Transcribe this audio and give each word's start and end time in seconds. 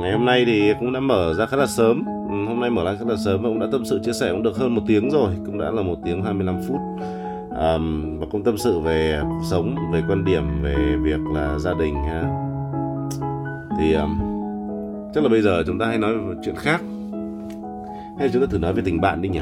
ngày 0.00 0.12
hôm 0.12 0.24
nay 0.24 0.44
thì 0.46 0.74
cũng 0.80 0.92
đã 0.92 1.00
mở 1.00 1.34
ra 1.34 1.46
khá 1.46 1.56
là 1.56 1.66
sớm. 1.66 2.04
Ừ, 2.30 2.44
hôm 2.46 2.60
nay 2.60 2.70
mở 2.70 2.84
ra 2.84 2.96
khá 2.98 3.04
là 3.08 3.16
sớm 3.16 3.42
và 3.42 3.48
cũng 3.48 3.58
đã 3.58 3.66
tâm 3.72 3.84
sự 3.84 4.00
chia 4.04 4.12
sẻ 4.12 4.28
cũng 4.32 4.42
được 4.42 4.56
hơn 4.56 4.74
một 4.74 4.82
tiếng 4.86 5.10
rồi 5.10 5.32
cũng 5.46 5.58
đã 5.58 5.70
là 5.70 5.82
một 5.82 5.96
tiếng 6.04 6.22
25 6.22 6.56
phút. 6.68 6.78
Um, 7.50 8.18
và 8.18 8.26
cũng 8.30 8.44
tâm 8.44 8.58
sự 8.58 8.80
về 8.80 9.20
cuộc 9.22 9.44
sống 9.50 9.74
về 9.92 10.02
quan 10.08 10.24
điểm 10.24 10.62
về 10.62 10.96
việc 11.02 11.20
là 11.34 11.58
gia 11.58 11.74
đình 11.74 11.94
ha. 11.94 12.22
Thì 13.78 13.92
um, 13.92 14.18
chắc 15.14 15.24
là 15.24 15.28
bây 15.30 15.42
giờ 15.42 15.62
chúng 15.66 15.78
ta 15.78 15.86
hãy 15.86 15.98
nói 15.98 16.18
về 16.18 16.34
chuyện 16.44 16.54
khác. 16.56 16.80
Hay 18.18 18.28
chúng 18.32 18.42
ta 18.42 18.48
thử 18.50 18.58
nói 18.58 18.72
về 18.72 18.82
tình 18.84 19.00
bạn 19.00 19.22
đi 19.22 19.28
nhỉ? 19.28 19.40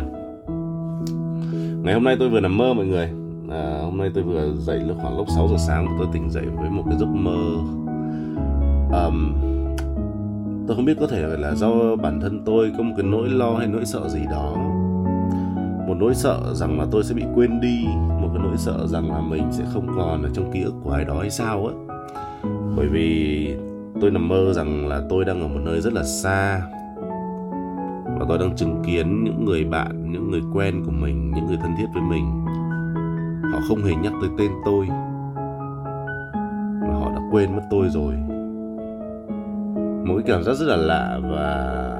Ngày 1.82 1.94
hôm 1.94 2.04
nay 2.04 2.16
tôi 2.18 2.28
vừa 2.28 2.40
nằm 2.40 2.58
mơ 2.58 2.74
mọi 2.74 2.86
người. 2.86 3.10
À, 3.50 3.78
hôm 3.82 3.98
nay 3.98 4.10
tôi 4.14 4.24
vừa 4.24 4.52
dậy 4.58 4.80
lúc 4.88 4.96
khoảng 5.02 5.16
lúc 5.16 5.26
6 5.36 5.48
giờ 5.48 5.56
sáng 5.58 5.96
tôi 5.98 6.06
tỉnh 6.12 6.30
dậy 6.30 6.44
với 6.60 6.70
một 6.70 6.82
cái 6.88 6.98
giấc 6.98 7.08
mơ. 7.08 7.36
Um, 9.06 9.34
tôi 10.66 10.76
không 10.76 10.84
biết 10.84 10.96
có 11.00 11.06
thể 11.06 11.20
là 11.20 11.54
do 11.54 11.96
bản 11.96 12.20
thân 12.20 12.42
tôi 12.44 12.72
có 12.76 12.82
một 12.82 12.94
cái 12.96 13.06
nỗi 13.06 13.28
lo 13.28 13.54
hay 13.54 13.66
nỗi 13.66 13.84
sợ 13.84 14.08
gì 14.08 14.20
đó. 14.30 14.54
Một 15.88 15.94
nỗi 15.98 16.14
sợ 16.14 16.54
rằng 16.54 16.78
là 16.78 16.86
tôi 16.90 17.04
sẽ 17.04 17.14
bị 17.14 17.22
quên 17.34 17.60
đi, 17.60 17.86
một 18.20 18.28
cái 18.34 18.42
nỗi 18.42 18.56
sợ 18.56 18.86
rằng 18.86 19.10
là 19.10 19.20
mình 19.20 19.52
sẽ 19.52 19.64
không 19.72 19.86
còn 19.96 20.22
ở 20.22 20.30
trong 20.34 20.52
ký 20.52 20.62
ức 20.62 20.74
của 20.84 20.90
ai 20.90 21.04
đó 21.04 21.18
hay 21.20 21.30
sao 21.30 21.66
á. 21.66 21.74
Bởi 22.76 22.86
vì 22.86 23.48
tôi 24.00 24.10
nằm 24.10 24.28
mơ 24.28 24.52
rằng 24.52 24.88
là 24.88 25.00
tôi 25.08 25.24
đang 25.24 25.40
ở 25.40 25.48
một 25.48 25.60
nơi 25.64 25.80
rất 25.80 25.92
là 25.92 26.02
xa 26.02 26.62
và 28.18 28.26
tôi 28.28 28.38
đang 28.38 28.56
chứng 28.56 28.82
kiến 28.86 29.24
những 29.24 29.44
người 29.44 29.64
bạn, 29.64 30.12
những 30.12 30.30
người 30.30 30.42
quen 30.54 30.82
của 30.84 30.92
mình, 30.92 31.30
những 31.30 31.46
người 31.46 31.58
thân 31.62 31.70
thiết 31.78 31.86
với 31.94 32.02
mình. 32.02 32.46
Họ 33.52 33.58
không 33.68 33.84
hề 33.84 33.94
nhắc 33.94 34.12
tới 34.20 34.30
tên 34.38 34.50
tôi. 34.64 34.86
Mà 36.80 36.94
họ 36.94 37.10
đã 37.14 37.20
quên 37.32 37.56
mất 37.56 37.62
tôi 37.70 37.88
rồi 37.88 38.14
một 40.06 40.14
cái 40.16 40.24
cảm 40.26 40.42
giác 40.42 40.54
rất 40.54 40.66
là 40.66 40.76
lạ 40.76 41.20
và 41.22 41.92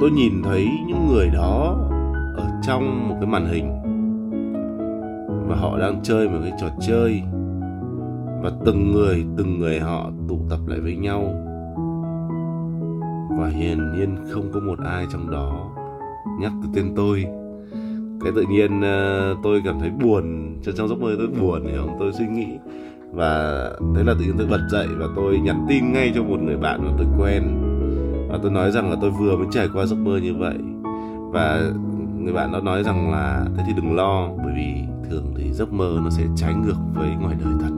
tôi 0.00 0.10
nhìn 0.10 0.42
thấy 0.44 0.68
những 0.86 1.06
người 1.06 1.30
đó 1.34 1.76
ở 2.36 2.50
trong 2.62 3.08
một 3.08 3.16
cái 3.20 3.26
màn 3.26 3.46
hình 3.46 3.72
và 5.48 5.56
họ 5.56 5.78
đang 5.78 6.00
chơi 6.02 6.28
một 6.28 6.38
cái 6.42 6.52
trò 6.60 6.66
chơi 6.80 7.22
và 8.42 8.50
từng 8.66 8.92
người 8.92 9.24
từng 9.36 9.58
người 9.58 9.80
họ 9.80 10.10
tụ 10.28 10.38
tập 10.50 10.58
lại 10.66 10.80
với 10.80 10.96
nhau. 10.96 11.34
Và 13.38 13.48
hiển 13.48 13.78
nhiên 13.92 14.16
không 14.30 14.50
có 14.52 14.60
một 14.60 14.78
ai 14.84 15.06
trong 15.12 15.30
đó 15.30 15.70
nhắc 16.40 16.52
tới 16.62 16.70
tên 16.74 16.92
tôi. 16.96 17.24
Cái 18.24 18.32
tự 18.36 18.44
nhiên 18.50 18.80
ờ, 18.80 19.36
tôi 19.42 19.62
cảm 19.64 19.80
thấy 19.80 19.90
buồn 19.90 20.54
trong 20.62 20.74
trong 20.76 20.88
giấc 20.88 21.00
mơ 21.00 21.14
tôi 21.18 21.28
buồn, 21.40 21.66
hiểu 21.66 21.82
không? 21.86 21.96
Tôi 21.98 22.12
suy 22.12 22.26
nghĩ 22.26 22.46
và 23.12 23.62
thế 23.96 24.04
là 24.04 24.14
tự 24.18 24.24
nhiên 24.24 24.34
tôi 24.38 24.46
bật 24.46 24.60
dậy 24.70 24.86
và 24.98 25.06
tôi 25.16 25.38
nhắn 25.38 25.66
tin 25.68 25.92
ngay 25.92 26.12
cho 26.14 26.22
một 26.22 26.40
người 26.40 26.56
bạn 26.56 26.84
mà 26.84 26.90
tôi 26.98 27.06
quen. 27.18 27.42
Và 28.28 28.38
tôi 28.42 28.50
nói 28.50 28.70
rằng 28.70 28.90
là 28.90 28.96
tôi 29.00 29.10
vừa 29.10 29.36
mới 29.36 29.46
trải 29.50 29.68
qua 29.74 29.86
giấc 29.86 29.96
mơ 29.96 30.16
như 30.22 30.34
vậy. 30.34 30.54
Và 31.32 31.60
người 32.18 32.32
bạn 32.32 32.52
đó 32.52 32.60
nói 32.60 32.82
rằng 32.82 33.12
là 33.12 33.44
thế 33.56 33.62
thì 33.66 33.72
đừng 33.76 33.96
lo 33.96 34.28
bởi 34.44 34.52
vì 34.56 34.74
thường 35.10 35.34
thì 35.36 35.52
giấc 35.52 35.72
mơ 35.72 36.00
nó 36.04 36.10
sẽ 36.10 36.22
trái 36.36 36.54
ngược 36.54 36.76
với 36.94 37.08
ngoài 37.20 37.36
đời 37.44 37.52
thật. 37.60 37.70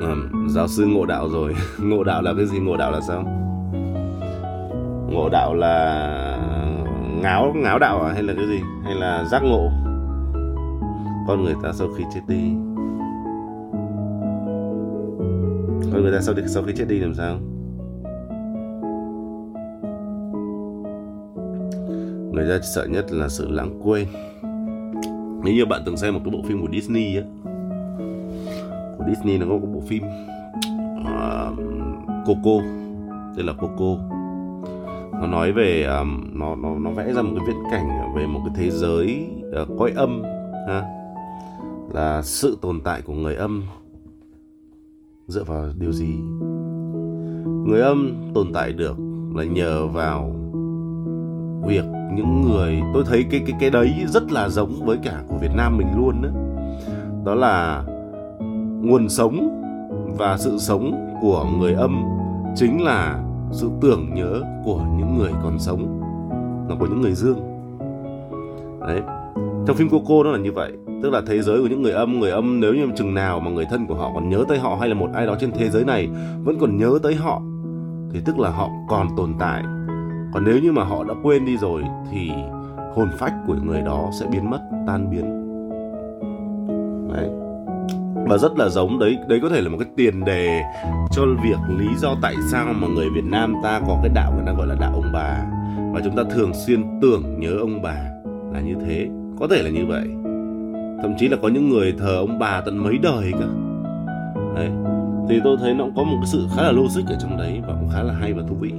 À, 0.00 0.14
giáo 0.48 0.68
sư 0.68 0.86
ngộ 0.86 1.06
đạo 1.06 1.28
rồi. 1.28 1.54
Ngộ 1.78 2.04
đạo 2.04 2.22
là 2.22 2.34
cái 2.36 2.46
gì? 2.46 2.58
Ngộ 2.58 2.76
đạo 2.76 2.90
là 2.90 3.00
sao? 3.00 3.22
Ngộ 5.10 5.28
đạo 5.32 5.54
là 5.54 6.38
ngáo 7.22 7.52
ngáo 7.56 7.78
đạo 7.78 8.02
à? 8.02 8.12
Hay 8.12 8.22
là 8.22 8.32
cái 8.36 8.46
gì? 8.46 8.60
Hay 8.84 8.94
là 8.94 9.24
giác 9.24 9.42
ngộ? 9.42 9.70
Con 11.26 11.44
người 11.44 11.54
ta 11.62 11.72
sau 11.72 11.88
khi 11.96 12.04
chết 12.14 12.20
đi. 12.28 12.54
Con 15.92 16.02
người 16.02 16.12
ta 16.12 16.20
sau 16.20 16.34
sau 16.46 16.62
khi 16.62 16.72
chết 16.76 16.84
đi 16.88 16.98
làm 16.98 17.14
sao? 17.14 17.38
Người 22.32 22.48
ta 22.48 22.66
sợ 22.74 22.86
nhất 22.86 23.12
là 23.12 23.28
sự 23.28 23.48
lãng 23.50 23.80
quên. 23.84 24.06
Nếu 25.44 25.54
như 25.54 25.66
bạn 25.66 25.82
từng 25.86 25.96
xem 25.96 26.14
một 26.14 26.20
cái 26.24 26.32
bộ 26.32 26.42
phim 26.48 26.60
của 26.60 26.68
Disney 26.72 27.16
á 27.16 27.22
của 29.00 29.04
Disney 29.08 29.38
nó 29.38 29.46
có 29.46 29.52
một 29.52 29.68
bộ 29.74 29.80
phim 29.80 30.02
uh, 31.00 31.58
Coco 32.26 32.66
tên 33.36 33.46
là 33.46 33.52
Coco. 33.52 34.02
Nó 35.12 35.26
nói 35.26 35.52
về 35.52 35.84
um, 35.84 36.38
nó 36.38 36.56
nó 36.56 36.78
nó 36.78 36.90
vẽ 36.90 37.12
ra 37.12 37.22
một 37.22 37.30
cái 37.36 37.44
viễn 37.46 37.62
cảnh 37.70 38.12
về 38.16 38.26
một 38.26 38.40
cái 38.44 38.54
thế 38.56 38.70
giới 38.70 39.26
à, 39.56 39.62
uh, 39.62 39.78
cõi 39.78 39.92
âm 39.96 40.22
ha 40.68 40.99
là 41.90 42.22
sự 42.22 42.58
tồn 42.60 42.80
tại 42.80 43.02
của 43.02 43.12
người 43.12 43.34
âm 43.34 43.62
dựa 45.26 45.44
vào 45.44 45.66
điều 45.78 45.92
gì? 45.92 46.14
Người 47.66 47.80
âm 47.80 48.30
tồn 48.34 48.52
tại 48.52 48.72
được 48.72 48.96
là 49.34 49.44
nhờ 49.44 49.86
vào 49.86 50.32
việc 51.66 51.84
những 52.14 52.42
người, 52.42 52.82
tôi 52.94 53.04
thấy 53.06 53.24
cái 53.30 53.40
cái 53.46 53.56
cái 53.60 53.70
đấy 53.70 53.92
rất 54.08 54.32
là 54.32 54.48
giống 54.48 54.86
với 54.86 54.98
cả 55.02 55.22
của 55.28 55.36
Việt 55.36 55.50
Nam 55.56 55.78
mình 55.78 55.88
luôn 55.96 56.22
đó 56.22 56.30
đó 57.24 57.34
là 57.34 57.84
nguồn 58.82 59.08
sống 59.08 59.56
và 60.18 60.36
sự 60.38 60.58
sống 60.58 61.16
của 61.22 61.46
người 61.58 61.72
âm 61.74 62.02
chính 62.56 62.84
là 62.84 63.24
sự 63.52 63.70
tưởng 63.80 64.14
nhớ 64.14 64.40
của 64.64 64.86
những 64.98 65.18
người 65.18 65.32
còn 65.42 65.58
sống 65.58 66.00
là 66.68 66.76
của 66.80 66.86
những 66.86 67.00
người 67.00 67.12
dương. 67.12 67.38
Đấy 68.80 69.02
trong 69.66 69.76
phim 69.76 69.88
Coco 69.88 70.24
nó 70.24 70.30
là 70.30 70.38
như 70.38 70.52
vậy, 70.52 70.72
tức 71.02 71.10
là 71.10 71.22
thế 71.26 71.42
giới 71.42 71.60
của 71.62 71.66
những 71.66 71.82
người 71.82 71.92
âm 71.92 72.20
người 72.20 72.30
âm 72.30 72.60
nếu 72.60 72.74
như 72.74 72.86
chừng 72.96 73.14
nào 73.14 73.40
mà 73.40 73.50
người 73.50 73.66
thân 73.70 73.86
của 73.86 73.94
họ 73.94 74.10
còn 74.14 74.28
nhớ 74.28 74.44
tới 74.48 74.58
họ 74.58 74.76
hay 74.80 74.88
là 74.88 74.94
một 74.94 75.10
ai 75.14 75.26
đó 75.26 75.36
trên 75.40 75.52
thế 75.52 75.70
giới 75.70 75.84
này 75.84 76.08
vẫn 76.44 76.56
còn 76.60 76.76
nhớ 76.76 76.98
tới 77.02 77.14
họ, 77.14 77.42
thì 78.12 78.20
tức 78.24 78.38
là 78.38 78.50
họ 78.50 78.68
còn 78.88 79.08
tồn 79.16 79.32
tại. 79.38 79.62
Còn 80.34 80.44
nếu 80.44 80.58
như 80.58 80.72
mà 80.72 80.84
họ 80.84 81.04
đã 81.04 81.14
quên 81.22 81.44
đi 81.44 81.56
rồi 81.56 81.82
thì 82.10 82.30
hồn 82.94 83.08
phách 83.18 83.32
của 83.46 83.56
người 83.64 83.80
đó 83.82 84.10
sẽ 84.20 84.26
biến 84.32 84.50
mất, 84.50 84.60
tan 84.86 85.10
biến. 85.10 85.24
Đấy. 87.12 87.28
Và 88.28 88.38
rất 88.38 88.58
là 88.58 88.68
giống, 88.68 88.98
đấy 88.98 89.18
đấy 89.28 89.38
có 89.42 89.48
thể 89.48 89.60
là 89.60 89.68
một 89.68 89.76
cái 89.80 89.88
tiền 89.96 90.24
đề 90.24 90.62
cho 91.10 91.22
việc 91.44 91.76
lý 91.78 91.86
do 91.98 92.14
tại 92.22 92.34
sao 92.50 92.66
mà 92.80 92.88
người 92.88 93.06
Việt 93.14 93.24
Nam 93.24 93.54
ta 93.62 93.80
có 93.86 93.98
cái 94.02 94.12
đạo 94.14 94.32
người 94.34 94.46
ta 94.46 94.52
gọi 94.52 94.66
là 94.66 94.74
đạo 94.80 94.92
ông 94.94 95.12
bà. 95.12 95.46
Và 95.92 96.00
chúng 96.04 96.16
ta 96.16 96.22
thường 96.34 96.54
xuyên 96.54 97.00
tưởng 97.02 97.40
nhớ 97.40 97.56
ông 97.60 97.82
bà 97.82 97.96
là 98.52 98.60
như 98.60 98.74
thế 98.86 99.08
có 99.40 99.48
thể 99.50 99.62
là 99.62 99.70
như 99.70 99.86
vậy. 99.86 100.04
Thậm 101.02 101.14
chí 101.18 101.28
là 101.28 101.36
có 101.42 101.48
những 101.48 101.68
người 101.68 101.94
thờ 101.98 102.16
ông 102.16 102.38
bà 102.38 102.60
tận 102.60 102.84
mấy 102.84 102.98
đời 102.98 103.32
cơ. 103.32 103.46
Đấy, 104.54 104.70
thì 105.28 105.40
tôi 105.44 105.56
thấy 105.60 105.74
nó 105.74 105.84
cũng 105.84 105.94
có 105.96 106.02
một 106.02 106.16
cái 106.20 106.26
sự 106.26 106.46
khá 106.56 106.62
là 106.62 106.72
logic 106.72 107.06
ở 107.06 107.16
trong 107.20 107.36
đấy 107.36 107.60
và 107.66 107.74
cũng 107.80 107.90
khá 107.92 108.02
là 108.02 108.14
hay 108.14 108.32
và 108.32 108.42
thú 108.48 108.54
vị. 108.54 108.70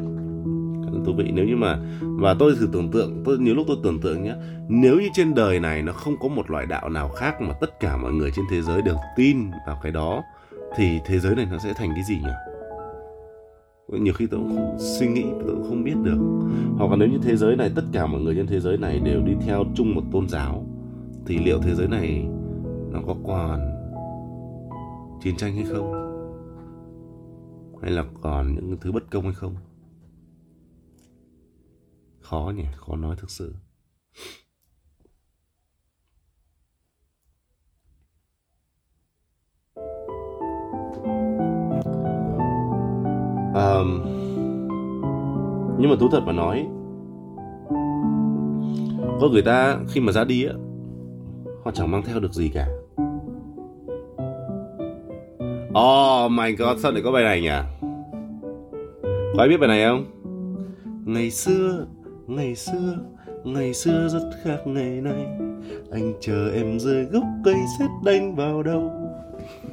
Khá 0.86 0.92
là 0.94 1.00
thú 1.06 1.14
vị. 1.18 1.32
Nếu 1.34 1.46
như 1.46 1.56
mà 1.56 1.78
và 2.02 2.36
tôi 2.40 2.56
thử 2.60 2.70
tưởng 2.74 2.92
tượng, 2.92 3.22
tôi, 3.26 3.38
nhiều 3.38 3.56
lúc 3.56 3.66
tôi 3.68 3.78
tưởng 3.84 4.02
tượng 4.02 4.24
nhé 4.24 4.34
nếu 4.68 4.96
như 4.96 5.08
trên 5.14 5.36
đời 5.36 5.60
này 5.60 5.82
nó 5.82 5.94
không 5.94 6.16
có 6.22 6.28
một 6.28 6.50
loại 6.52 6.66
đạo 6.66 6.90
nào 6.90 7.10
khác 7.10 7.42
mà 7.42 7.54
tất 7.62 7.80
cả 7.80 7.98
mọi 7.98 8.12
người 8.12 8.32
trên 8.36 8.46
thế 8.52 8.62
giới 8.62 8.82
đều 8.82 8.96
tin 9.16 9.38
vào 9.68 9.80
cái 9.84 9.92
đó, 9.92 10.24
thì 10.78 11.00
thế 11.06 11.20
giới 11.20 11.36
này 11.36 11.48
nó 11.52 11.58
sẽ 11.58 11.74
thành 11.74 11.90
cái 11.96 12.04
gì 12.04 12.16
nhỉ? 12.16 12.51
Nhiều 14.00 14.14
khi 14.14 14.28
tôi 14.28 14.40
cũng 14.40 14.56
không 14.56 14.78
suy 14.80 15.08
nghĩ, 15.08 15.24
tôi 15.24 15.56
cũng 15.56 15.64
không 15.64 15.84
biết 15.84 15.96
được. 16.04 16.18
Hoặc 16.78 16.92
là 16.92 16.96
nếu 16.96 17.10
như 17.10 17.18
thế 17.22 17.36
giới 17.36 17.56
này, 17.56 17.72
tất 17.76 17.84
cả 17.92 18.08
mọi 18.08 18.22
người 18.22 18.36
trên 18.36 18.48
thế 18.48 18.60
giới 18.60 18.78
này 18.78 19.00
đều 19.00 19.22
đi 19.22 19.34
theo 19.42 19.64
chung 19.76 19.96
một 19.96 20.04
tôn 20.12 20.30
giáo, 20.30 20.66
thì 21.26 21.38
liệu 21.38 21.60
thế 21.62 21.76
giới 21.76 21.88
này 21.88 22.26
nó 22.92 23.02
có 23.08 23.16
còn 23.28 23.60
chiến 25.24 25.36
tranh 25.38 25.56
hay 25.56 25.66
không? 25.66 25.92
Hay 27.82 27.92
là 27.92 28.06
còn 28.22 28.56
những 28.56 28.78
thứ 28.82 28.92
bất 28.92 29.12
công 29.12 29.24
hay 29.24 29.34
không? 29.34 29.56
Khó 32.20 32.54
nhỉ, 32.56 32.66
khó 32.76 32.96
nói 32.96 33.16
thực 33.20 33.30
sự. 33.30 33.56
Nhưng 45.80 45.90
mà 45.90 45.96
thú 46.00 46.08
thật 46.12 46.22
mà 46.26 46.32
nói 46.32 46.68
có 49.22 49.30
người 49.32 49.42
ta 49.42 49.78
khi 49.88 50.02
mà 50.02 50.12
ra 50.12 50.24
đi 50.24 50.46
á 50.46 50.54
họ 51.64 51.72
chẳng 51.72 51.92
mang 51.92 52.04
theo 52.06 52.20
được 52.20 52.34
gì 52.34 52.52
cả 52.54 52.68
Oh 55.80 56.32
my 56.32 56.52
god, 56.56 56.80
sao 56.80 56.92
lại 56.92 57.02
có 57.06 57.12
bài 57.12 57.24
này 57.24 57.42
nhỉ? 57.42 57.50
Có 59.36 59.44
ai 59.44 59.50
biết 59.50 59.58
bài 59.58 59.68
này 59.68 59.86
không? 59.86 60.06
Ngày 61.06 61.32
xưa, 61.32 61.86
ngày 62.28 62.56
xưa, 62.56 62.98
ngày 63.44 63.74
xưa 63.74 64.08
rất 64.08 64.30
khác 64.44 64.58
ngày 64.66 65.02
nay 65.02 65.26
Anh 65.92 66.14
chờ 66.22 66.52
em 66.54 66.80
dưới 66.80 67.04
gốc 67.06 67.24
cây 67.46 67.56
xét 67.80 67.90
đánh 68.04 68.36
vào 68.36 68.64
đầu 68.64 68.92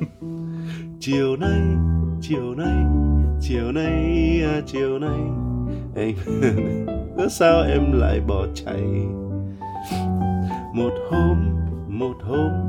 Chiều 1.00 1.36
nay, 1.36 1.60
chiều 2.20 2.54
nay, 2.54 2.84
chiều 3.40 3.72
nay, 3.72 4.42
à, 4.44 4.60
chiều 4.66 4.98
nay. 4.98 5.20
Anh 5.96 6.14
ước 7.16 7.28
sao 7.30 7.62
em 7.62 7.92
lại 7.92 8.20
bỏ 8.20 8.46
chạy? 8.54 8.82
Một 10.74 10.92
hôm, 11.10 11.36
một 11.88 12.16
hôm 12.22 12.68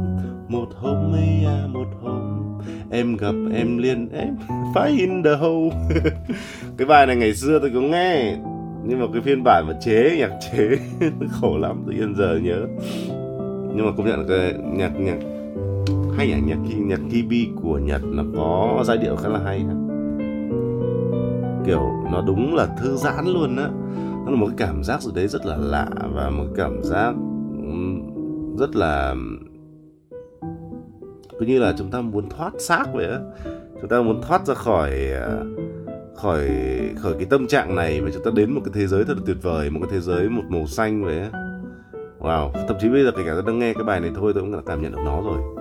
một 0.49 0.69
hôm 0.75 1.13
ấy 1.13 1.45
à 1.45 1.67
một 1.73 1.87
hôm. 2.01 2.59
Em 2.91 3.17
gặp 3.17 3.35
em 3.53 3.77
liền 3.77 4.09
em 4.09 4.35
phải 4.75 4.91
in 4.91 5.23
the 5.23 5.35
hole. 5.35 5.69
Cái 6.77 6.87
bài 6.87 7.07
này 7.07 7.15
ngày 7.15 7.33
xưa 7.33 7.59
tôi 7.59 7.71
có 7.73 7.81
nghe 7.81 8.35
nhưng 8.83 8.99
mà 8.99 9.05
cái 9.13 9.21
phiên 9.21 9.43
bản 9.43 9.65
mà 9.67 9.73
chế 9.81 10.15
nhạc 10.17 10.31
chế 10.41 10.77
khổ 11.31 11.57
lắm 11.57 11.83
tự 11.87 11.91
nhiên 11.91 12.15
giờ 12.15 12.39
nhớ. 12.43 12.67
Nhưng 13.75 13.85
mà 13.85 13.91
công 13.97 14.05
nhận 14.05 14.19
là 14.19 14.25
cái 14.29 14.53
nhạc 14.73 14.99
nhạc 14.99 15.17
hay 16.17 16.27
nhạc 16.27 16.39
nhạc 16.45 16.57
nhạc 16.77 16.99
kibi 17.09 17.47
của 17.61 17.77
nhật 17.77 18.01
nó 18.03 18.23
có 18.35 18.83
giai 18.85 18.97
điệu 18.97 19.15
khá 19.15 19.29
là 19.29 19.39
hay 19.45 19.63
kiểu 21.65 21.91
nó 22.11 22.21
đúng 22.27 22.55
là 22.55 22.65
thư 22.65 22.95
giãn 22.95 23.25
luôn 23.25 23.55
á. 23.57 23.69
Nó 24.25 24.31
là 24.31 24.37
một 24.37 24.47
cái 24.47 24.55
cảm 24.57 24.83
giác 24.83 25.01
gì 25.01 25.11
đấy 25.15 25.27
rất 25.27 25.45
là 25.45 25.57
lạ 25.57 25.89
và 26.13 26.29
một 26.29 26.45
cảm 26.55 26.83
giác 26.83 27.15
rất 28.57 28.75
là, 28.75 29.15
cứ 31.39 31.45
như 31.45 31.59
là 31.59 31.73
chúng 31.77 31.91
ta 31.91 32.01
muốn 32.01 32.29
thoát 32.29 32.53
xác 32.59 32.83
vậy 32.93 33.05
á. 33.05 33.19
Chúng 33.81 33.89
ta 33.89 34.01
muốn 34.01 34.21
thoát 34.21 34.47
ra 34.47 34.53
khỏi 34.53 34.91
à, 35.11 35.39
khỏi 36.15 36.49
khỏi 36.97 37.13
cái 37.13 37.25
tâm 37.29 37.47
trạng 37.47 37.75
này 37.75 38.01
và 38.01 38.09
chúng 38.13 38.23
ta 38.23 38.31
đến 38.35 38.51
một 38.51 38.61
cái 38.65 38.71
thế 38.75 38.87
giới 38.87 39.03
thật 39.03 39.17
là 39.17 39.23
tuyệt 39.25 39.37
vời, 39.41 39.69
một 39.69 39.79
cái 39.81 39.89
thế 39.91 39.99
giới 39.99 40.29
một 40.29 40.43
màu 40.49 40.67
xanh 40.67 41.03
vậy 41.03 41.19
á. 41.19 41.29
Wow, 42.19 42.51
thậm 42.67 42.77
chí 42.79 42.89
bây 42.89 43.03
giờ 43.03 43.11
kể 43.17 43.23
cả 43.25 43.31
tôi 43.33 43.43
đang 43.47 43.59
nghe 43.59 43.73
cái 43.73 43.83
bài 43.83 43.99
này 43.99 44.11
thôi 44.15 44.31
tôi 44.33 44.43
cũng 44.43 44.51
đã 44.51 44.59
cảm 44.65 44.81
nhận 44.81 44.91
được 44.91 45.01
nó 45.05 45.21
rồi. 45.21 45.58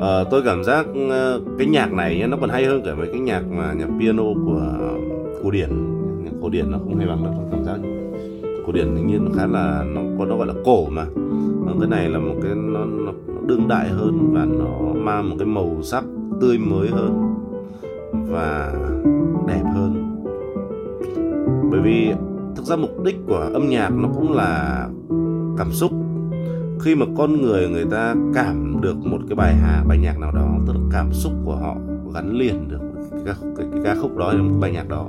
Uh, 0.00 0.30
tôi 0.30 0.42
cảm 0.44 0.64
giác 0.64 0.86
uh, 0.90 1.42
cái 1.58 1.66
nhạc 1.66 1.92
này 1.92 2.26
nó 2.28 2.36
còn 2.40 2.50
hay 2.50 2.64
hơn 2.64 2.82
cả 2.84 2.94
mấy 2.94 3.08
cái 3.12 3.20
nhạc 3.20 3.42
mà 3.50 3.72
nhạc 3.72 3.88
piano 3.98 4.22
của 4.22 4.62
cổ 5.42 5.50
điển. 5.50 5.68
Nhạc 6.24 6.32
cổ 6.42 6.48
điển 6.48 6.70
nó 6.70 6.78
không 6.78 6.96
hay 6.96 7.06
bằng 7.06 7.24
đâu 7.24 7.32
tôi 7.36 7.46
cảm 7.52 7.64
giác 7.64 7.88
cổ 8.66 8.72
điển 8.72 8.94
đương 8.94 9.06
nhiên 9.06 9.24
nó 9.24 9.30
khá 9.34 9.46
là 9.46 9.84
nó 9.94 10.00
có 10.18 10.24
nó 10.24 10.36
gọi 10.36 10.46
là 10.46 10.54
cổ 10.64 10.86
mà. 10.90 11.04
Còn 11.66 11.80
cái 11.80 11.88
này 11.88 12.08
là 12.08 12.18
một 12.18 12.34
cái 12.42 12.54
nó, 12.54 12.84
nó, 12.84 13.12
nó 13.26 13.40
đương 13.46 13.68
đại 13.68 13.88
hơn 13.88 14.32
và 14.32 14.44
nó 14.44 14.92
mang 14.94 15.30
một 15.30 15.36
cái 15.38 15.46
màu 15.46 15.82
sắc 15.82 16.04
tươi 16.40 16.58
mới 16.58 16.88
hơn 16.88 17.34
và 18.12 18.72
đẹp 19.48 19.64
hơn. 19.74 20.22
Bởi 21.70 21.80
vì 21.80 22.12
thực 22.56 22.64
ra 22.64 22.76
mục 22.76 23.04
đích 23.04 23.16
của 23.26 23.50
âm 23.52 23.68
nhạc 23.68 23.90
nó 23.90 24.08
cũng 24.14 24.32
là 24.32 24.86
cảm 25.58 25.72
xúc 25.72 25.90
khi 26.82 26.94
mà 26.94 27.06
con 27.16 27.42
người 27.42 27.68
người 27.68 27.86
ta 27.90 28.14
cảm 28.34 28.80
được 28.80 28.96
một 29.06 29.18
cái 29.28 29.36
bài 29.36 29.54
hà 29.54 29.84
bài 29.88 29.98
nhạc 29.98 30.18
nào 30.18 30.32
đó 30.32 30.58
tức 30.66 30.72
là 30.72 30.80
cảm 30.92 31.12
xúc 31.12 31.32
của 31.44 31.56
họ 31.56 31.76
gắn 32.14 32.36
liền 32.36 32.68
được 32.68 32.80
cái, 33.12 33.22
cái, 33.24 33.34
cái, 33.56 33.66
cái 33.72 33.80
ca 33.84 33.94
khúc 34.00 34.16
đó 34.16 34.34
một 34.38 34.56
bài 34.60 34.72
nhạc 34.72 34.88
đó. 34.88 35.08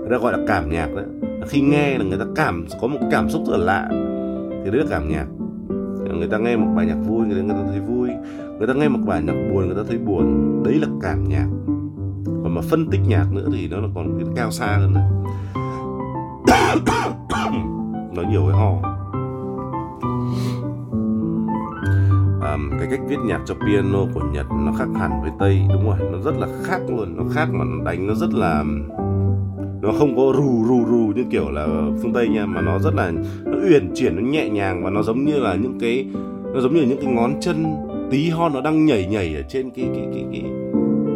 Người 0.00 0.10
ta 0.10 0.18
gọi 0.18 0.32
là 0.32 0.38
cảm 0.48 0.70
nhạc 0.70 0.88
đấy. 0.94 1.04
Khi 1.48 1.60
nghe 1.60 1.98
là 1.98 2.04
người 2.04 2.18
ta 2.18 2.24
cảm 2.36 2.66
có 2.80 2.88
một 2.88 2.98
cảm 3.10 3.30
xúc 3.30 3.42
rất 3.46 3.56
là 3.56 3.64
lạ. 3.64 3.88
Thì 4.64 4.70
đấy 4.70 4.80
là 4.80 4.86
cảm 4.90 5.08
nhạc. 5.08 5.26
Người 6.18 6.28
ta 6.28 6.38
nghe 6.38 6.56
một 6.56 6.72
bài 6.76 6.86
nhạc 6.86 6.98
vui 7.06 7.26
người 7.26 7.36
ta, 7.36 7.42
người 7.42 7.54
ta 7.62 7.70
thấy 7.70 7.80
vui. 7.80 8.08
Người 8.58 8.66
ta 8.66 8.74
nghe 8.74 8.88
một 8.88 9.00
bài 9.06 9.22
nhạc 9.22 9.48
buồn 9.52 9.66
người 9.66 9.76
ta 9.76 9.82
thấy 9.88 9.98
buồn. 9.98 10.62
Đấy 10.64 10.74
là 10.74 10.86
cảm 11.02 11.28
nhạc. 11.28 11.46
Còn 12.24 12.54
mà 12.54 12.60
phân 12.60 12.90
tích 12.90 13.00
nhạc 13.06 13.26
nữa 13.32 13.48
thì 13.52 13.68
nó 13.68 13.80
là 13.80 13.88
còn 13.94 14.18
cái 14.18 14.28
cao 14.36 14.50
xa 14.50 14.66
hơn 14.66 14.92
nữa. 14.92 15.08
Nó 18.14 18.22
nhiều 18.22 18.42
cái 18.48 18.56
ho 18.56 18.92
um, 22.42 22.70
cái 22.78 22.88
cách 22.90 23.00
viết 23.08 23.16
nhạc 23.24 23.40
cho 23.46 23.54
piano 23.54 23.98
của 24.14 24.20
Nhật 24.32 24.46
nó 24.50 24.72
khác 24.78 24.88
hẳn 24.94 25.10
với 25.22 25.30
Tây 25.38 25.60
đúng 25.72 25.84
rồi 25.84 25.96
nó 26.12 26.18
rất 26.18 26.34
là 26.38 26.48
khác 26.62 26.80
luôn 26.88 27.16
nó 27.16 27.24
khác 27.34 27.48
mà 27.52 27.64
nó 27.64 27.84
đánh 27.84 28.06
nó 28.06 28.14
rất 28.14 28.34
là 28.34 28.64
nó 29.82 29.92
không 29.98 30.16
có 30.16 30.32
rù 30.36 30.64
rù 30.68 30.84
rù 30.86 31.12
như 31.16 31.24
kiểu 31.30 31.50
là 31.50 31.66
phương 32.02 32.12
Tây 32.12 32.28
nha 32.28 32.46
mà 32.46 32.60
nó 32.60 32.78
rất 32.78 32.94
là 32.94 33.12
nó 33.44 33.58
uyển 33.68 33.92
chuyển 33.94 34.16
nó 34.16 34.22
nhẹ 34.22 34.48
nhàng 34.48 34.84
và 34.84 34.90
nó 34.90 35.02
giống 35.02 35.24
như 35.24 35.38
là 35.38 35.54
những 35.54 35.78
cái 35.80 36.06
nó 36.54 36.60
giống 36.60 36.74
như 36.74 36.82
những 36.82 36.98
cái 37.02 37.14
ngón 37.14 37.34
chân 37.40 37.64
tí 38.10 38.30
hon 38.30 38.52
nó 38.52 38.60
đang 38.60 38.86
nhảy 38.86 39.06
nhảy 39.06 39.34
ở 39.34 39.42
trên 39.48 39.70
cái 39.70 39.88
cái 39.94 40.08
cái 40.14 40.24
cái 40.32 40.42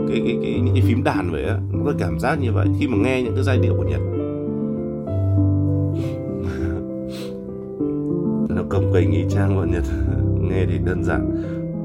cái 0.08 0.22
cái, 0.26 0.38
cái 0.42 0.60
những 0.64 0.74
cái 0.74 0.82
phím 0.86 1.04
đàn 1.04 1.30
vậy 1.30 1.44
á. 1.44 1.58
Nó 1.72 1.78
có 1.84 1.92
cảm 1.98 2.18
giác 2.18 2.40
như 2.40 2.52
vậy 2.52 2.66
khi 2.80 2.88
mà 2.88 2.96
nghe 2.96 3.22
những 3.22 3.34
cái 3.34 3.44
giai 3.44 3.58
điệu 3.58 3.74
của 3.76 3.84
Nhật. 3.84 4.00
Nó 8.56 8.62
cầm 8.70 8.82
cây 8.92 9.06
nghỉ 9.06 9.24
trang 9.30 9.56
bọn 9.56 9.70
Nhật. 9.70 9.84
nghe 10.48 10.66
thì 10.66 10.78
đơn 10.78 11.04
giản. 11.04 11.30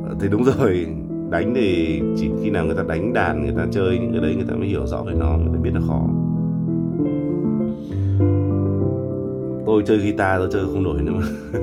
Ờ, 0.08 0.16
thì 0.20 0.28
đúng 0.30 0.44
rồi, 0.58 0.88
đánh 1.30 1.54
thì 1.56 2.02
chỉ 2.18 2.30
khi 2.44 2.50
nào 2.50 2.66
người 2.66 2.76
ta 2.76 2.84
đánh 2.88 3.14
đàn, 3.14 3.44
người 3.44 3.54
ta 3.58 3.68
chơi 3.72 4.00
những 4.00 4.12
cái 4.12 4.22
đấy 4.22 4.36
người 4.36 4.46
ta 4.50 4.56
mới 4.56 4.68
hiểu 4.68 4.88
rõ 4.88 5.04
về 5.04 5.14
nó, 5.20 5.38
người 5.38 5.54
ta 5.54 5.60
biết 5.64 5.72
là 5.74 5.82
khó. 5.88 6.08
Tôi 9.66 9.84
chơi 9.86 9.98
guitar, 9.98 10.40
tôi 10.40 10.50
chơi 10.52 10.66
không 10.66 10.84
nổi 10.84 11.02
nữa. 11.02 11.12
Mà 11.14 11.26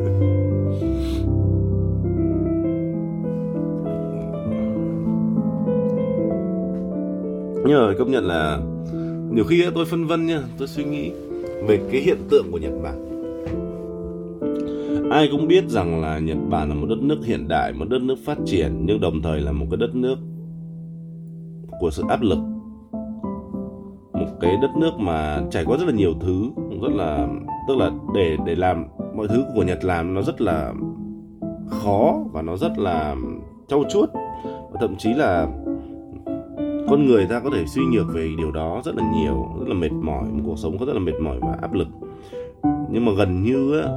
nhưng 7.66 7.86
mà 7.86 7.94
công 7.98 8.10
nhận 8.10 8.24
là 8.24 8.58
nhiều 9.30 9.44
khi 9.44 9.64
tôi 9.74 9.84
phân 9.84 10.06
vân 10.06 10.26
nha, 10.26 10.42
tôi 10.58 10.68
suy 10.68 10.84
nghĩ 10.84 11.12
về 11.66 11.80
cái 11.92 12.00
hiện 12.00 12.18
tượng 12.30 12.46
của 12.52 12.58
nhật 12.58 12.72
bản 12.82 13.07
ai 15.10 15.28
cũng 15.32 15.48
biết 15.48 15.68
rằng 15.68 16.00
là 16.00 16.18
nhật 16.18 16.38
bản 16.50 16.68
là 16.68 16.74
một 16.74 16.86
đất 16.88 16.98
nước 17.02 17.18
hiện 17.24 17.48
đại 17.48 17.72
một 17.72 17.88
đất 17.88 18.02
nước 18.02 18.16
phát 18.24 18.38
triển 18.44 18.86
nhưng 18.86 19.00
đồng 19.00 19.22
thời 19.22 19.40
là 19.40 19.52
một 19.52 19.66
cái 19.70 19.76
đất 19.76 19.94
nước 19.94 20.18
của 21.80 21.90
sự 21.90 22.02
áp 22.08 22.22
lực. 22.22 22.38
Một 24.12 24.26
cái 24.40 24.56
đất 24.62 24.70
nước 24.76 24.90
mà 24.98 25.42
trải 25.50 25.64
qua 25.64 25.76
rất 25.76 25.86
là 25.86 25.92
nhiều 25.92 26.14
thứ 26.20 26.50
rất 26.82 26.92
là 26.94 27.28
tức 27.68 27.76
là 27.76 27.90
để 28.14 28.36
để 28.46 28.54
làm 28.54 28.84
mọi 29.16 29.28
thứ 29.28 29.44
của 29.54 29.62
Nhật 29.62 29.84
làm 29.84 30.14
nó 30.14 30.22
rất 30.22 30.40
là 30.40 30.72
khó 31.68 32.18
và 32.32 32.42
nó 32.42 32.56
rất 32.56 32.78
là 32.78 33.16
trau 33.68 33.84
chuốt. 33.90 34.10
Và 34.44 34.80
thậm 34.80 34.96
chí 34.98 35.14
là 35.14 35.46
con 36.90 37.06
người 37.06 37.26
ta 37.26 37.40
có 37.40 37.50
thể 37.54 37.66
suy 37.66 37.82
nhược 37.92 38.06
về 38.14 38.30
điều 38.38 38.50
đó 38.50 38.82
rất 38.84 38.96
là 38.96 39.12
nhiều 39.16 39.46
rất 39.58 39.68
là 39.68 39.74
mệt 39.74 39.92
mỏi 39.92 40.24
một 40.32 40.42
cuộc 40.46 40.58
sống 40.58 40.78
có 40.78 40.86
rất 40.86 40.92
là 40.92 40.98
mệt 40.98 41.20
mỏi 41.22 41.38
và 41.40 41.56
áp 41.60 41.72
lực. 41.72 41.88
Nhưng 42.90 43.04
mà 43.04 43.12
gần 43.18 43.42
như 43.42 43.80
á, 43.80 43.88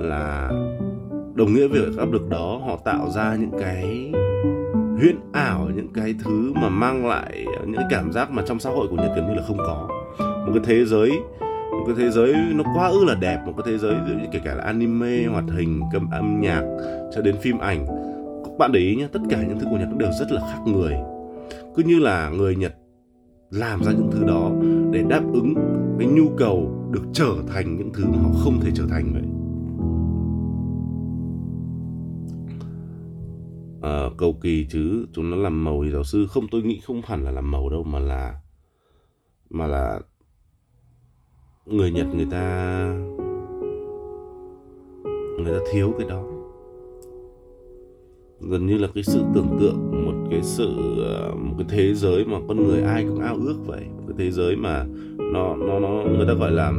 là 0.00 0.50
đồng 1.34 1.54
nghĩa 1.54 1.68
với 1.68 1.80
áp 1.98 2.12
lực 2.12 2.28
đó, 2.28 2.60
họ 2.66 2.78
tạo 2.84 3.10
ra 3.10 3.36
những 3.40 3.60
cái 3.60 4.12
huyễn 4.98 5.16
ảo, 5.32 5.68
những 5.74 5.88
cái 5.94 6.14
thứ 6.24 6.52
mà 6.54 6.68
mang 6.68 7.06
lại 7.06 7.46
những 7.66 7.82
cảm 7.90 8.12
giác 8.12 8.30
mà 8.30 8.42
trong 8.46 8.58
xã 8.58 8.70
hội 8.70 8.88
của 8.90 8.96
Nhật 8.96 9.12
gần 9.16 9.26
như 9.28 9.34
là 9.34 9.42
không 9.46 9.58
có. 9.58 9.88
Một 10.18 10.52
cái 10.54 10.62
thế 10.64 10.84
giới, 10.84 11.10
một 11.70 11.84
cái 11.86 11.94
thế 11.98 12.10
giới 12.10 12.34
nó 12.54 12.64
quá 12.76 12.88
ư 12.88 13.04
là 13.04 13.14
đẹp, 13.14 13.42
một 13.46 13.52
cái 13.56 13.72
thế 13.72 13.78
giới 13.78 13.94
kể 14.32 14.40
cả 14.44 14.54
là 14.54 14.64
anime, 14.64 15.26
hoạt 15.26 15.44
hình 15.56 15.80
cầm 15.92 16.10
âm 16.10 16.40
nhạc, 16.40 16.62
cho 17.14 17.22
đến 17.22 17.36
phim 17.42 17.58
ảnh. 17.58 17.86
Các 18.44 18.58
bạn 18.58 18.72
để 18.72 18.80
ý 18.80 18.96
nhé, 18.96 19.08
tất 19.12 19.20
cả 19.30 19.38
những 19.48 19.58
thứ 19.58 19.66
của 19.70 19.76
Nhật 19.76 19.88
đều 19.98 20.10
rất 20.20 20.32
là 20.32 20.40
khác 20.40 20.60
người. 20.66 20.94
Cứ 21.76 21.82
như 21.82 21.98
là 21.98 22.30
người 22.30 22.56
Nhật 22.56 22.74
làm 23.50 23.84
ra 23.84 23.92
những 23.92 24.10
thứ 24.12 24.24
đó 24.24 24.50
để 24.92 25.02
đáp 25.08 25.22
ứng 25.32 25.54
cái 25.98 26.08
nhu 26.08 26.28
cầu 26.38 26.88
được 26.90 27.02
trở 27.12 27.34
thành 27.54 27.76
những 27.76 27.90
thứ 27.94 28.04
mà 28.06 28.18
họ 28.22 28.30
không 28.44 28.60
thể 28.60 28.70
trở 28.74 28.84
thành 28.90 29.12
vậy. 29.12 29.22
À, 33.82 34.10
cầu 34.18 34.38
kỳ 34.42 34.66
chứ 34.70 35.06
chúng 35.12 35.30
nó 35.30 35.36
làm 35.36 35.64
màu 35.64 35.82
thì 35.84 35.90
giáo 35.90 36.04
sư 36.04 36.26
không 36.26 36.48
tôi 36.50 36.62
nghĩ 36.62 36.80
không 36.80 37.02
hẳn 37.04 37.24
là 37.24 37.30
làm 37.30 37.50
màu 37.50 37.68
đâu 37.68 37.82
mà 37.82 37.98
là 37.98 38.40
mà 39.50 39.66
là 39.66 40.00
người 41.66 41.90
Nhật 41.90 42.06
người 42.14 42.26
ta 42.30 42.84
người 45.38 45.58
ta 45.58 45.64
thiếu 45.72 45.94
cái 45.98 46.08
đó. 46.08 46.22
Gần 48.40 48.66
như 48.66 48.78
là 48.78 48.88
cái 48.94 49.02
sự 49.04 49.24
tưởng 49.34 49.56
tượng 49.60 50.06
một 50.06 50.28
cái 50.30 50.42
sự 50.42 50.68
ờ, 51.04 51.34
một 51.34 51.54
cái 51.58 51.66
thế 51.70 51.94
giới 51.94 52.24
mà 52.24 52.38
con 52.48 52.64
người 52.64 52.82
ai 52.82 53.04
cũng 53.04 53.20
ao 53.20 53.36
ước 53.36 53.56
vậy. 53.66 53.84
Một 53.96 54.02
cái 54.08 54.16
thế 54.18 54.30
giới 54.30 54.56
mà 54.56 54.84
nó 55.18 55.56
nó 55.56 55.78
nó 55.78 55.88
người 55.88 56.26
ta 56.26 56.32
gọi 56.32 56.50
là 56.50 56.72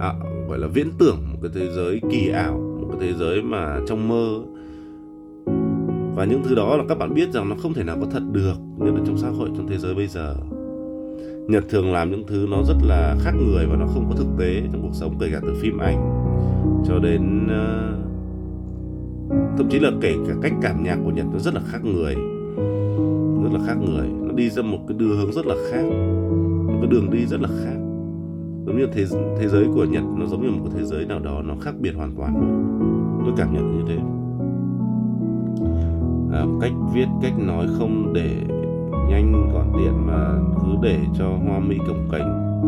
à, 0.00 0.14
gọi 0.48 0.58
là 0.58 0.66
viễn 0.66 0.90
tưởng 0.98 1.18
một 1.32 1.38
cái 1.42 1.50
thế 1.54 1.68
giới 1.76 2.00
kỳ 2.10 2.28
ảo 2.28 2.58
một 2.80 2.88
cái 2.90 2.98
thế 3.00 3.18
giới 3.18 3.42
mà 3.42 3.80
trong 3.86 4.08
mơ 4.08 4.42
và 6.14 6.24
những 6.24 6.42
thứ 6.42 6.54
đó 6.54 6.76
là 6.76 6.84
các 6.88 6.98
bạn 6.98 7.14
biết 7.14 7.32
rằng 7.32 7.48
nó 7.48 7.56
không 7.62 7.74
thể 7.74 7.84
nào 7.84 7.96
có 8.00 8.06
thật 8.10 8.22
được 8.32 8.54
nhất 8.78 8.94
là 8.94 9.00
trong 9.06 9.18
xã 9.18 9.28
hội 9.28 9.48
trong 9.56 9.66
thế 9.66 9.78
giới 9.78 9.94
bây 9.94 10.06
giờ. 10.06 10.36
Nhật 11.48 11.64
thường 11.68 11.92
làm 11.92 12.10
những 12.10 12.24
thứ 12.26 12.46
nó 12.50 12.62
rất 12.62 12.76
là 12.82 13.16
khác 13.20 13.32
người 13.32 13.66
và 13.66 13.76
nó 13.76 13.86
không 13.86 14.06
có 14.10 14.16
thực 14.16 14.28
tế 14.38 14.62
trong 14.72 14.82
cuộc 14.82 14.94
sống 14.94 15.16
kể 15.20 15.28
cả 15.32 15.40
từ 15.42 15.54
phim 15.54 15.78
ảnh 15.78 16.28
cho 16.86 16.98
đến 16.98 17.46
uh, 17.46 18.02
thậm 19.58 19.68
chí 19.70 19.78
là 19.78 19.90
kể 20.00 20.14
cả 20.28 20.34
cách 20.42 20.52
cảm 20.62 20.82
nhạc 20.84 20.98
của 21.04 21.10
Nhật 21.10 21.26
nó 21.32 21.38
rất 21.38 21.54
là 21.54 21.60
khác 21.66 21.84
người 21.84 22.16
rất 23.42 23.52
là 23.52 23.66
khác 23.66 23.76
người. 23.80 24.08
Nó 24.22 24.32
đi 24.32 24.50
ra 24.50 24.62
một 24.62 24.78
cái 24.88 24.96
đường 24.98 25.18
hướng 25.18 25.32
rất 25.32 25.46
là 25.46 25.54
khác 25.70 25.84
một 26.66 26.78
cái 26.80 26.90
đường 26.90 27.10
đi 27.10 27.26
rất 27.26 27.40
là 27.40 27.48
khác. 27.48 27.76
Giống 28.66 28.78
như 28.78 28.86
thế 28.92 29.04
thế 29.38 29.48
giới 29.48 29.66
của 29.74 29.84
Nhật 29.84 30.04
nó 30.16 30.26
giống 30.26 30.42
như 30.42 30.50
một 30.50 30.60
cái 30.64 30.74
thế 30.78 30.84
giới 30.84 31.06
nào 31.06 31.18
đó 31.18 31.42
nó 31.42 31.54
khác 31.60 31.74
biệt 31.80 31.92
hoàn 31.92 32.16
toàn 32.16 32.34
tôi 33.24 33.34
cảm 33.36 33.54
nhận 33.54 33.78
như 33.78 33.84
thế 33.88 34.21
à, 36.32 36.44
cách 36.60 36.72
viết 36.92 37.06
cách 37.22 37.32
nói 37.38 37.66
không 37.78 38.12
để 38.12 38.30
nhanh 39.08 39.50
gọn 39.52 39.66
tiện 39.72 40.06
mà 40.06 40.38
cứ 40.60 40.68
để 40.82 40.98
cho 41.18 41.28
hoa 41.48 41.58
mỹ 41.58 41.78
cồng 41.86 42.08
cành. 42.12 42.58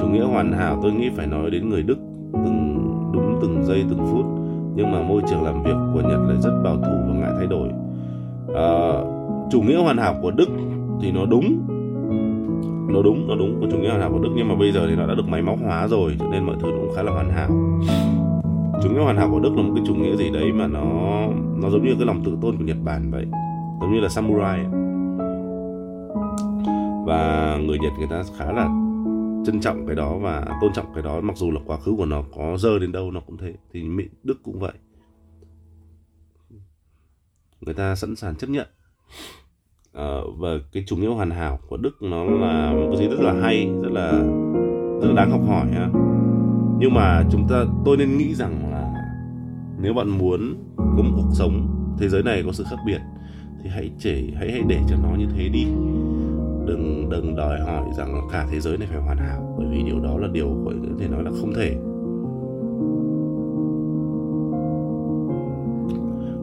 Chủ 0.00 0.06
nghĩa 0.06 0.24
hoàn 0.24 0.52
hảo 0.52 0.78
tôi 0.82 0.92
nghĩ 0.92 1.10
phải 1.16 1.26
nói 1.26 1.50
đến 1.50 1.68
người 1.68 1.82
đức 1.82 1.98
từng 2.32 2.76
đúng 3.12 3.38
từng 3.42 3.64
giây 3.64 3.84
từng 3.90 4.06
phút 4.12 4.26
nhưng 4.74 4.92
mà 4.92 5.02
môi 5.02 5.22
trường 5.30 5.42
làm 5.42 5.62
việc 5.62 5.76
của 5.94 6.00
Nhật 6.00 6.20
lại 6.28 6.36
rất 6.40 6.60
bảo 6.64 6.76
thủ 6.76 6.92
và 7.08 7.14
ngại 7.14 7.32
thay 7.36 7.46
đổi. 7.46 7.68
À, 8.54 8.70
chủ 9.50 9.60
nghĩa 9.60 9.82
hoàn 9.82 9.96
hảo 9.96 10.14
của 10.22 10.30
Đức 10.30 10.48
thì 11.00 11.12
nó 11.12 11.26
đúng. 11.26 11.60
Nó 12.92 13.02
đúng 13.02 13.28
nó 13.28 13.34
đúng 13.34 13.60
của 13.60 13.66
chủ 13.70 13.78
nghĩa 13.78 13.88
hoàn 13.88 14.00
hảo 14.00 14.10
của 14.12 14.18
Đức 14.18 14.30
nhưng 14.36 14.48
mà 14.48 14.54
bây 14.54 14.72
giờ 14.72 14.86
thì 14.88 14.96
nó 14.96 15.06
đã 15.06 15.14
được 15.14 15.28
máy 15.28 15.42
móc 15.42 15.58
hóa 15.62 15.88
rồi 15.88 16.16
cho 16.18 16.26
nên 16.32 16.44
mọi 16.44 16.56
thứ 16.60 16.68
cũng 16.68 16.90
khá 16.96 17.02
là 17.02 17.12
hoàn 17.12 17.30
hảo 17.30 17.50
chủ 18.82 18.90
nghĩa 18.90 19.00
hoàn 19.00 19.16
hảo 19.16 19.28
của 19.30 19.40
Đức 19.40 19.52
là 19.56 19.62
một 19.62 19.72
cái 19.74 19.84
chủ 19.86 19.94
nghĩa 19.94 20.16
gì 20.16 20.30
đấy 20.30 20.52
mà 20.52 20.66
nó 20.66 20.82
nó 21.62 21.70
giống 21.70 21.84
như 21.84 21.94
cái 21.94 22.06
lòng 22.06 22.22
tự 22.24 22.38
tôn 22.42 22.56
của 22.56 22.64
Nhật 22.64 22.76
Bản 22.84 23.10
vậy. 23.10 23.26
Giống 23.80 23.92
như 23.92 24.00
là 24.00 24.08
samurai 24.08 24.64
và 27.06 27.56
người 27.66 27.78
Nhật 27.78 27.92
người 27.98 28.08
ta 28.10 28.22
khá 28.38 28.52
là 28.52 28.68
trân 29.46 29.60
trọng 29.60 29.86
cái 29.86 29.96
đó 29.96 30.18
và 30.18 30.46
tôn 30.60 30.72
trọng 30.72 30.86
cái 30.94 31.02
đó 31.02 31.20
mặc 31.20 31.36
dù 31.36 31.50
là 31.50 31.60
quá 31.66 31.76
khứ 31.76 31.94
của 31.96 32.06
nó 32.06 32.22
có 32.36 32.56
dơ 32.58 32.78
đến 32.78 32.92
đâu 32.92 33.10
nó 33.10 33.20
cũng 33.20 33.36
thế 33.36 33.54
thì 33.72 33.82
Mỹ 33.82 34.04
Đức 34.22 34.42
cũng 34.42 34.58
vậy. 34.58 34.72
Người 37.60 37.74
ta 37.74 37.94
sẵn 37.94 38.16
sàng 38.16 38.36
chấp 38.36 38.50
nhận. 38.50 38.66
À, 39.92 40.18
và 40.38 40.48
cái 40.72 40.84
chủ 40.86 40.96
nghĩa 40.96 41.08
hoàn 41.08 41.30
hảo 41.30 41.58
của 41.68 41.76
Đức 41.76 42.02
nó 42.02 42.24
là 42.24 42.72
một 42.72 42.86
cái 42.90 42.98
gì 42.98 43.08
rất 43.08 43.20
là 43.20 43.32
hay 43.32 43.70
rất 43.82 43.92
là 43.92 44.12
rất 45.00 45.08
là 45.08 45.14
đáng 45.16 45.30
học 45.30 45.40
hỏi 45.48 45.66
ha 45.72 46.09
nhưng 46.80 46.94
mà 46.94 47.24
chúng 47.30 47.48
ta, 47.48 47.64
tôi 47.84 47.96
nên 47.96 48.18
nghĩ 48.18 48.34
rằng 48.34 48.72
là 48.72 48.94
nếu 49.82 49.94
bạn 49.94 50.08
muốn 50.18 50.40
có 50.76 51.02
một 51.02 51.12
cuộc 51.16 51.30
sống 51.32 51.66
thế 51.98 52.08
giới 52.08 52.22
này 52.22 52.42
có 52.46 52.52
sự 52.52 52.64
khác 52.70 52.76
biệt, 52.86 53.00
thì 53.62 53.70
hãy 53.70 53.90
chỉ 53.98 54.34
hãy 54.36 54.52
hãy 54.52 54.62
để 54.68 54.78
cho 54.88 54.96
nó 55.02 55.08
như 55.18 55.26
thế 55.36 55.48
đi. 55.48 55.64
Đừng 56.66 57.08
đừng 57.10 57.36
đòi 57.36 57.60
hỏi 57.60 57.84
rằng 57.96 58.14
cả 58.32 58.46
thế 58.50 58.60
giới 58.60 58.78
này 58.78 58.88
phải 58.90 59.00
hoàn 59.00 59.18
hảo, 59.18 59.54
bởi 59.58 59.66
vì 59.70 59.82
điều 59.82 60.00
đó 60.00 60.18
là 60.18 60.28
điều 60.32 60.56
có 60.64 60.72
thể 60.98 61.08
nói 61.08 61.24
là 61.24 61.30
không 61.40 61.54
thể. 61.54 61.76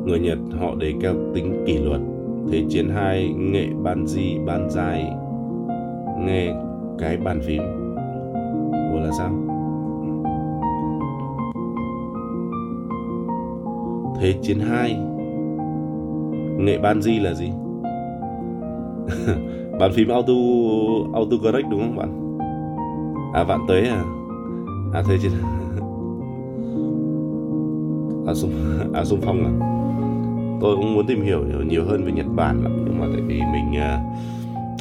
Người 0.06 0.20
Nhật 0.20 0.38
họ 0.60 0.76
đề 0.76 0.94
cao 1.02 1.14
tính 1.36 1.64
kỷ 1.68 1.78
luật, 1.78 2.02
thế 2.52 2.66
chiến 2.70 2.90
hai, 2.90 3.34
nghệ 3.38 3.68
ban 3.84 4.08
di, 4.08 4.38
ban 4.46 4.70
dài 4.70 5.12
nghe 6.20 6.56
cái 7.00 7.18
bàn 7.18 7.42
phím. 7.48 7.62
Ủa 8.94 9.00
là 9.00 9.12
sao? 9.18 9.47
Thế 14.22 14.34
chiến 14.42 14.60
hai. 14.60 14.98
Nghệ 16.58 16.78
ban 16.78 17.02
di 17.02 17.20
là 17.20 17.34
gì? 17.34 17.52
Bàn 19.80 19.92
phím 19.94 20.10
auto 20.10 20.34
auto 21.14 21.38
correct 21.44 21.70
đúng 21.70 21.80
không 21.80 21.96
bạn? 21.96 22.38
À 23.34 23.44
bạn 23.44 23.60
tới 23.68 23.88
à? 23.88 24.04
À 24.94 25.04
thế 25.08 25.18
Chiến. 25.22 25.32
à 28.28 28.34
xung 28.34 28.52
à 28.94 29.06
xung 29.06 29.20
phong 29.22 29.44
à? 29.44 29.52
Tôi 30.62 30.76
cũng 30.76 30.94
muốn 30.94 31.08
tìm 31.08 31.22
hiểu 31.22 31.40
nhiều 31.70 31.86
hơn 31.86 32.04
về 32.06 32.12
Nhật 32.12 32.26
Bản 32.36 32.64
lắm 32.64 32.84
nhưng 32.86 33.00
mà 33.00 33.06
tại 33.14 33.22
vì 33.22 33.42
mình 33.54 33.78
à, 33.78 34.00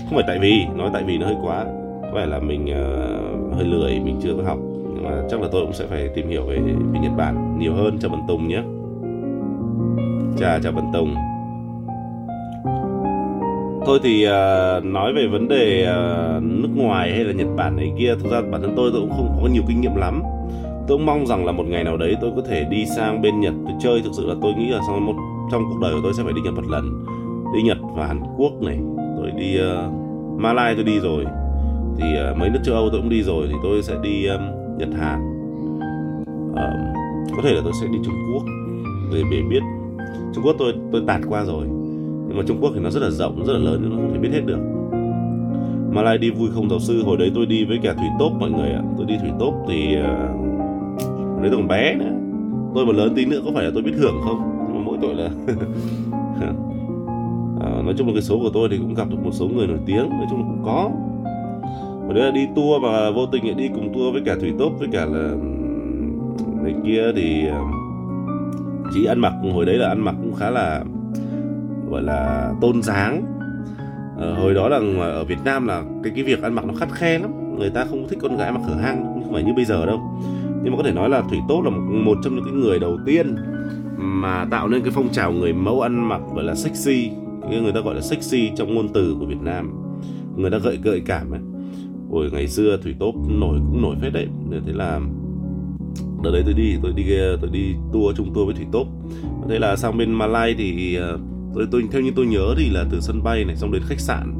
không 0.04 0.14
phải 0.14 0.24
tại 0.26 0.38
vì 0.38 0.64
nói 0.76 0.90
tại 0.92 1.02
vì 1.06 1.18
nó 1.18 1.26
hơi 1.26 1.36
quá. 1.42 1.64
Có 2.02 2.10
vẻ 2.14 2.26
là 2.26 2.38
mình 2.38 2.64
uh, 2.64 3.54
hơi 3.54 3.64
lười 3.64 4.00
mình 4.04 4.16
chưa 4.22 4.34
có 4.36 4.42
học. 4.42 4.58
Nhưng 4.94 5.04
mà 5.04 5.22
chắc 5.30 5.40
là 5.40 5.48
tôi 5.52 5.62
cũng 5.64 5.72
sẽ 5.72 5.86
phải 5.86 6.08
tìm 6.08 6.28
hiểu 6.28 6.44
về, 6.44 6.58
về 6.92 7.00
Nhật 7.00 7.12
Bản 7.16 7.58
nhiều 7.58 7.74
hơn 7.74 7.98
cho 8.00 8.08
bạn 8.08 8.20
Tùng 8.28 8.48
nhé 8.48 8.62
chào 10.38 10.60
chào 10.60 10.72
Văn 10.72 10.90
Tùng 10.92 11.14
thôi 13.86 13.98
thì 14.02 14.26
uh, 14.26 14.84
nói 14.84 15.12
về 15.12 15.26
vấn 15.26 15.48
đề 15.48 15.88
uh, 15.90 16.42
nước 16.42 16.68
ngoài 16.74 17.12
hay 17.12 17.24
là 17.24 17.32
Nhật 17.32 17.46
Bản 17.56 17.76
này 17.76 17.92
kia 17.98 18.14
thực 18.22 18.32
ra 18.32 18.40
bản 18.52 18.62
thân 18.62 18.72
tôi 18.76 18.90
tôi 18.92 19.00
cũng 19.00 19.10
không 19.10 19.38
có 19.42 19.48
nhiều 19.48 19.62
kinh 19.68 19.80
nghiệm 19.80 19.94
lắm. 19.96 20.22
Tôi 20.88 20.98
cũng 20.98 21.06
mong 21.06 21.26
rằng 21.26 21.46
là 21.46 21.52
một 21.52 21.64
ngày 21.66 21.84
nào 21.84 21.96
đấy 21.96 22.16
tôi 22.20 22.32
có 22.36 22.42
thể 22.48 22.64
đi 22.64 22.86
sang 22.96 23.22
bên 23.22 23.40
Nhật 23.40 23.54
tôi 23.64 23.74
chơi. 23.80 24.00
Thực 24.04 24.10
sự 24.12 24.26
là 24.26 24.34
tôi 24.42 24.54
nghĩ 24.54 24.68
là 24.68 24.80
sau 24.86 25.00
một 25.00 25.14
trong 25.52 25.62
cuộc 25.68 25.78
đời 25.82 25.92
của 25.94 26.00
tôi 26.02 26.12
sẽ 26.14 26.22
phải 26.22 26.32
đi 26.32 26.40
Nhật 26.44 26.54
một 26.54 26.66
lần. 26.68 27.04
Đi 27.54 27.62
Nhật 27.62 27.78
và 27.96 28.06
Hàn 28.06 28.20
Quốc 28.36 28.52
này 28.62 28.78
tôi 29.16 29.30
đi 29.30 29.60
uh, 29.60 29.92
Malai 30.40 30.74
tôi 30.74 30.84
đi 30.84 31.00
rồi. 31.00 31.24
Thì 31.98 32.04
uh, 32.30 32.38
mấy 32.38 32.50
nước 32.50 32.60
châu 32.64 32.74
Âu 32.74 32.88
tôi 32.92 33.00
cũng 33.00 33.10
đi 33.10 33.22
rồi 33.22 33.46
thì 33.48 33.54
tôi 33.62 33.82
sẽ 33.82 33.94
đi 34.02 34.26
um, 34.26 34.40
Nhật 34.78 34.88
Hàn. 35.00 35.20
Uh, 36.50 36.96
có 37.36 37.42
thể 37.42 37.52
là 37.52 37.60
tôi 37.64 37.72
sẽ 37.80 37.86
đi 37.86 37.98
Trung 38.04 38.14
Quốc. 38.32 38.42
Để 39.12 39.22
để 39.30 39.42
biết 39.50 39.60
Trung 40.36 40.44
Quốc 40.44 40.56
tôi 40.58 40.74
tôi 40.92 41.02
tạt 41.06 41.20
qua 41.28 41.44
rồi. 41.44 41.66
Nhưng 42.28 42.36
mà 42.36 42.42
Trung 42.46 42.58
Quốc 42.60 42.70
thì 42.74 42.80
nó 42.80 42.90
rất 42.90 43.02
là 43.02 43.10
rộng 43.10 43.44
rất 43.44 43.52
là 43.52 43.58
lớn 43.58 43.82
nên 43.82 43.90
nó 43.90 43.96
không 43.96 44.12
thể 44.12 44.18
biết 44.18 44.28
hết 44.32 44.40
được. 44.46 44.58
Malai 45.92 46.18
đi 46.18 46.30
vui 46.30 46.48
không 46.54 46.70
giáo 46.70 46.78
sư. 46.80 47.02
Hồi 47.04 47.16
đấy 47.16 47.32
tôi 47.34 47.46
đi 47.46 47.64
với 47.64 47.78
cả 47.82 47.92
thủy 47.92 48.06
tốp 48.18 48.32
mọi 48.32 48.50
người 48.50 48.70
ạ. 48.70 48.82
Tôi 48.96 49.06
đi 49.06 49.14
thủy 49.20 49.30
tốp 49.38 49.54
thì 49.68 49.96
hồi 51.06 51.42
đấy 51.42 51.50
tôi 51.50 51.56
còn 51.56 51.68
bé 51.68 51.94
nữa. 51.94 52.12
Tôi 52.74 52.86
mà 52.86 52.92
lớn 52.92 53.12
tí 53.16 53.24
nữa 53.24 53.40
có 53.44 53.50
phải 53.54 53.64
là 53.64 53.70
tôi 53.74 53.82
biết 53.82 53.92
hưởng 53.96 54.14
không? 54.24 54.66
Nhưng 54.66 54.78
mà 54.78 54.84
mỗi 54.84 54.98
tội 55.02 55.14
là 55.14 55.30
à, 56.40 57.82
nói 57.84 57.94
chung 57.98 58.06
là 58.06 58.12
cái 58.12 58.22
số 58.22 58.38
của 58.38 58.50
tôi 58.54 58.68
thì 58.70 58.78
cũng 58.78 58.94
gặp 58.94 59.10
được 59.10 59.18
một 59.24 59.32
số 59.32 59.48
người 59.48 59.66
nổi 59.66 59.78
tiếng. 59.86 60.08
Nói 60.10 60.26
chung 60.30 60.38
là 60.38 60.44
cũng 60.48 60.62
có. 60.64 60.90
Hồi 62.04 62.14
đấy 62.14 62.24
là 62.24 62.30
đi 62.30 62.46
tour 62.56 62.82
và 62.82 63.10
vô 63.10 63.26
tình 63.26 63.44
lại 63.44 63.54
đi 63.54 63.68
cùng 63.68 63.94
tour 63.94 64.12
với 64.12 64.22
cả 64.26 64.36
thủy 64.40 64.52
tốp 64.58 64.72
với 64.78 64.88
cả 64.92 65.04
là 65.04 65.34
này 66.62 66.74
kia 66.84 67.12
thì 67.16 67.46
ờ, 67.48 67.60
chỉ 68.94 69.04
ăn 69.04 69.18
mặc 69.18 69.32
hồi 69.52 69.66
đấy 69.66 69.76
là 69.76 69.88
ăn 69.88 70.00
mặc 70.00 70.14
cũng 70.22 70.34
khá 70.34 70.50
là 70.50 70.84
gọi 71.90 72.02
là 72.02 72.52
tôn 72.60 72.82
dáng 72.82 73.24
ờ, 74.18 74.34
hồi 74.34 74.54
đó 74.54 74.68
là 74.68 74.78
ở 74.98 75.24
Việt 75.24 75.38
Nam 75.44 75.66
là 75.66 75.82
cái 76.02 76.12
cái 76.14 76.24
việc 76.24 76.42
ăn 76.42 76.54
mặc 76.54 76.64
nó 76.64 76.74
khắt 76.74 76.88
khe 76.92 77.18
lắm. 77.18 77.30
Người 77.58 77.70
ta 77.70 77.84
không 77.84 78.08
thích 78.08 78.18
con 78.22 78.36
gái 78.36 78.52
mặc 78.52 78.60
hở 78.66 78.74
hang 78.74 79.04
không 79.22 79.32
phải 79.32 79.42
như 79.42 79.52
bây 79.56 79.64
giờ 79.64 79.86
đâu. 79.86 80.00
Nhưng 80.62 80.72
mà 80.72 80.76
có 80.76 80.82
thể 80.82 80.92
nói 80.92 81.08
là 81.08 81.22
thủy 81.30 81.38
tốt 81.48 81.62
là 81.64 81.70
một, 81.70 81.80
một 81.80 82.18
trong 82.24 82.34
những 82.34 82.44
cái 82.44 82.54
người 82.54 82.78
đầu 82.78 82.98
tiên 83.06 83.36
mà 83.96 84.46
tạo 84.50 84.68
nên 84.68 84.82
cái 84.82 84.90
phong 84.94 85.08
trào 85.08 85.32
người 85.32 85.52
mẫu 85.52 85.80
ăn 85.80 86.08
mặc 86.08 86.20
gọi 86.34 86.44
là 86.44 86.54
sexy 86.54 87.10
cái 87.50 87.60
người 87.60 87.72
ta 87.72 87.80
gọi 87.80 87.94
là 87.94 88.00
sexy 88.00 88.50
trong 88.56 88.74
ngôn 88.74 88.88
từ 88.88 89.16
của 89.20 89.26
Việt 89.26 89.40
Nam. 89.40 89.72
Người 90.36 90.50
ta 90.50 90.58
gợi 90.58 90.78
gợi 90.82 91.02
cảm 91.06 91.30
ấy 91.30 91.40
hồi 92.10 92.30
ngày 92.32 92.48
xưa 92.48 92.76
thủy 92.82 92.94
tốt 92.98 93.14
nổi 93.28 93.58
cũng 93.58 93.82
nổi 93.82 93.96
phết 94.00 94.12
đấy. 94.12 94.28
Thế 94.66 94.72
là 94.72 95.00
đợt 96.26 96.32
đấy 96.32 96.42
tôi 96.44 96.54
đi 96.54 96.76
tôi 96.82 96.92
đi 96.92 97.04
tôi 97.40 97.50
đi 97.52 97.74
tour 97.92 98.16
chung 98.16 98.34
tour 98.34 98.46
với 98.46 98.54
thủy 98.54 98.66
tốt 98.72 98.86
thế 99.48 99.58
là 99.58 99.76
sang 99.76 99.98
bên 99.98 100.12
Malai 100.12 100.54
thì 100.58 100.94
ờ, 100.96 101.18
tôi 101.54 101.66
tôi 101.70 101.84
theo 101.92 102.02
như 102.02 102.12
tôi 102.16 102.26
nhớ 102.26 102.54
thì 102.58 102.70
là 102.70 102.84
từ 102.90 103.00
sân 103.00 103.22
bay 103.22 103.44
này 103.44 103.56
xong 103.56 103.72
đến 103.72 103.82
khách 103.86 104.00
sạn. 104.00 104.34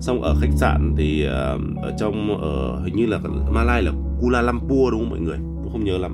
Xong 0.00 0.22
ở 0.22 0.34
khách 0.40 0.52
sạn 0.56 0.94
thì 0.96 1.24
ờ, 1.24 1.58
ở 1.82 1.92
trong 1.98 2.40
ở 2.40 2.82
hình 2.84 2.96
như 2.96 3.06
là 3.06 3.18
Malai 3.50 3.82
là 3.82 3.92
Kuala 4.20 4.42
Lumpur 4.42 4.92
đúng 4.92 5.00
không 5.00 5.10
mọi 5.10 5.20
người? 5.20 5.38
Tôi 5.62 5.72
không 5.72 5.84
nhớ 5.84 5.98
lắm. 5.98 6.12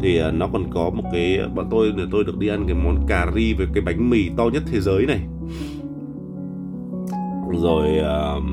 Thì 0.00 0.16
ờ, 0.16 0.30
nó 0.30 0.48
còn 0.52 0.64
có 0.72 0.90
một 0.90 1.04
cái 1.12 1.38
bọn 1.54 1.66
tôi 1.70 1.92
tôi 2.10 2.24
được 2.24 2.38
đi 2.38 2.48
ăn 2.48 2.64
cái 2.66 2.74
món 2.74 3.06
cà 3.06 3.26
ri 3.34 3.54
với 3.54 3.66
cái 3.74 3.82
bánh 3.82 4.10
mì 4.10 4.28
to 4.36 4.44
nhất 4.52 4.62
thế 4.72 4.80
giới 4.80 5.06
này. 5.06 5.20
Rồi 7.62 7.88
uh, 7.98 8.44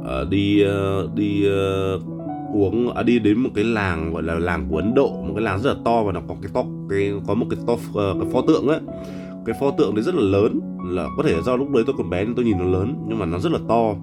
uh, 0.00 0.30
đi 0.30 0.64
uh, 0.64 1.14
đi 1.14 1.46
uh, 1.48 2.17
uống 2.54 2.94
à, 2.94 3.02
đi 3.02 3.18
đến 3.18 3.38
một 3.38 3.50
cái 3.54 3.64
làng 3.64 4.12
gọi 4.12 4.22
là 4.22 4.34
làng 4.34 4.66
của 4.70 4.76
Ấn 4.76 4.94
Độ 4.94 5.08
một 5.08 5.32
cái 5.34 5.44
làng 5.44 5.60
rất 5.60 5.70
là 5.70 5.76
to 5.84 6.02
và 6.02 6.12
nó 6.12 6.20
có 6.28 6.34
cái 6.42 6.50
to 6.54 6.62
cái 6.90 7.12
có 7.26 7.34
một 7.34 7.46
cái 7.50 7.58
to 7.66 7.72
uh, 7.72 8.20
cái 8.20 8.30
pho 8.32 8.40
tượng 8.42 8.68
ấy. 8.68 8.80
Cái 9.46 9.56
pho 9.60 9.70
tượng 9.70 9.94
đấy 9.94 10.04
rất 10.04 10.14
là 10.14 10.22
lớn 10.22 10.60
là 10.84 11.06
có 11.16 11.22
thể 11.22 11.42
do 11.42 11.56
lúc 11.56 11.70
đấy 11.70 11.84
tôi 11.86 11.94
còn 11.98 12.10
bé 12.10 12.24
nên 12.24 12.34
tôi 12.34 12.44
nhìn 12.44 12.58
nó 12.58 12.64
lớn 12.64 13.04
nhưng 13.08 13.18
mà 13.18 13.26
nó 13.26 13.38
rất 13.38 13.52
là 13.52 13.58
to. 13.68 13.94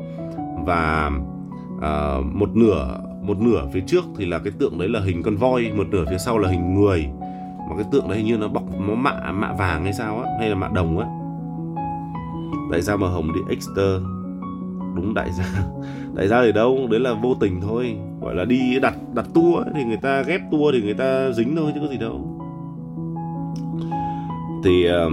Và 0.66 1.12
uh, 1.78 2.26
một 2.36 2.56
nửa 2.56 3.00
một 3.22 3.40
nửa 3.42 3.68
phía 3.74 3.82
trước 3.88 4.06
thì 4.18 4.26
là 4.26 4.40
cái 4.40 4.54
tượng 4.60 4.78
đấy 4.78 4.90
là 4.90 5.00
hình 5.00 5.24
con 5.24 5.36
voi 5.36 5.72
một 5.78 5.88
nửa 5.92 6.06
phía 6.10 6.18
sau 6.18 6.38
là 6.38 6.50
hình 6.50 6.74
người. 6.74 7.08
Mà 7.70 7.76
cái 7.76 7.86
tượng 7.92 8.08
đấy 8.08 8.18
hình 8.18 8.28
như 8.28 8.38
nó 8.38 8.48
bọc 8.48 8.64
nó 8.88 8.96
mạ 8.96 9.32
mạ 9.32 9.54
vàng 9.54 9.84
hay 9.84 9.94
sao 9.94 10.18
á 10.18 10.30
hay 10.40 10.50
là 10.50 10.56
mạ 10.56 10.70
đồng 10.74 11.00
á. 11.00 11.08
Tại 12.72 12.82
sao 12.82 12.98
mà 12.98 13.08
hồng 13.08 13.34
đi 13.34 13.40
exter 13.50 14.02
đúng 14.96 15.14
đại 15.14 15.32
gia. 15.32 15.46
Đại 16.16 16.28
gia 16.28 16.42
thì 16.42 16.52
đâu? 16.52 16.88
Đấy 16.92 17.00
là 17.00 17.14
vô 17.14 17.36
tình 17.40 17.62
thôi. 17.62 17.98
Gọi 18.22 18.36
là 18.36 18.46
đi 18.46 18.80
đặt 18.80 18.96
đặt 19.14 19.26
tour 19.34 19.56
ấy, 19.56 19.74
thì 19.76 19.84
người 19.84 19.98
ta 19.98 20.22
ghép 20.22 20.42
tour 20.52 20.76
thì 20.76 20.82
người 20.82 20.94
ta 20.94 21.32
dính 21.32 21.56
thôi 21.56 21.72
chứ 21.76 21.80
có 21.82 21.88
gì 21.88 21.98
đâu. 21.98 22.42
Thì 24.64 24.88
uh, 24.90 25.12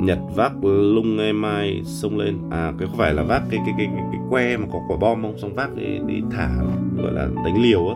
Nhật 0.00 0.18
vác 0.34 0.52
lung 0.64 1.18
em 1.18 1.40
mai 1.40 1.82
xông 1.84 2.18
lên. 2.18 2.38
À 2.50 2.72
cái 2.78 2.88
có 2.88 2.94
phải 2.98 3.14
là 3.14 3.22
vác 3.22 3.42
cái 3.50 3.60
cái 3.66 3.74
cái 3.78 3.88
cái, 3.94 4.04
cái 4.12 4.20
que 4.30 4.56
mà 4.56 4.66
có 4.72 4.78
quả 4.88 4.96
bom 4.96 5.22
không? 5.22 5.38
Xong 5.38 5.54
vác 5.54 5.70
để 5.76 6.00
đi 6.06 6.14
thả 6.30 6.48
gọi 6.96 7.12
là 7.12 7.28
đánh 7.44 7.62
liều 7.62 7.88
á 7.88 7.94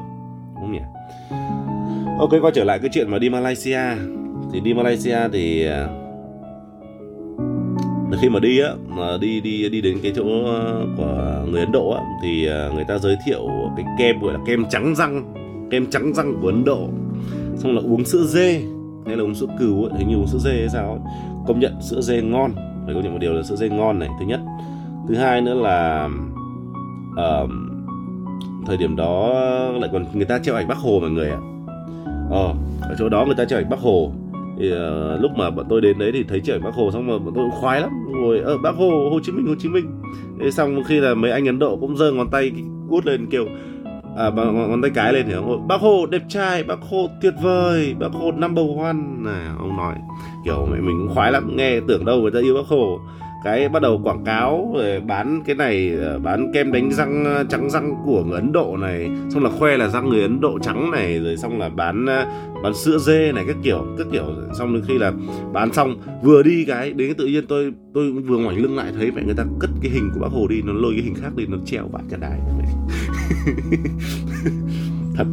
không 0.55 0.73
nhỉ? 0.73 0.81
Ok 2.19 2.31
quay 2.43 2.53
trở 2.55 2.65
lại 2.65 2.79
cái 2.79 2.91
chuyện 2.93 3.11
mà 3.11 3.19
đi 3.19 3.31
Malaysia. 3.31 3.81
Thì 4.53 4.61
đi 4.61 4.75
Malaysia 4.75 5.19
thì 5.33 5.69
uh, 5.69 6.02
khi 8.21 8.29
mà 8.29 8.41
đi 8.41 8.61
á 8.61 8.71
mà 8.89 9.17
đi 9.21 9.41
đi 9.41 9.69
đi 9.69 9.81
đến 9.81 9.99
cái 10.03 10.13
chỗ 10.17 10.45
ờ, 10.45 10.87
của 10.97 11.45
người 11.51 11.61
Ấn 11.61 11.73
Độ 11.73 11.91
á 11.91 12.03
thì 12.23 12.47
ờ, 12.47 12.71
người 12.75 12.85
ta 12.85 12.99
giới 12.99 13.17
thiệu 13.27 13.49
cái 13.77 13.87
kem 13.99 14.21
gọi 14.21 14.33
là 14.33 14.41
kem 14.47 14.65
trắng 14.71 14.95
răng 14.95 15.35
kem 15.73 15.87
trắng 15.91 16.15
răng 16.15 16.35
của 16.43 16.49
Ấn 16.49 16.65
Độ. 16.65 16.89
Xong 17.57 17.75
là 17.75 17.83
uống 17.83 18.05
sữa 18.05 18.25
dê 18.25 18.63
hay 19.07 19.17
là 19.17 19.23
uống 19.23 19.35
sữa 19.35 19.47
cừu 19.59 19.85
ấy, 19.85 19.99
hình 19.99 20.09
như 20.09 20.17
uống 20.17 20.27
sữa 20.27 20.39
dê 20.39 20.51
hay 20.51 20.69
sao 20.69 20.91
ấy. 20.91 21.01
công 21.47 21.61
nhận 21.61 21.83
sữa 21.83 22.01
dê 22.01 22.23
ngon. 22.23 22.53
Phải 22.85 22.95
công 22.95 23.03
nhận 23.03 23.13
một 23.13 23.19
điều 23.19 23.33
là 23.33 23.43
sữa 23.43 23.57
dê 23.57 23.69
ngon 23.69 23.99
này 23.99 24.09
thứ 24.21 24.27
nhất. 24.27 24.41
Thứ 25.09 25.15
hai 25.15 25.41
nữa 25.41 25.55
là 25.55 26.09
uh, 27.13 27.51
thời 28.67 28.77
điểm 28.77 28.97
đó 28.97 29.33
lại 29.81 29.91
còn 29.93 30.07
người 30.13 30.25
ta 30.25 30.39
treo 30.39 30.55
ảnh 30.55 30.69
bác 30.69 30.79
hồ 30.79 30.99
mọi 31.01 31.11
người 31.11 31.31
ạ. 31.31 31.39
Ờ 32.31 32.55
ở 32.81 32.95
chỗ 32.99 33.09
đó 33.09 33.25
người 33.25 33.35
ta 33.35 33.45
treo 33.45 33.59
ảnh 33.59 33.71
bác 33.71 33.81
hồ 33.81 34.13
thì 34.59 34.73
uh, 34.73 35.21
lúc 35.21 35.31
mà 35.37 35.51
bọn 35.51 35.67
tôi 35.69 35.81
đến 35.81 35.99
đấy 35.99 36.11
thì 36.13 36.23
thấy 36.23 36.41
trời 36.45 36.57
ảnh 36.57 36.65
bác 36.65 36.75
hồ 36.75 36.91
xong 36.93 37.07
mà 37.07 37.19
bọn 37.19 37.35
tôi 37.35 37.45
cũng 37.51 37.61
khoái 37.61 37.81
lắm. 37.81 37.91
Ngồi 38.13 38.39
ở 38.39 38.59
bác 38.59 38.77
hồ 38.77 39.11
hồ 39.11 39.21
chí 39.23 39.33
minh 39.33 39.47
hồ 39.47 39.55
chí 39.59 39.69
minh. 39.69 39.87
Thế 40.41 40.51
xong 40.51 40.83
khi 40.87 41.01
là 41.01 41.15
mấy 41.15 41.31
anh 41.31 41.47
ấn 41.47 41.59
độ 41.59 41.77
cũng 41.77 41.97
giơ 41.97 42.13
ngón 42.13 42.31
tay 42.31 42.53
út 42.89 43.07
lên 43.07 43.27
kiểu 43.27 43.47
à, 44.17 44.31
bằng 44.31 44.71
ngón 44.71 44.83
tay 44.83 44.91
cái 44.95 45.13
lên 45.13 45.27
thì 45.27 45.33
ông 45.33 45.49
ơi, 45.49 45.59
bác 45.69 45.81
hồ 45.81 46.07
đẹp 46.07 46.23
trai 46.29 46.65
bác 46.65 46.81
hồ 46.91 47.09
tuyệt 47.23 47.35
vời 47.43 47.95
bác 48.01 48.13
hồ 48.13 48.33
number 48.33 48.65
one. 48.79 48.93
Này 49.19 49.47
ông 49.59 49.77
nói 49.77 49.95
kiểu 50.45 50.69
mẹ 50.73 50.81
mình 50.81 50.97
cũng 50.99 51.15
khoái 51.15 51.33
lắm 51.33 51.57
nghe 51.57 51.81
tưởng 51.89 52.05
đâu 52.05 52.21
người 52.21 52.31
ta 52.31 52.41
yêu 52.41 52.55
bác 52.55 52.67
hồ 52.67 53.01
cái 53.45 53.69
bắt 53.69 53.83
đầu 53.83 54.01
quảng 54.05 54.25
cáo 54.25 54.75
về 54.79 55.01
bán 55.01 55.43
cái 55.47 55.57
này 55.57 55.93
ờ, 56.01 56.19
bán 56.19 56.53
kem 56.53 56.73
đánh 56.73 56.93
răng 56.93 57.25
ờ, 57.25 57.45
trắng 57.49 57.71
răng 57.71 57.95
của 58.05 58.25
người 58.25 58.41
Ấn 58.41 58.53
Độ 58.53 58.77
này, 58.77 59.11
xong 59.31 59.45
là 59.45 59.51
khoe 59.51 59.77
là 59.77 59.89
răng 59.89 60.09
người 60.09 60.23
Ấn 60.23 60.41
Độ 60.41 60.59
trắng 60.59 60.91
này, 60.91 61.19
rồi 61.19 61.37
xong 61.37 61.59
là 61.59 61.69
bán 61.69 62.07
ờ, 62.07 62.27
bán 62.63 62.75
sữa 62.75 62.99
dê 62.99 63.33
này, 63.33 63.45
các 63.47 63.57
kiểu 63.63 63.87
các 63.99 64.07
kiểu. 64.13 64.25
Xong 64.59 64.75
đến 64.75 64.83
khi 64.89 64.99
là 64.99 65.13
bán 65.53 65.73
xong, 65.73 65.97
vừa 66.23 66.43
đi 66.43 66.65
cái, 66.65 66.93
đến 66.93 67.15
tự 67.15 67.27
nhiên 67.27 67.45
tôi 67.49 67.73
tôi 67.95 68.13
vừa 68.13 68.39
ngoảnh 68.39 68.63
lưng 68.63 68.77
lại 68.77 68.93
thấy 68.99 69.11
mẹ 69.11 69.23
người 69.25 69.35
ta 69.35 69.45
cất 69.61 69.71
cái 69.83 69.91
hình 69.91 70.11
của 70.15 70.21
bác 70.21 70.33
hồ 70.33 70.47
đi, 70.49 70.63
nó 70.63 70.73
lôi 70.73 70.93
cái 70.95 71.03
hình 71.03 71.15
khác 71.15 71.31
đi, 71.37 71.47
nó 71.47 71.59
treo 71.65 71.89
vào 71.93 72.03
cả 72.11 72.17
đài 72.21 72.39
thật. 75.17 75.27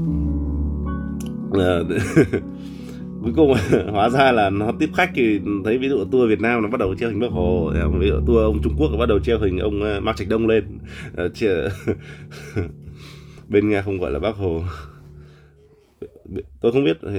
cuối 3.24 3.34
cùng 3.36 3.54
hóa 3.92 4.10
ra 4.10 4.32
là 4.32 4.50
nó 4.50 4.72
tiếp 4.80 4.90
khách 4.96 5.12
thì 5.16 5.40
thấy 5.66 5.78
ví 5.78 5.90
dụ 5.90 6.06
tour 6.12 6.30
Việt 6.30 6.42
Nam 6.42 6.62
nó 6.62 6.70
bắt 6.70 6.80
đầu 6.80 6.96
treo 6.96 7.10
hình 7.10 7.20
bác 7.20 7.32
Hồ 7.32 7.72
ví 8.00 8.08
dụ 8.08 8.16
tour 8.28 8.40
ông 8.40 8.62
Trung 8.64 8.76
Quốc 8.78 8.92
nó 8.92 8.98
bắt 8.98 9.10
đầu 9.10 9.20
treo 9.20 9.40
hình 9.40 9.60
ông 9.60 9.82
ờ, 9.82 10.00
Mao 10.00 10.14
Trạch 10.14 10.28
Đông 10.28 10.48
lên. 10.48 10.64
Ờ, 11.16 11.30
bên 13.48 13.70
Nga 13.70 13.82
không 13.82 14.00
gọi 14.00 14.12
là 14.12 14.20
bác 14.20 14.36
Hồ. 14.36 14.62
Tôi 16.62 16.72
không 16.72 16.84
biết 16.84 17.02
ờ, 17.02 17.12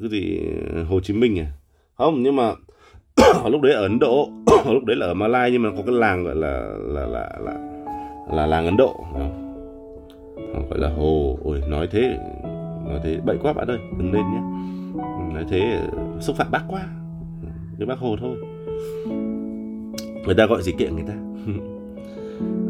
cái 0.00 0.08
gì 0.10 0.40
ờ, 0.74 0.84
Hồ 0.84 1.00
Chí 1.00 1.14
Minh 1.14 1.38
à 1.38 1.46
không 1.98 2.22
nhưng 2.22 2.36
mà 2.36 2.52
lúc 3.50 3.60
đấy 3.62 3.72
ở 3.72 3.82
Ấn 3.82 3.98
Độ 3.98 4.28
lúc 4.66 4.84
đấy 4.84 4.96
là 4.96 5.06
ở 5.06 5.14
Malai 5.14 5.50
nhưng 5.50 5.62
mà 5.62 5.70
có 5.76 5.82
cái 5.86 5.94
làng 5.94 6.24
gọi 6.24 6.34
là 6.36 6.76
là 6.78 7.06
là 7.06 7.30
là 7.40 7.54
là 8.32 8.46
làng 8.46 8.64
Ấn 8.64 8.76
Độ 8.76 8.94
không? 9.12 9.46
gọi 10.70 10.78
là 10.78 10.88
Hồ 10.88 11.38
ôi 11.44 11.62
nói 11.68 11.88
thế 11.90 12.18
nói 12.88 13.00
thế 13.04 13.18
bậy 13.24 13.36
quá 13.42 13.52
bạn 13.52 13.68
ơi 13.68 13.78
đừng 13.98 14.12
lên 14.12 14.22
nhé 14.32 14.40
nói 15.34 15.44
thế 15.48 15.80
xúc 16.20 16.36
phạm 16.36 16.50
bác 16.50 16.62
quá. 16.68 16.88
Cái 17.78 17.86
bác 17.86 17.98
hồ 17.98 18.16
thôi. 18.20 18.36
Người 20.26 20.34
ta 20.34 20.46
gọi 20.46 20.62
gì 20.62 20.72
kiện 20.72 20.94
người 20.94 21.04
ta? 21.08 21.14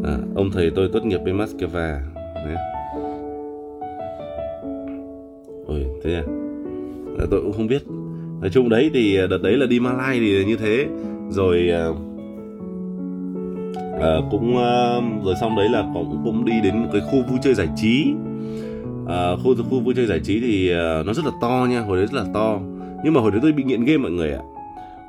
À, 0.03 0.17
ông 0.35 0.51
thầy 0.51 0.71
tôi 0.75 0.89
tốt 0.93 1.05
nghiệp 1.05 1.17
bên 1.25 1.37
Moscow 1.37 1.99
Đấy. 2.35 2.55
ôi 5.67 5.85
thế 6.03 6.13
à? 6.13 6.23
à 7.19 7.25
tôi 7.31 7.41
cũng 7.41 7.53
không 7.53 7.67
biết. 7.67 7.81
Nói 8.41 8.49
chung 8.49 8.69
đấy 8.69 8.91
thì 8.93 9.17
à, 9.17 9.27
đợt 9.27 9.37
đấy 9.43 9.57
là 9.57 9.65
đi 9.65 9.79
Malai 9.79 10.19
thì 10.19 10.45
như 10.45 10.55
thế. 10.57 10.87
Rồi 11.29 11.69
à, 11.71 11.87
à, 14.01 14.17
cũng 14.31 14.57
à, 14.57 14.99
rồi 15.23 15.35
xong 15.41 15.55
đấy 15.55 15.69
là 15.69 15.85
cũng 15.93 16.21
cũng 16.23 16.45
đi 16.45 16.53
đến 16.63 16.77
một 16.77 16.89
cái 16.91 17.01
khu 17.01 17.23
vui 17.29 17.39
chơi 17.41 17.53
giải 17.53 17.67
trí 17.75 18.13
à, 19.07 19.35
khu 19.43 19.55
khu 19.69 19.79
vui 19.79 19.93
chơi 19.95 20.05
giải 20.05 20.19
trí 20.19 20.39
thì 20.39 20.71
uh, 20.73 21.05
nó 21.05 21.13
rất 21.13 21.25
là 21.25 21.31
to 21.41 21.67
nha 21.69 21.79
hồi 21.81 21.97
đấy 21.97 22.05
rất 22.05 22.23
là 22.23 22.25
to. 22.33 22.59
Nhưng 23.03 23.13
mà 23.13 23.21
hồi 23.21 23.31
đấy 23.31 23.39
tôi 23.43 23.51
bị 23.51 23.63
nghiện 23.63 23.85
game 23.85 23.97
mọi 23.97 24.11
người 24.11 24.31
ạ. 24.31 24.41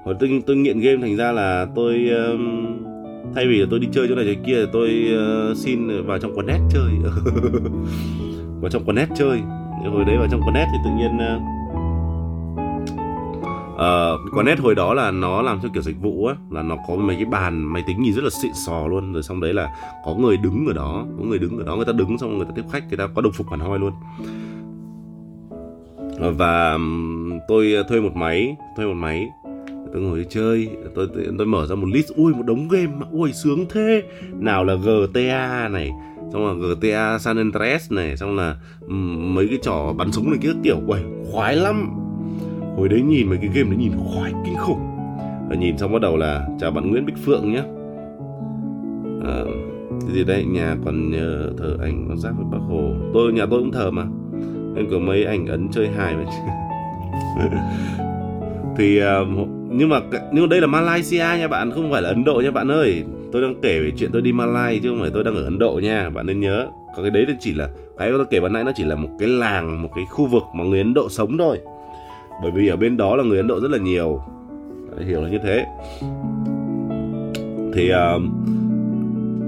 Hồi 0.04 0.14
tôi 0.20 0.42
tôi 0.46 0.56
nghiện 0.56 0.80
game 0.80 0.96
thành 1.00 1.16
ra 1.16 1.32
là 1.32 1.66
tôi 1.74 2.08
um, 2.08 2.66
thay 3.34 3.46
vì 3.46 3.60
là 3.60 3.66
tôi 3.70 3.80
đi 3.80 3.88
chơi 3.92 4.06
chỗ 4.08 4.14
này 4.14 4.24
chỗ 4.34 4.40
kia 4.46 4.66
tôi 4.72 5.12
uh, 5.50 5.56
xin 5.56 6.06
vào 6.06 6.18
trong 6.18 6.34
quán 6.34 6.46
net 6.46 6.60
chơi. 6.70 6.90
Vào 8.60 8.70
trong 8.70 8.84
quán 8.84 8.96
net 8.96 9.08
chơi. 9.16 9.38
Hồi 9.92 10.04
đấy 10.04 10.16
vào 10.18 10.28
trong 10.30 10.40
quán 10.40 10.54
net 10.54 10.66
thì 10.72 10.78
tự 10.84 10.90
nhiên 10.90 11.16
uh, 11.16 11.57
uh, 13.78 14.34
quán 14.34 14.46
net 14.46 14.58
hồi 14.58 14.74
đó 14.74 14.94
là 14.94 15.10
nó 15.10 15.42
làm 15.42 15.60
theo 15.60 15.70
kiểu 15.74 15.82
dịch 15.82 16.00
vụ 16.00 16.26
á 16.26 16.34
là 16.50 16.62
nó 16.62 16.76
có 16.88 16.96
mấy 16.96 17.16
cái 17.16 17.24
bàn 17.24 17.72
máy 17.72 17.84
tính 17.86 18.02
nhìn 18.02 18.14
rất 18.14 18.24
là 18.24 18.30
xịn 18.30 18.52
sò 18.54 18.86
luôn 18.86 19.12
rồi 19.12 19.22
xong 19.22 19.40
đấy 19.40 19.54
là 19.54 19.70
có 20.04 20.14
người 20.14 20.36
đứng 20.36 20.66
ở 20.66 20.72
đó 20.72 21.06
có 21.18 21.24
người 21.24 21.38
đứng 21.38 21.58
ở 21.58 21.64
đó 21.64 21.76
người 21.76 21.84
ta 21.84 21.92
đứng 21.92 22.18
xong 22.18 22.36
người 22.36 22.46
ta 22.46 22.52
tiếp 22.56 22.64
khách 22.72 22.88
người 22.88 22.96
ta 22.96 23.06
có 23.14 23.22
đồng 23.22 23.32
phục 23.32 23.50
hẳn 23.50 23.60
hoi 23.60 23.78
luôn. 23.78 23.92
Và 26.36 26.78
tôi 27.48 27.74
thuê 27.88 28.00
một 28.00 28.16
máy 28.16 28.56
thuê 28.76 28.86
một 28.86 28.94
máy 28.94 29.28
tôi 29.92 30.02
ngồi 30.02 30.26
chơi 30.30 30.68
tôi, 30.94 31.08
tôi 31.14 31.26
tôi 31.38 31.46
mở 31.46 31.66
ra 31.66 31.74
một 31.74 31.86
list 31.88 32.08
ui 32.16 32.34
một 32.34 32.46
đống 32.46 32.68
game 32.68 32.86
mà 32.86 33.06
ui 33.10 33.32
sướng 33.32 33.66
thế. 33.70 34.02
Nào 34.32 34.64
là 34.64 34.74
GTA 34.74 35.68
này 35.68 35.90
xong 36.32 36.46
là 36.46 36.66
GTA 36.74 37.18
San 37.18 37.36
Andreas 37.36 37.92
này 37.92 38.16
xong 38.16 38.36
là 38.36 38.56
um, 38.88 39.34
mấy 39.34 39.48
cái 39.48 39.58
trò 39.62 39.92
bắn 39.92 40.12
súng 40.12 40.30
này 40.30 40.38
kia 40.42 40.52
kiểu 40.62 40.80
ui 40.86 40.98
khoái 41.32 41.56
lắm 41.56 42.07
hồi 42.78 42.88
đấy 42.88 43.02
nhìn 43.02 43.28
mấy 43.28 43.38
cái 43.38 43.50
game 43.54 43.70
đấy 43.70 43.76
nhìn 43.78 43.92
khoái 43.96 44.32
kinh 44.44 44.56
khủng. 44.56 44.80
Và 45.48 45.56
nhìn 45.56 45.78
xong 45.78 45.92
bắt 45.92 46.02
đầu 46.02 46.16
là 46.16 46.46
chào 46.60 46.70
bạn 46.70 46.90
Nguyễn 46.90 47.06
Bích 47.06 47.16
Phượng 47.24 47.52
nhé 47.52 47.62
à, 49.24 49.30
ờ, 49.30 49.46
cái 50.00 50.10
gì 50.12 50.24
đây 50.24 50.44
nhà 50.44 50.76
còn 50.84 51.10
nhờ 51.10 51.50
thờ 51.58 51.76
ảnh 51.82 52.04
con 52.08 52.18
giáp 52.18 52.36
với 52.36 52.46
bác 52.50 52.58
hồ. 52.68 52.92
Tôi 53.14 53.32
nhà 53.32 53.46
tôi 53.50 53.60
cũng 53.60 53.72
thờ 53.72 53.90
mà. 53.90 54.04
Nên 54.74 54.90
có 54.90 54.98
mấy 54.98 55.24
ảnh 55.24 55.46
ấn 55.46 55.68
chơi 55.68 55.88
hài 55.88 56.14
vậy 56.14 56.26
thì 58.76 58.98
ờ, 58.98 59.26
nhưng 59.70 59.88
mà 59.88 60.00
nhưng 60.32 60.44
mà 60.44 60.48
đây 60.50 60.60
là 60.60 60.66
Malaysia 60.66 61.18
nha 61.18 61.48
bạn 61.48 61.70
không 61.70 61.90
phải 61.92 62.02
là 62.02 62.08
Ấn 62.08 62.24
Độ 62.24 62.40
nha 62.44 62.50
bạn 62.50 62.68
ơi. 62.68 63.04
Tôi 63.32 63.42
đang 63.42 63.54
kể 63.62 63.80
về 63.80 63.92
chuyện 63.96 64.10
tôi 64.12 64.22
đi 64.22 64.32
Malai 64.32 64.80
chứ 64.82 64.88
không 64.88 65.00
phải 65.00 65.10
tôi 65.14 65.24
đang 65.24 65.34
ở 65.34 65.44
Ấn 65.44 65.58
Độ 65.58 65.80
nha 65.82 66.10
bạn 66.10 66.26
nên 66.26 66.40
nhớ. 66.40 66.66
Có 66.96 67.02
cái 67.02 67.10
đấy 67.10 67.24
thì 67.28 67.34
chỉ 67.40 67.54
là 67.54 67.68
cái 67.98 68.10
tôi 68.10 68.24
kể 68.30 68.40
ban 68.40 68.52
nãy 68.52 68.64
nó 68.64 68.72
chỉ 68.74 68.84
là 68.84 68.94
một 68.94 69.08
cái 69.18 69.28
làng 69.28 69.82
một 69.82 69.88
cái 69.94 70.04
khu 70.10 70.26
vực 70.26 70.42
mà 70.54 70.64
người 70.64 70.78
Ấn 70.78 70.94
Độ 70.94 71.08
sống 71.08 71.38
thôi 71.38 71.58
bởi 72.42 72.50
vì 72.50 72.68
ở 72.68 72.76
bên 72.76 72.96
đó 72.96 73.16
là 73.16 73.24
người 73.24 73.36
Ấn 73.36 73.46
Độ 73.46 73.60
rất 73.60 73.70
là 73.70 73.78
nhiều. 73.78 74.22
Đấy, 74.96 75.04
hiểu 75.06 75.22
là 75.22 75.28
như 75.28 75.38
thế. 75.44 75.66
Thì 77.74 77.90
uh, 77.92 78.22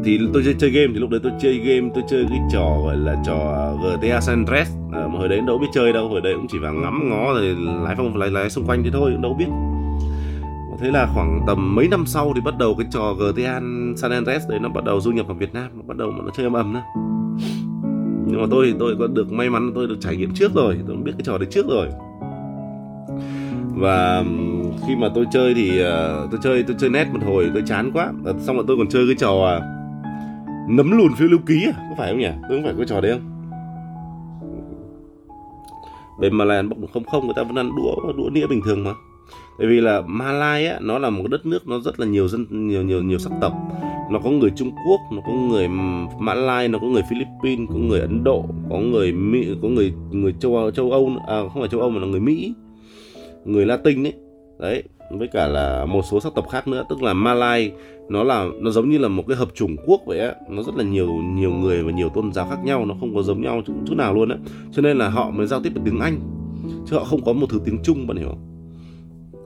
thì 0.04 0.20
tôi 0.32 0.42
chơi, 0.44 0.54
chơi 0.58 0.70
game 0.70 0.86
thì 0.92 0.98
lúc 0.98 1.10
đấy 1.10 1.20
tôi 1.22 1.32
chơi 1.40 1.58
game 1.58 1.90
tôi 1.94 2.04
chơi 2.08 2.26
cái 2.30 2.38
trò 2.52 2.80
gọi 2.84 2.96
là 2.96 3.16
trò 3.26 3.34
à, 3.34 3.96
GTA 3.96 4.20
San 4.20 4.36
Andreas. 4.36 4.68
À, 4.92 5.06
mà 5.12 5.18
hồi 5.18 5.28
đấy 5.28 5.40
đâu 5.46 5.58
biết 5.58 5.66
chơi 5.74 5.92
đâu 5.92 6.08
hồi 6.08 6.20
đấy 6.20 6.34
cũng 6.36 6.46
chỉ 6.48 6.58
vào 6.58 6.74
ngắm 6.74 7.10
ngó 7.10 7.32
rồi 7.32 7.56
lái 7.84 7.94
phong 7.96 8.16
lái 8.16 8.30
lái 8.30 8.50
xung 8.50 8.66
quanh 8.66 8.82
thế 8.84 8.90
thôi 8.92 9.10
cũng 9.12 9.22
đâu 9.22 9.34
biết. 9.38 9.48
Thế 10.80 10.90
là 10.90 11.08
khoảng 11.14 11.40
tầm 11.46 11.74
mấy 11.74 11.88
năm 11.88 12.06
sau 12.06 12.32
thì 12.34 12.40
bắt 12.40 12.58
đầu 12.58 12.74
cái 12.78 12.86
trò 12.90 13.14
GTA 13.14 13.60
San 13.96 14.10
Andreas 14.10 14.48
đấy 14.48 14.58
nó 14.58 14.68
bắt 14.68 14.84
đầu 14.84 15.00
du 15.00 15.10
nhập 15.10 15.26
vào 15.26 15.36
Việt 15.36 15.54
Nam 15.54 15.70
nó 15.74 15.82
bắt 15.86 15.96
đầu 15.96 16.10
nó 16.10 16.30
chơi 16.36 16.44
âm 16.44 16.52
ầm 16.52 16.72
nữa. 16.72 16.82
Nhưng 18.26 18.40
mà 18.40 18.46
tôi 18.50 18.66
thì 18.66 18.74
tôi 18.78 18.96
có 18.98 19.06
được 19.06 19.32
may 19.32 19.50
mắn 19.50 19.72
tôi 19.74 19.86
được 19.86 19.96
trải 20.00 20.16
nghiệm 20.16 20.34
trước 20.34 20.54
rồi 20.54 20.78
tôi 20.86 20.96
biết 20.96 21.12
cái 21.18 21.22
trò 21.24 21.38
đấy 21.38 21.48
trước 21.50 21.66
rồi 21.68 21.88
và 23.80 24.24
khi 24.86 24.96
mà 24.96 25.08
tôi 25.14 25.26
chơi 25.32 25.54
thì 25.54 25.82
uh, 25.82 26.30
tôi 26.30 26.40
chơi 26.42 26.62
tôi 26.62 26.76
chơi 26.80 26.90
net 26.90 27.06
một 27.12 27.20
hồi 27.24 27.50
tôi 27.54 27.62
chán 27.66 27.90
quá. 27.94 28.12
Ờ, 28.24 28.34
xong 28.38 28.56
rồi 28.56 28.64
tôi 28.68 28.76
còn 28.76 28.88
chơi 28.88 29.06
cái 29.06 29.14
trò 29.18 29.30
uh, 29.30 29.62
nấm 30.68 30.90
lùn 30.90 31.14
phiêu 31.14 31.28
lưu 31.28 31.40
ký 31.46 31.66
à 31.66 31.72
có 31.90 31.94
phải 31.98 32.10
không 32.10 32.20
nhỉ? 32.20 32.30
Tôi 32.48 32.58
không 32.58 32.64
phải 32.64 32.74
cái 32.76 32.86
trò 32.86 33.00
đấy 33.00 33.12
không? 33.12 33.26
Về 36.20 36.30
Malai 36.30 36.56
ăn 36.56 36.68
bốc 36.68 36.78
không? 36.94 37.04
Không 37.04 37.24
người 37.24 37.34
ta 37.36 37.42
vẫn 37.42 37.56
ăn 37.56 37.70
đũa 37.76 38.12
đũa 38.12 38.30
đĩa 38.30 38.46
bình 38.46 38.60
thường 38.64 38.84
mà. 38.84 38.90
Tại 39.58 39.66
vì 39.66 39.80
là 39.80 40.00
Malai 40.06 40.66
á 40.66 40.78
nó 40.80 40.98
là 40.98 41.10
một 41.10 41.30
đất 41.30 41.46
nước 41.46 41.68
nó 41.68 41.78
rất 41.78 42.00
là 42.00 42.06
nhiều 42.06 42.28
dân 42.28 42.68
nhiều 42.68 42.82
nhiều 42.82 43.02
nhiều 43.02 43.18
sắc 43.18 43.32
tộc. 43.40 43.52
Nó 44.10 44.18
có 44.18 44.30
người 44.30 44.50
Trung 44.56 44.70
Quốc 44.86 45.00
nó 45.12 45.20
có 45.26 45.32
người 45.32 45.68
Mã 46.18 46.34
Lai 46.34 46.68
nó 46.68 46.78
có 46.78 46.86
người 46.86 47.02
Philippines 47.10 47.68
có 47.68 47.74
người 47.74 48.00
Ấn 48.00 48.24
Độ 48.24 48.44
có 48.70 48.78
người 48.78 49.12
Mỹ 49.12 49.48
có 49.62 49.68
người 49.68 49.94
người 50.10 50.34
châu 50.40 50.70
châu 50.70 50.90
Âu 50.90 51.10
à 51.28 51.40
không 51.52 51.62
phải 51.62 51.68
châu 51.68 51.80
Âu 51.80 51.90
mà 51.90 52.00
là 52.00 52.06
người 52.06 52.20
Mỹ 52.20 52.54
người 53.44 53.66
Latin 53.66 54.06
ấy. 54.06 54.14
Đấy 54.58 54.82
với 55.10 55.28
cả 55.28 55.48
là 55.48 55.84
một 55.84 56.02
số 56.10 56.20
sắc 56.20 56.34
tộc 56.34 56.48
khác 56.48 56.68
nữa 56.68 56.84
tức 56.90 57.02
là 57.02 57.12
Malai 57.12 57.72
nó 58.08 58.24
là 58.24 58.46
nó 58.60 58.70
giống 58.70 58.90
như 58.90 58.98
là 58.98 59.08
một 59.08 59.24
cái 59.28 59.36
hợp 59.36 59.48
chủng 59.54 59.76
quốc 59.86 60.00
vậy 60.06 60.18
á. 60.18 60.34
Nó 60.48 60.62
rất 60.62 60.76
là 60.76 60.84
nhiều 60.84 61.08
nhiều 61.12 61.52
người 61.52 61.82
và 61.82 61.92
nhiều 61.92 62.08
tôn 62.08 62.32
giáo 62.32 62.46
khác 62.50 62.58
nhau 62.64 62.84
nó 62.86 62.94
không 63.00 63.14
có 63.14 63.22
giống 63.22 63.42
nhau 63.42 63.62
chút, 63.66 63.72
chút 63.86 63.94
nào 63.94 64.14
luôn 64.14 64.28
á. 64.28 64.36
Cho 64.72 64.82
nên 64.82 64.98
là 64.98 65.08
họ 65.08 65.30
mới 65.30 65.46
giao 65.46 65.60
tiếp 65.62 65.70
bằng 65.74 65.84
tiếng 65.84 66.00
Anh 66.00 66.20
chứ 66.86 66.96
họ 66.96 67.04
không 67.04 67.24
có 67.24 67.32
một 67.32 67.46
thứ 67.50 67.60
tiếng 67.64 67.78
Trung 67.82 68.06
bạn 68.06 68.16
hiểu 68.16 68.28
không? 68.28 68.46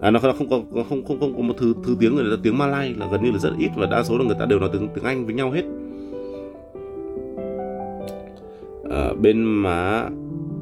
À 0.01 0.11
nó 0.11 0.19
không 0.21 0.49
có 0.51 0.61
không 0.89 1.05
không 1.05 1.21
không 1.21 1.35
có 1.37 1.43
một 1.43 1.55
thứ 1.59 1.75
thứ 1.85 1.97
tiếng 2.01 2.15
người 2.15 2.25
ta 2.31 2.37
tiếng 2.43 2.59
Malay 2.59 2.95
là 2.99 3.09
gần 3.13 3.25
như 3.25 3.31
là 3.31 3.39
rất 3.39 3.51
ít 3.59 3.69
và 3.77 3.87
đa 3.87 4.03
số 4.03 4.19
là 4.19 4.25
người 4.25 4.37
ta 4.39 4.47
đều 4.47 4.61
nói 4.61 4.69
tiếng 4.73 4.89
tiếng 4.95 5.05
Anh 5.05 5.27
với 5.27 5.35
nhau 5.35 5.51
hết. 5.51 5.63
À, 8.91 9.13
bên 9.21 9.45
má 9.45 10.09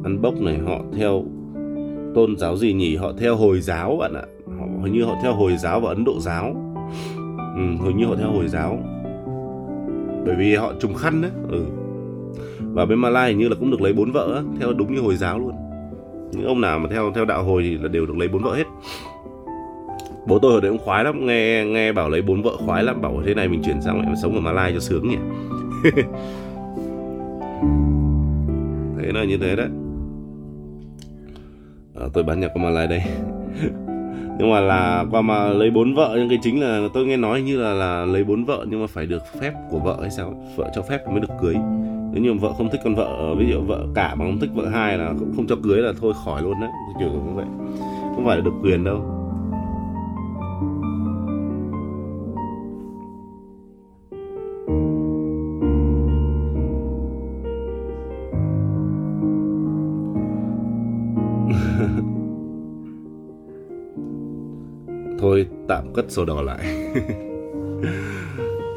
ăn 0.05 0.23
bốc 0.23 0.41
này 0.41 0.59
họ 0.59 0.81
theo 0.97 1.25
tôn 2.15 2.37
giáo 2.39 2.57
gì 2.57 2.73
nhỉ? 2.73 2.97
Họ 2.97 3.13
theo 3.19 3.37
hồi 3.37 3.61
giáo 3.61 3.97
bạn 3.97 4.15
ạ. 4.15 4.23
Họ 4.59 4.67
hình 4.85 4.93
như 4.93 5.05
họ 5.05 5.17
theo 5.23 5.35
hồi 5.35 5.57
giáo 5.57 5.81
và 5.81 5.89
ấn 5.89 6.05
độ 6.05 6.21
giáo. 6.21 6.55
Ừ, 7.57 7.63
hình 7.85 7.97
như 7.97 8.07
họ 8.07 8.15
theo 8.17 8.31
hồi 8.31 8.49
giáo. 8.49 8.79
Bởi 10.27 10.35
vì 10.39 10.55
họ 10.55 10.73
trùng 10.81 10.95
khăn 10.95 11.23
đấy 11.23 11.31
ừ. 11.51 11.65
và 12.73 12.87
bên 12.87 12.99
Malai 12.99 13.29
hình 13.29 13.39
như 13.39 13.49
là 13.49 13.55
cũng 13.61 13.71
được 13.71 13.81
lấy 13.81 13.93
bốn 13.93 14.13
vợ 14.13 14.43
theo 14.61 14.73
đúng 14.73 14.95
như 14.95 15.01
hồi 15.01 15.17
giáo 15.17 15.39
luôn. 15.39 15.53
Những 16.33 16.47
ông 16.47 16.61
nào 16.61 16.79
mà 16.79 16.89
theo 16.91 17.13
theo 17.15 17.25
đạo 17.25 17.45
hồi 17.45 17.63
thì 17.63 17.79
là 17.79 17.89
đều 17.89 18.07
được 18.07 18.17
lấy 18.17 18.29
bốn 18.29 18.43
vợ 18.43 18.55
hết. 18.55 18.67
Bố 20.27 20.39
tôi 20.39 20.55
ở 20.55 20.61
đấy 20.61 20.71
cũng 20.71 20.81
khoái 20.85 21.05
lắm 21.05 21.27
nghe 21.27 21.65
nghe 21.65 21.93
bảo 21.93 22.09
lấy 22.09 22.23
bốn 22.23 22.43
vợ 22.43 22.57
khoái 22.57 22.85
lắm 22.85 23.01
bảo 23.01 23.23
thế 23.27 23.35
này 23.35 23.49
mình 23.49 23.63
chuyển 23.65 23.83
sang 23.83 24.01
lại 24.01 24.17
sống 24.23 24.35
ở 24.35 24.41
Malai 24.41 24.73
cho 24.75 24.81
sướng 24.81 25.09
nhỉ? 25.09 25.17
Thế 28.99 29.13
là 29.13 29.25
như 29.25 29.39
thế 29.39 29.57
đấy 29.57 29.69
à, 32.03 32.09
tôi 32.13 32.25
bán 32.25 32.41
nhà 32.41 32.49
qua 32.55 32.63
Malai 32.63 32.87
đây. 32.87 33.03
Nhưng 34.39 34.51
mà 34.51 34.61
là 34.61 35.05
qua 35.11 35.21
mà 35.21 35.49
lấy 35.49 35.71
bốn 35.71 35.95
vợ 35.95 36.15
nhưng 36.19 36.29
cái 36.29 36.39
chính 36.43 36.61
là 36.61 36.89
tôi 36.95 37.07
nghe 37.07 37.17
nói 37.17 37.43
như 37.43 37.63
là 37.63 37.73
là 37.73 38.05
lấy 38.05 38.25
bốn 38.25 38.45
vợ 38.45 38.67
nhưng 38.69 38.81
mà 38.81 38.87
phải 38.87 39.07
được 39.07 39.23
phép 39.41 39.53
của 39.71 39.79
vợ 39.79 39.99
hay 40.01 40.11
sao 40.11 40.35
vợ 40.57 40.71
cho 40.75 40.83
phép 40.83 41.09
mới 41.09 41.21
được 41.21 41.35
cưới. 41.43 41.55
Nếu 42.13 42.23
như 42.23 42.35
vợ 42.35 42.53
không 42.59 42.69
thích 42.71 42.81
con 42.85 42.95
vợ 42.95 43.05
ờ, 43.05 43.35
ví 43.35 43.47
dụ 43.51 43.61
vợ 43.61 43.87
cả 43.95 44.15
mà 44.15 44.25
không 44.25 44.39
thích 44.39 44.51
vợ 44.55 44.69
hai 44.69 44.99
là 44.99 45.13
cũng 45.19 45.33
không 45.37 45.47
cho 45.47 45.57
cưới 45.63 45.79
là 45.79 45.93
thôi 46.01 46.13
khỏi 46.25 46.43
luôn 46.43 46.61
đấy 46.61 46.71
kiểu 46.99 47.09
như 47.09 47.33
vậy. 47.35 47.47
Không 48.15 48.25
phải 48.27 48.37
là 48.37 48.43
được 48.45 48.55
quyền 48.63 48.85
đâu. 48.85 49.22
Cất 65.95 66.11
sổ 66.11 66.25
đỏ 66.25 66.43
lại. 66.43 66.59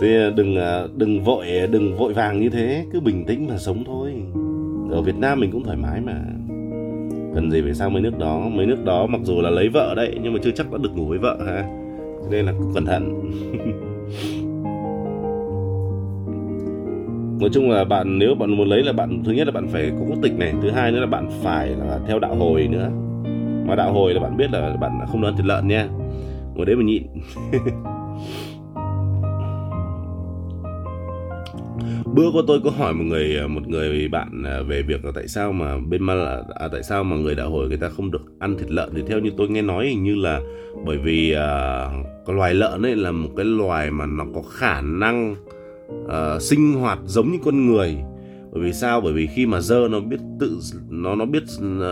Thế 0.02 0.16
ờ, 0.16 0.32
đừng 0.36 0.56
ờ, 0.56 0.90
đừng 0.96 1.24
vội 1.24 1.58
ờ, 1.60 1.68
đừng 1.68 1.98
vội 1.98 2.14
vàng 2.14 2.40
như 2.40 2.50
thế, 2.50 2.86
cứ 2.94 3.00
bình 3.00 3.26
tĩnh 3.26 3.48
mà 3.48 3.58
sống 3.58 3.84
thôi. 3.86 4.14
Ở 4.92 5.02
Việt 5.02 5.16
Nam 5.16 5.40
mình 5.40 5.52
cũng 5.52 5.64
thoải 5.64 5.78
mái 5.78 6.02
mà. 6.02 6.22
Cần 7.36 7.52
gì 7.52 7.62
phải 7.62 7.74
sang 7.74 7.94
mấy 7.94 8.02
nước 8.02 8.20
đó. 8.20 8.50
Mấy 8.54 8.66
nước 8.66 8.86
đó 8.86 9.08
mặc 9.08 9.22
dù 9.24 9.42
là 9.42 9.50
lấy 9.50 9.70
vợ 9.70 9.94
đấy, 9.96 10.20
nhưng 10.24 10.34
mà 10.34 10.40
chưa 10.44 10.52
chắc 10.52 10.72
đã 10.72 10.78
được 10.82 10.90
ngủ 10.96 11.06
với 11.06 11.18
vợ, 11.18 11.38
ha. 11.46 11.66
Nên 12.32 12.46
là 12.46 12.54
cẩn 12.74 12.86
thận. 12.86 13.16
Nói 17.40 17.50
chung 17.54 17.70
là 17.70 17.84
bạn, 17.84 18.20
nếu 18.20 18.36
bạn 18.36 18.58
muốn 18.58 18.68
lấy 18.68 18.84
là 18.84 18.94
bạn, 18.94 19.24
thứ 19.26 19.32
nhất 19.32 19.48
là 19.48 19.52
bạn 19.52 19.68
phải 19.68 19.92
có 20.00 20.06
quốc 20.10 20.20
tịch 20.24 20.38
này, 20.38 20.54
thứ 20.62 20.70
hai 20.70 20.92
nữa 20.92 21.00
là 21.00 21.06
bạn 21.06 21.30
phải 21.44 21.70
là 21.70 22.00
theo 22.08 22.20
đạo 22.20 22.36
hồi 22.36 22.68
nữa. 22.68 22.90
Mà 23.68 23.76
đạo 23.76 23.94
hồi 23.94 24.14
là 24.14 24.20
bạn 24.20 24.38
biết 24.38 24.52
là 24.52 24.76
bạn 24.82 24.92
không 25.12 25.22
được 25.22 25.28
ăn 25.28 25.38
thịt 25.38 25.46
lợn 25.46 25.68
nha 25.68 25.88
ngồi 26.56 26.66
đấy 26.66 26.76
mà 26.76 26.84
nhịn. 26.84 27.04
Bữa 32.14 32.32
có 32.34 32.44
tôi 32.48 32.60
có 32.64 32.70
hỏi 32.70 32.94
một 32.94 33.04
người 33.04 33.48
một 33.48 33.68
người 33.68 34.08
bạn 34.08 34.44
à, 34.46 34.62
về 34.68 34.82
việc 34.82 35.06
là 35.06 35.12
tại 35.16 35.28
sao 35.28 35.52
mà 35.52 35.78
bên 35.90 36.04
ma 36.04 36.14
à, 36.56 36.68
tại 36.72 36.84
sao 36.84 37.04
mà 37.04 37.16
người 37.16 37.36
đạo 37.36 37.50
hồi 37.50 37.68
người 37.68 37.78
ta 37.78 37.90
không 37.90 38.12
được 38.12 38.22
ăn 38.40 38.58
thịt 38.58 38.72
lợn? 38.72 38.90
Thì 38.96 39.02
theo 39.08 39.20
như 39.20 39.32
tôi 39.38 39.50
nghe 39.50 39.62
nói 39.62 39.88
hình 39.88 40.04
như 40.04 40.16
là 40.16 40.42
bởi 40.86 40.98
vì 40.98 41.32
à, 41.32 41.88
cái 42.26 42.36
loài 42.36 42.54
lợn 42.54 42.86
ấy 42.86 42.96
là 42.96 43.12
một 43.12 43.30
cái 43.36 43.46
loài 43.46 43.92
mà 43.92 44.06
nó 44.06 44.26
có 44.36 44.42
khả 44.42 44.82
năng 44.82 45.36
à, 46.10 46.40
sinh 46.40 46.74
hoạt 46.74 47.00
giống 47.06 47.32
như 47.32 47.38
con 47.46 47.68
người 47.68 47.96
bởi 48.56 48.64
vì 48.64 48.74
sao? 48.74 49.02
Bởi 49.02 49.14
vì 49.14 49.28
khi 49.28 49.46
mà 49.46 49.62
dơ 49.62 49.88
nó 49.92 50.00
biết 50.00 50.20
tự, 50.40 50.60
nó 50.90 51.16
nó 51.16 51.26
biết 51.26 51.44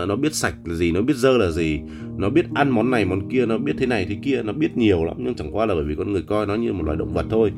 nó 0.06 0.16
biết 0.16 0.34
sạch 0.34 0.54
là 0.64 0.74
gì, 0.74 0.92
nó 0.92 1.02
biết 1.02 1.16
dơ 1.16 1.38
là 1.38 1.50
gì, 1.50 1.80
nó 2.16 2.30
biết 2.30 2.46
ăn 2.54 2.70
món 2.70 2.90
này, 2.90 3.04
món 3.04 3.30
kia, 3.30 3.46
nó 3.46 3.58
biết 3.58 3.72
thế 3.78 3.86
này, 3.86 4.06
thế 4.08 4.16
kia, 4.22 4.42
nó 4.42 4.52
biết 4.52 4.76
nhiều 4.76 5.04
lắm. 5.04 5.16
Nhưng 5.18 5.34
chẳng 5.34 5.56
qua 5.56 5.66
là 5.66 5.74
bởi 5.74 5.84
vì 5.84 5.94
con 5.94 6.12
người 6.12 6.22
coi 6.22 6.46
nó 6.46 6.54
như 6.54 6.72
một 6.72 6.84
loài 6.84 6.96
động 6.96 7.14
vật 7.14 7.26
thôi. 7.30 7.52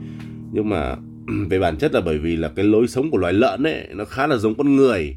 Nhưng 0.52 0.68
mà 0.68 0.96
về 1.50 1.58
bản 1.58 1.76
chất 1.78 1.94
là 1.94 2.00
bởi 2.00 2.18
vì 2.18 2.36
là 2.36 2.52
cái 2.56 2.64
lối 2.64 2.88
sống 2.88 3.10
của 3.10 3.18
loài 3.18 3.32
lợn 3.32 3.62
ấy, 3.62 3.88
nó 3.94 4.04
khá 4.04 4.26
là 4.26 4.36
giống 4.36 4.54
con 4.54 4.76
người. 4.76 5.16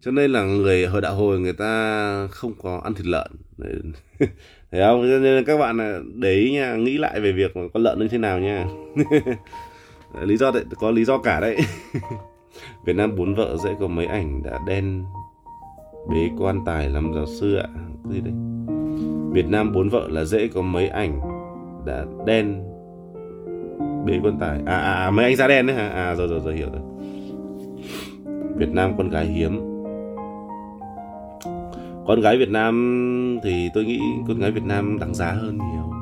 Cho 0.00 0.10
nên 0.10 0.30
là 0.30 0.44
người 0.44 0.86
hồi 0.86 1.00
đạo 1.00 1.14
hồi 1.14 1.40
người 1.40 1.52
ta 1.52 2.26
không 2.30 2.52
có 2.62 2.80
ăn 2.84 2.94
thịt 2.94 3.06
lợn. 3.06 3.30
Thấy 4.70 4.80
không? 4.80 5.02
Cho 5.02 5.18
nên 5.18 5.44
các 5.44 5.58
bạn 5.58 5.80
à, 5.80 5.98
để 6.14 6.34
ý 6.34 6.52
nha, 6.52 6.76
nghĩ 6.76 6.98
lại 6.98 7.20
về 7.20 7.32
việc 7.32 7.54
con 7.54 7.82
lợn 7.82 7.98
như 7.98 8.08
thế 8.08 8.18
nào 8.18 8.38
nha. 8.40 8.66
Lý 10.24 10.36
do 10.36 10.50
đấy, 10.50 10.64
có 10.76 10.90
lý 10.90 11.04
do 11.04 11.18
cả 11.18 11.40
đấy. 11.40 11.56
Việt 12.84 12.96
Nam 12.96 13.16
bốn 13.16 13.34
vợ 13.34 13.56
dễ 13.64 13.74
có 13.80 13.86
mấy 13.86 14.06
ảnh 14.06 14.42
đã 14.42 14.58
đen 14.66 15.04
bế 16.10 16.30
quan 16.38 16.64
tài 16.64 16.88
làm 16.88 17.12
giáo 17.14 17.26
sư 17.26 17.56
ạ. 17.56 17.68
Gì 18.10 18.20
đấy? 18.20 18.32
Việt 19.32 19.48
Nam 19.48 19.72
bốn 19.72 19.88
vợ 19.88 20.08
là 20.08 20.24
dễ 20.24 20.48
có 20.48 20.62
mấy 20.62 20.88
ảnh 20.88 21.20
đã 21.86 22.04
đen 22.26 22.64
bế 24.06 24.20
quan 24.22 24.38
tài. 24.40 24.60
À, 24.66 24.76
à, 24.76 24.92
à 24.92 25.10
mấy 25.10 25.24
anh 25.24 25.36
da 25.36 25.48
đen 25.48 25.66
đấy 25.66 25.76
hả? 25.76 25.88
À 25.88 26.14
rồi 26.14 26.28
rồi 26.28 26.40
rồi 26.40 26.56
hiểu 26.56 26.68
rồi. 26.72 26.82
Việt 28.56 28.68
Nam 28.68 28.92
con 28.98 29.10
gái 29.10 29.26
hiếm. 29.26 29.60
Con 32.06 32.20
gái 32.20 32.38
Việt 32.38 32.50
Nam 32.50 33.38
thì 33.42 33.68
tôi 33.74 33.84
nghĩ 33.84 34.00
con 34.28 34.38
gái 34.38 34.50
Việt 34.50 34.64
Nam 34.64 34.98
đáng 34.98 35.14
giá 35.14 35.32
hơn 35.32 35.58
nhiều. 35.58 35.92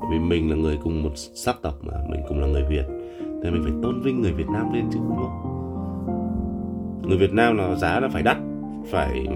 Bởi 0.00 0.10
vì 0.12 0.18
mình 0.18 0.50
là 0.50 0.56
người 0.56 0.78
cùng 0.82 1.02
một 1.02 1.12
sắc 1.14 1.56
tộc 1.62 1.74
mà 1.82 1.92
mình 2.10 2.20
cùng 2.28 2.40
là 2.40 2.46
người 2.46 2.64
Việt. 2.68 2.84
Nên 3.42 3.52
mình 3.52 3.62
phải 3.64 3.72
tôn 3.82 4.02
vinh 4.02 4.20
người 4.22 4.32
Việt 4.32 4.48
Nam 4.52 4.72
lên 4.72 4.84
chứ 4.92 4.98
đúng 5.08 5.16
không? 5.16 5.53
Người 7.06 7.18
Việt 7.18 7.32
Nam 7.32 7.56
là 7.56 7.74
giá 7.74 8.00
là 8.00 8.08
phải 8.08 8.22
đắt, 8.22 8.36
phải 8.90 9.26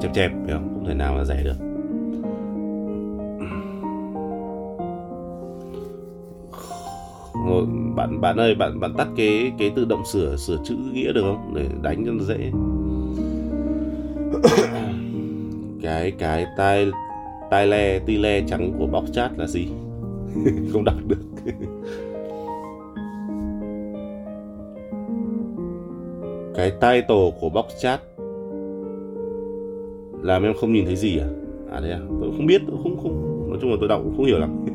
chẹp 0.00 0.14
chẹp, 0.14 0.32
phải 0.44 0.52
không? 0.52 0.68
Không 0.74 0.84
thể 0.86 0.94
nào 0.94 1.14
mà 1.14 1.24
rẻ 1.24 1.42
được. 1.44 1.56
Bạn 7.96 8.20
bạn 8.20 8.36
ơi, 8.36 8.54
bạn 8.54 8.80
bạn 8.80 8.94
tắt 8.94 9.08
cái 9.16 9.52
cái 9.58 9.72
tự 9.76 9.84
động 9.84 10.02
sửa 10.12 10.36
sửa 10.36 10.56
chữ 10.64 10.74
nghĩa 10.92 11.12
được 11.12 11.22
không? 11.22 11.54
Để 11.54 11.68
đánh 11.82 12.04
cho 12.06 12.12
nó 12.12 12.24
dễ. 12.24 12.50
Cái 15.82 16.10
cái 16.10 16.46
tai 16.56 16.90
tai 17.50 17.66
le, 17.66 17.98
ti 17.98 18.16
le 18.18 18.40
trắng 18.40 18.72
của 18.78 18.86
box 18.86 19.12
chat 19.12 19.38
là 19.38 19.46
gì? 19.46 19.68
Không 20.72 20.84
đọc 20.84 20.94
được. 21.08 21.24
cái 26.60 26.70
title 26.70 27.30
của 27.40 27.48
box 27.48 27.64
chat. 27.80 28.00
Làm 30.22 30.42
em 30.42 30.54
không 30.60 30.72
nhìn 30.72 30.84
thấy 30.84 30.96
gì 30.96 31.18
à? 31.18 31.26
À 31.72 31.80
thế 31.82 31.90
à? 31.90 31.98
Tôi 32.20 32.30
không 32.36 32.46
biết 32.46 32.62
tôi 32.66 32.76
không 32.82 32.96
không 33.02 33.46
nói 33.50 33.58
chung 33.60 33.70
là 33.70 33.76
tôi 33.80 33.88
đọc 33.88 34.00
cũng 34.04 34.16
không 34.16 34.26
hiểu 34.26 34.38
lắm. 34.38 34.64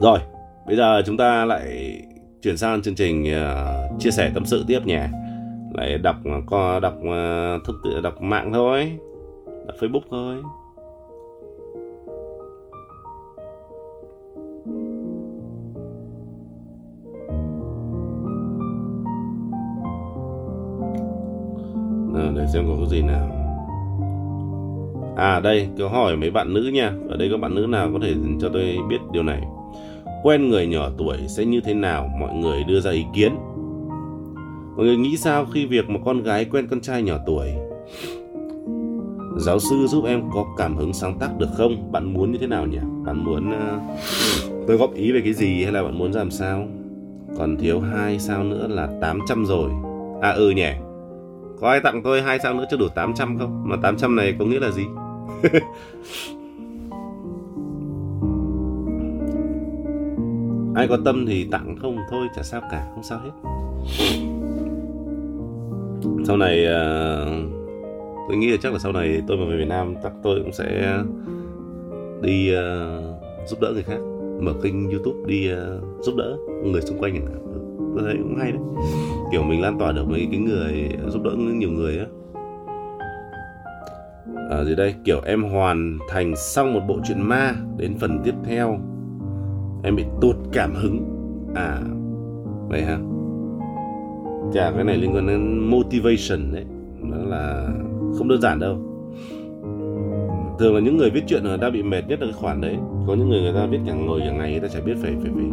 Rồi 0.00 0.18
bây 0.66 0.76
giờ 0.76 1.02
chúng 1.06 1.16
ta 1.16 1.44
lại 1.44 1.92
chuyển 2.42 2.56
sang 2.56 2.82
chương 2.82 2.94
trình 2.94 3.24
uh, 3.24 4.00
chia 4.00 4.10
sẻ 4.10 4.30
tâm 4.34 4.44
sự 4.44 4.64
tiếp 4.66 4.80
nhé 4.86 5.08
lại 5.74 5.98
đọc 5.98 6.16
à, 6.24 6.40
co 6.46 6.80
đọc 6.80 6.94
uh, 6.98 7.64
thức 7.66 7.76
tự 7.84 8.00
đọc 8.00 8.22
mạng 8.22 8.50
thôi. 8.52 8.98
Đọc 9.66 9.76
facebook 9.80 10.02
thôi. 10.10 10.36
Ờ, 22.14 22.32
để 22.36 22.46
xem 22.52 22.64
có 22.68 22.74
cái 22.76 22.88
gì 22.88 23.02
nào. 23.02 23.40
À 25.16 25.40
đây, 25.40 25.68
câu 25.78 25.88
hỏi 25.88 26.16
mấy 26.16 26.30
bạn 26.30 26.54
nữ 26.54 26.70
nha. 26.74 26.92
Ở 27.08 27.16
đây 27.16 27.28
các 27.30 27.40
bạn 27.40 27.54
nữ 27.54 27.66
nào 27.66 27.90
có 27.92 27.98
thể 28.02 28.14
cho 28.40 28.48
tôi 28.52 28.78
biết 28.88 28.98
điều 29.12 29.22
này? 29.22 29.42
Quen 30.22 30.48
người 30.48 30.66
nhỏ 30.66 30.88
tuổi 30.98 31.16
sẽ 31.28 31.44
như 31.44 31.60
thế 31.60 31.74
nào? 31.74 32.10
Mọi 32.20 32.34
người 32.34 32.64
đưa 32.64 32.80
ra 32.80 32.90
ý 32.90 33.04
kiến. 33.14 33.32
Mọi 34.76 34.86
người 34.86 34.96
nghĩ 34.96 35.16
sao 35.16 35.46
khi 35.52 35.66
việc 35.66 35.90
một 35.90 36.00
con 36.04 36.22
gái 36.22 36.44
quen 36.44 36.66
con 36.70 36.80
trai 36.80 37.02
nhỏ 37.02 37.16
tuổi? 37.26 37.48
Giáo 39.36 39.58
sư 39.58 39.86
giúp 39.86 40.04
em 40.04 40.22
có 40.34 40.44
cảm 40.56 40.76
hứng 40.76 40.92
sáng 40.92 41.18
tác 41.18 41.38
được 41.38 41.48
không? 41.56 41.92
Bạn 41.92 42.14
muốn 42.14 42.32
như 42.32 42.38
thế 42.38 42.46
nào 42.46 42.66
nhỉ? 42.66 42.78
Bạn 43.04 43.24
muốn 43.24 43.50
uh, 43.50 43.82
tôi 44.66 44.76
góp 44.76 44.94
ý 44.94 45.12
về 45.12 45.20
cái 45.24 45.32
gì 45.32 45.62
hay 45.62 45.72
là 45.72 45.82
bạn 45.82 45.98
muốn 45.98 46.12
làm 46.12 46.30
sao? 46.30 46.66
Còn 47.38 47.56
thiếu 47.56 47.80
hai 47.80 48.18
sao 48.18 48.44
nữa 48.44 48.66
là 48.68 48.88
800 49.00 49.46
rồi. 49.46 49.70
À 50.22 50.30
ừ 50.30 50.50
nhỉ 50.50 50.70
có 51.60 51.68
ai 51.68 51.80
tặng 51.80 52.02
tôi 52.02 52.22
hai 52.22 52.38
sao 52.38 52.54
nữa 52.54 52.64
cho 52.70 52.76
đủ 52.76 52.88
800 52.94 53.38
không? 53.38 53.68
Mà 53.68 53.76
800 53.82 54.16
này 54.16 54.34
có 54.38 54.44
nghĩa 54.44 54.60
là 54.60 54.70
gì? 54.70 54.86
ai 60.74 60.88
có 60.88 60.98
tâm 61.04 61.26
thì 61.26 61.48
tặng 61.50 61.76
không 61.82 61.96
thôi 62.10 62.28
chả 62.36 62.42
sao 62.42 62.60
cả 62.70 62.86
không 62.94 63.02
sao 63.02 63.18
hết 63.18 63.30
sau 66.24 66.36
này 66.36 66.66
uh, 66.66 67.50
tôi 68.28 68.36
nghĩ 68.36 68.50
là 68.50 68.56
chắc 68.62 68.72
là 68.72 68.78
sau 68.78 68.92
này 68.92 69.22
tôi 69.28 69.36
mà 69.36 69.44
về 69.50 69.56
Việt 69.56 69.68
Nam 69.68 69.94
chắc 70.02 70.12
tôi 70.22 70.40
cũng 70.42 70.52
sẽ 70.52 70.98
đi 72.22 72.54
uh, 72.54 73.48
giúp 73.48 73.60
đỡ 73.60 73.70
người 73.72 73.82
khác 73.82 73.98
mở 74.40 74.52
kênh 74.62 74.90
YouTube 74.90 75.18
đi 75.26 75.52
uh, 75.52 75.58
giúp 76.04 76.14
đỡ 76.16 76.36
người 76.64 76.82
xung 76.82 76.98
quanh 76.98 77.14
ừ, 77.14 77.60
tôi 77.96 78.04
thấy 78.04 78.16
cũng 78.22 78.36
hay 78.36 78.52
đấy 78.52 78.60
kiểu 79.30 79.42
mình 79.42 79.62
lan 79.62 79.78
tỏa 79.78 79.92
được 79.92 80.08
mấy 80.08 80.28
cái 80.30 80.40
người 80.40 80.88
giúp 81.08 81.22
đỡ 81.22 81.30
nhiều 81.36 81.70
người 81.70 81.98
á. 81.98 82.06
À, 84.50 84.64
gì 84.64 84.74
đây? 84.74 84.94
Kiểu 85.04 85.20
em 85.26 85.42
hoàn 85.42 85.98
thành 86.08 86.36
xong 86.36 86.74
một 86.74 86.80
bộ 86.88 86.98
truyện 87.04 87.22
ma 87.22 87.54
đến 87.76 87.94
phần 87.98 88.20
tiếp 88.24 88.34
theo 88.44 88.78
em 89.82 89.96
bị 89.96 90.04
tụt 90.20 90.36
cảm 90.52 90.74
hứng. 90.74 91.04
À 91.54 91.80
vậy 92.68 92.82
ha 92.82 92.98
chả 94.52 94.70
cái 94.70 94.84
này 94.84 94.96
liên 94.96 95.14
quan 95.14 95.26
đến 95.26 95.58
motivation 95.70 96.52
đấy. 96.52 96.64
Nó 97.02 97.16
là 97.16 97.68
không 98.18 98.28
đơn 98.28 98.40
giản 98.40 98.58
đâu. 98.60 98.78
Thường 100.58 100.74
là 100.74 100.80
những 100.80 100.96
người 100.96 101.10
viết 101.10 101.22
chuyện 101.26 101.42
đã 101.60 101.70
bị 101.70 101.82
mệt 101.82 102.02
nhất 102.08 102.20
là 102.20 102.26
cái 102.26 102.32
khoản 102.32 102.60
đấy. 102.60 102.76
Có 103.06 103.14
những 103.14 103.28
người 103.28 103.40
người 103.40 103.52
ta 103.52 103.66
viết 103.66 103.78
cả 103.86 103.94
ngồi 103.94 104.20
cả 104.20 104.32
ngày 104.32 104.50
người 104.50 104.60
ta 104.60 104.68
chả 104.68 104.80
biết 104.80 104.94
phải 105.02 105.14
phải 105.22 105.30
phải 105.34 105.44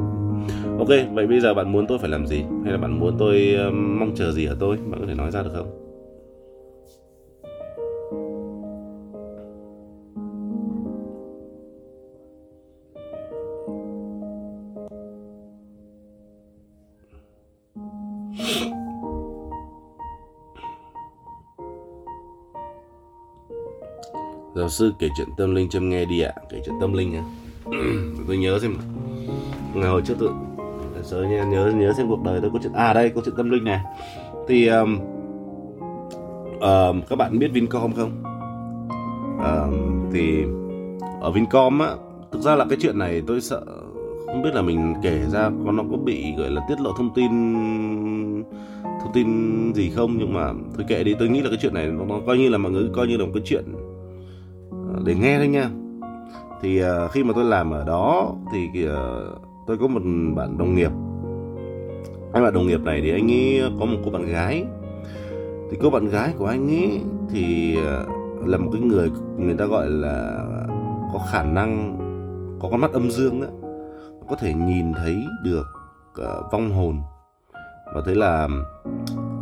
Ờ. 0.77 0.79
ok 0.79 1.13
vậy 1.13 1.27
bây 1.27 1.39
giờ 1.39 1.53
bạn 1.53 1.71
muốn 1.71 1.87
tôi 1.87 1.97
phải 1.97 2.09
làm 2.09 2.27
gì? 2.27 2.43
Hay 2.63 2.73
là 2.73 2.77
bạn 2.77 2.99
muốn 2.99 3.15
tôi 3.19 3.55
uh, 3.67 3.73
mong 3.73 4.15
chờ 4.15 4.31
gì 4.31 4.45
ở 4.45 4.57
tôi? 4.59 4.77
Bạn 4.77 4.99
có 4.99 5.07
thể 5.07 5.13
nói 5.13 5.31
ra 5.31 5.43
được 5.43 5.51
không? 5.53 5.83
Giáo 24.55 24.69
sư 24.69 24.93
kể 24.99 25.09
chuyện 25.17 25.27
tâm 25.37 25.55
linh 25.55 25.69
cho 25.69 25.79
em 25.79 25.89
nghe 25.89 26.05
đi 26.05 26.21
ạ. 26.21 26.33
Kể 26.49 26.61
chuyện 26.65 26.75
tâm 26.81 26.93
linh 26.93 27.13
á 27.13 27.23
tôi 28.27 28.37
nhớ 28.37 28.59
xem 28.59 28.75
ngày 29.73 29.89
hồi 29.89 30.01
trước 30.05 30.15
tôi 30.19 30.29
giờ 31.07 31.23
nhớ 31.23 31.45
nhớ 31.45 31.71
nhớ 31.75 31.93
xem 31.93 32.07
cuộc 32.09 32.23
đời 32.23 32.39
tôi 32.41 32.51
có 32.53 32.59
chuyện 32.63 32.73
à 32.73 32.93
đây 32.93 33.09
có 33.09 33.21
chuyện 33.25 33.35
tâm 33.35 33.49
linh 33.49 33.63
này. 33.63 33.81
Thì 34.47 34.67
um, 34.67 34.99
um, 36.59 37.01
các 37.09 37.15
bạn 37.17 37.39
biết 37.39 37.51
Vincom 37.53 37.93
không? 37.93 38.23
Um, 39.39 40.11
thì 40.13 40.43
ở 41.21 41.31
Vincom 41.31 41.79
á 41.79 41.89
thực 42.31 42.41
ra 42.41 42.55
là 42.55 42.65
cái 42.69 42.77
chuyện 42.81 42.99
này 42.99 43.21
tôi 43.27 43.41
sợ 43.41 43.61
không 44.25 44.41
biết 44.43 44.53
là 44.53 44.61
mình 44.61 44.93
kể 45.03 45.19
ra 45.31 45.49
có 45.65 45.71
nó 45.71 45.83
có 45.91 45.97
bị 45.97 46.33
gọi 46.37 46.49
là 46.49 46.61
tiết 46.69 46.81
lộ 46.81 46.91
thông 46.97 47.13
tin 47.13 47.31
thông 48.83 49.13
tin 49.13 49.27
gì 49.75 49.89
không? 49.89 50.17
Nhưng 50.17 50.33
mà 50.33 50.53
thôi 50.75 50.85
kệ 50.87 51.03
đi 51.03 51.15
tôi 51.19 51.29
nghĩ 51.29 51.41
là 51.41 51.49
cái 51.49 51.59
chuyện 51.61 51.73
này 51.73 51.87
nó, 51.87 52.05
nó 52.05 52.15
coi 52.25 52.37
như 52.37 52.49
là 52.49 52.57
mọi 52.57 52.71
người 52.71 52.89
coi 52.95 53.07
như 53.07 53.17
là 53.17 53.25
một 53.25 53.31
cái 53.33 53.43
chuyện 53.45 53.65
ờ, 54.71 55.01
để 55.05 55.15
nghe 55.15 55.37
thôi 55.37 55.47
nha. 55.47 55.69
Thì 56.61 56.81
uh, 56.83 57.11
khi 57.11 57.23
mà 57.23 57.33
tôi 57.33 57.43
làm 57.43 57.71
ở 57.71 57.83
đó 57.83 58.35
thì 58.53 58.85
uh, 58.85 59.46
tôi 59.67 59.77
có 59.77 59.87
một 59.87 60.01
bạn 60.35 60.57
đồng 60.57 60.75
nghiệp. 60.75 60.91
Anh 62.33 62.43
bạn 62.43 62.53
đồng 62.53 62.67
nghiệp 62.67 62.81
này 62.81 63.01
thì 63.01 63.11
anh 63.11 63.31
ấy 63.31 63.71
có 63.79 63.85
một 63.85 63.97
cô 64.05 64.11
bạn 64.11 64.25
gái. 64.25 64.65
Thì 65.71 65.77
cô 65.81 65.89
bạn 65.89 66.09
gái 66.09 66.33
của 66.37 66.45
anh 66.45 66.67
ấy 66.67 67.01
thì 67.29 67.77
à, 67.85 68.03
là 68.45 68.57
một 68.57 68.69
cái 68.73 68.81
người 68.81 69.11
người 69.37 69.55
ta 69.55 69.65
gọi 69.65 69.89
là 69.89 70.45
có 71.13 71.19
khả 71.31 71.43
năng 71.43 71.97
có 72.59 72.69
con 72.71 72.81
mắt 72.81 72.91
âm 72.91 73.11
dương 73.11 73.41
đó 73.41 73.47
có 74.29 74.35
thể 74.35 74.53
nhìn 74.53 74.93
thấy 74.93 75.15
được 75.43 75.65
uh, 76.21 76.51
vong 76.51 76.71
hồn. 76.71 76.99
Và 77.95 78.01
thế 78.05 78.15
là 78.15 78.47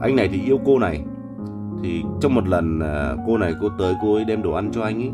anh 0.01 0.15
này 0.15 0.27
thì 0.27 0.41
yêu 0.41 0.59
cô 0.65 0.79
này. 0.79 1.03
Thì 1.83 2.03
trong 2.21 2.35
một 2.35 2.47
lần 2.47 2.79
uh, 2.79 3.19
cô 3.27 3.37
này 3.37 3.53
cô 3.61 3.69
tới 3.79 3.93
cô 4.01 4.15
ấy 4.15 4.25
đem 4.25 4.41
đồ 4.41 4.51
ăn 4.51 4.71
cho 4.71 4.81
anh 4.81 5.03
ấy 5.03 5.11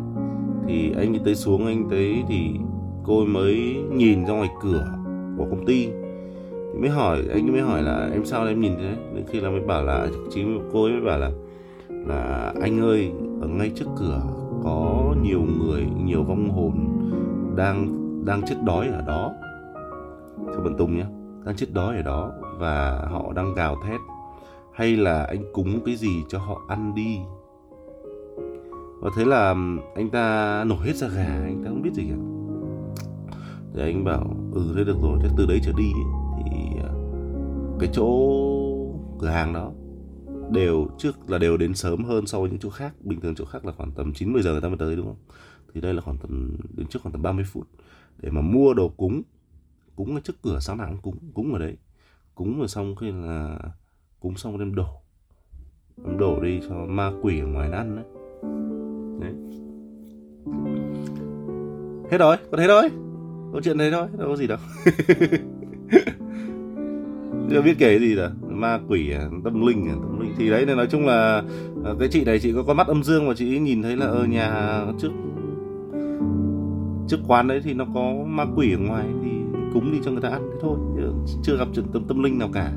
thì 0.68 0.94
anh 0.98 1.14
ấy 1.14 1.22
tới 1.26 1.36
xuống 1.36 1.66
anh 1.66 1.90
tới 1.90 2.24
thì 2.28 2.52
cô 3.04 3.20
ấy 3.20 3.28
mới 3.28 3.76
nhìn 3.92 4.26
ra 4.26 4.34
ngoài 4.34 4.50
cửa 4.62 4.88
của 5.42 5.48
công 5.50 5.66
ty. 5.66 5.90
Thì 6.74 6.80
mới 6.80 6.90
hỏi, 6.90 7.24
anh 7.34 7.52
mới 7.52 7.62
hỏi 7.62 7.84
là 7.84 8.10
em 8.14 8.26
sao 8.26 8.48
em 8.48 8.62
nhìn 8.62 8.76
thế? 8.78 8.96
Đến 9.16 9.26
khi 9.28 9.40
là 9.40 9.50
mới 9.50 9.60
bảo 9.60 9.84
là, 9.84 10.08
chính 10.32 10.70
cô 10.74 10.84
ấy 10.84 10.92
mới 10.92 11.02
bảo 11.02 11.20
là 11.20 11.32
là 11.90 12.54
anh 12.62 12.82
ơi, 12.82 13.12
ở 13.42 13.48
ngay 13.48 13.72
trước 13.76 13.86
cửa 14.00 14.22
có 14.64 15.14
nhiều 15.24 15.42
người, 15.42 15.86
nhiều 16.04 16.24
vong 16.24 16.50
hồn 16.50 16.74
đang 17.56 17.88
đang 18.26 18.42
chết 18.42 18.56
đói 18.66 18.88
ở 18.88 19.02
đó. 19.08 19.32
Thưa 20.38 20.62
bạn 20.64 20.78
Tùng 20.78 20.98
nhé, 20.98 21.06
đang 21.46 21.56
chết 21.56 21.68
đói 21.74 21.96
ở 21.96 22.02
đó 22.02 22.32
và 22.60 23.08
họ 23.12 23.34
đang 23.36 23.54
gào 23.54 23.76
thét. 23.88 24.00
Hay 24.74 24.98
là 24.98 25.24
anh 25.24 25.44
cúng 25.54 25.80
cái 25.86 25.96
gì 25.96 26.24
cho 26.30 26.40
họ 26.40 26.62
ăn 26.68 26.96
đi? 26.96 27.20
Và 29.00 29.10
thế 29.18 29.26
là 29.26 29.56
anh 29.96 30.10
ta 30.12 30.64
nổi 30.68 30.78
hết 30.82 30.96
ra 30.96 31.08
gà, 31.08 31.42
anh 31.44 31.62
ta 31.64 31.70
không 31.70 31.82
biết 31.82 31.94
gì 31.94 32.04
cả 32.10 32.16
thì 33.74 33.82
anh 33.82 34.04
bảo 34.04 34.36
ừ 34.54 34.74
thế 34.76 34.84
được 34.84 34.98
rồi 35.02 35.20
thế 35.24 35.30
từ 35.38 35.46
đấy 35.46 35.60
trở 35.64 35.72
đi 35.78 35.92
thì 36.46 36.52
à, 36.84 36.90
cái 37.80 37.90
chỗ 37.94 38.08
cửa 39.20 39.30
hàng 39.30 39.54
đó 39.54 39.72
đều, 40.52 40.88
trước 40.98 41.30
là 41.30 41.38
đều 41.38 41.58
đến 41.58 41.74
sớm 41.74 42.04
hơn 42.04 42.28
so 42.28 42.40
với 42.40 42.50
những 42.50 42.60
chỗ 42.60 42.70
khác. 42.70 42.94
Bình 43.02 43.22
thường 43.22 43.36
chỗ 43.36 43.46
khác 43.46 43.66
là 43.66 43.72
khoảng 43.72 43.92
tầm 43.92 44.14
9 44.14 44.34
10 44.34 44.42
giờ 44.42 44.52
người 44.52 44.62
ta 44.62 44.68
mới 44.68 44.78
tới, 44.78 44.96
đúng 44.96 45.06
không? 45.06 45.36
Thì 45.74 45.82
đây 45.82 45.94
là 45.94 46.02
khoảng 46.02 46.18
tầm, 46.18 46.58
đến 46.78 46.88
trước 46.88 47.02
khoảng 47.02 47.14
tầm 47.14 47.22
30 47.22 47.46
phút 47.48 47.68
để 48.18 48.30
mà 48.30 48.42
mua 48.42 48.74
đồ 48.74 48.90
cúng. 48.90 49.22
Cúng 49.96 50.16
ở 50.16 50.22
trước 50.24 50.42
cửa, 50.42 50.60
sáng 50.60 50.78
nào 50.78 50.90
cũng 50.90 51.02
cúng 51.02 51.32
cúng 51.34 51.54
ở 51.54 51.60
đấy. 51.60 51.78
Cúng 52.36 52.60
rồi 52.60 52.68
xong 52.68 52.96
khi 52.96 53.12
là, 53.12 53.60
cúng 54.20 54.36
xong 54.36 54.60
đem 54.60 54.76
đổ. 54.76 54.88
Đem 55.98 56.18
đổ 56.18 56.42
đi 56.42 56.60
cho 56.70 56.76
ma 56.76 57.12
quỷ 57.22 57.40
ở 57.40 57.48
ngoài 57.48 57.72
ăn 57.72 57.96
đấy. 57.96 58.06
Đấy. 59.22 59.34
Hết 62.12 62.18
rồi? 62.18 62.38
Có 62.52 62.58
thế 62.58 62.68
thôi 62.68 62.90
câu 63.52 63.62
chuyện 63.62 63.78
đấy 63.78 63.92
thôi 63.92 64.08
đâu 64.18 64.30
có 64.30 64.36
gì 64.36 64.48
đâu. 64.48 64.58
Chưa 67.50 67.62
biết 67.62 67.76
kể 67.80 68.00
gì 68.00 68.16
cả, 68.16 68.32
ma 68.50 68.80
quỷ 68.88 69.12
à, 69.12 69.30
tâm 69.44 69.66
linh 69.66 69.88
à, 69.88 69.96
tâm 70.02 70.20
linh. 70.20 70.34
Thì 70.38 70.50
đấy 70.50 70.66
nên 70.66 70.78
nói 70.78 70.88
chung 70.92 71.06
là 71.06 71.44
à, 71.86 71.92
cái 72.00 72.08
chị 72.12 72.24
này 72.24 72.40
chị 72.40 72.54
có 72.56 72.64
con 72.64 72.78
mắt 72.78 72.88
âm 72.88 73.04
dương 73.04 73.28
và 73.28 73.34
chị 73.34 73.60
nhìn 73.60 73.82
thấy 73.82 73.96
là 73.96 74.06
ở 74.06 74.26
nhà 74.26 74.80
trước 75.00 75.12
trước 77.08 77.18
quán 77.28 77.48
đấy 77.48 77.62
thì 77.64 77.74
nó 77.74 77.86
có 77.94 78.14
ma 78.26 78.46
quỷ 78.56 78.74
ở 78.74 78.78
ngoài 78.78 79.06
thì 79.24 79.30
cúng 79.74 79.92
đi 79.92 80.00
cho 80.06 80.12
người 80.12 80.22
ta 80.22 80.30
ăn. 80.30 80.50
Thế 80.52 80.58
thôi 80.62 80.78
chưa 81.44 81.58
gặp 81.58 81.68
chuyện 81.74 81.86
tâm 81.94 82.04
tâm 82.08 82.24
linh 82.24 82.40
nào 82.40 82.50
cả. 82.54 82.72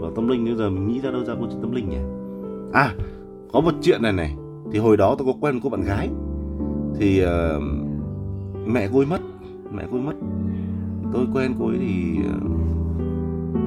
Và 0.00 0.08
tâm 0.16 0.28
linh 0.28 0.44
bây 0.44 0.54
giờ 0.54 0.70
mình 0.70 0.88
nghĩ 0.88 1.00
ra 1.00 1.10
đâu 1.10 1.24
ra 1.24 1.34
câu 1.34 1.46
chuyện 1.50 1.60
tâm 1.62 1.72
linh 1.72 1.88
nhỉ? 1.88 1.98
À 2.72 2.94
có 3.52 3.60
một 3.60 3.74
chuyện 3.82 4.02
này 4.02 4.12
này. 4.12 4.34
Thì 4.72 4.78
hồi 4.78 4.96
đó 4.96 5.14
tôi 5.18 5.26
có 5.26 5.32
quen 5.40 5.54
một 5.54 5.60
cô 5.62 5.70
bạn 5.70 5.84
gái. 5.84 6.08
Thì 6.98 7.24
uh, 7.24 7.62
mẹ 8.66 8.88
cô 8.92 8.98
ấy 8.98 9.06
mất 9.06 9.20
mẹ 9.74 9.84
cô 9.90 9.96
ấy 9.96 10.02
mất. 10.02 10.14
Tôi 11.12 11.26
quen 11.34 11.54
cô 11.58 11.66
ấy 11.66 11.78
thì 11.78 12.18
ờ, 12.32 12.38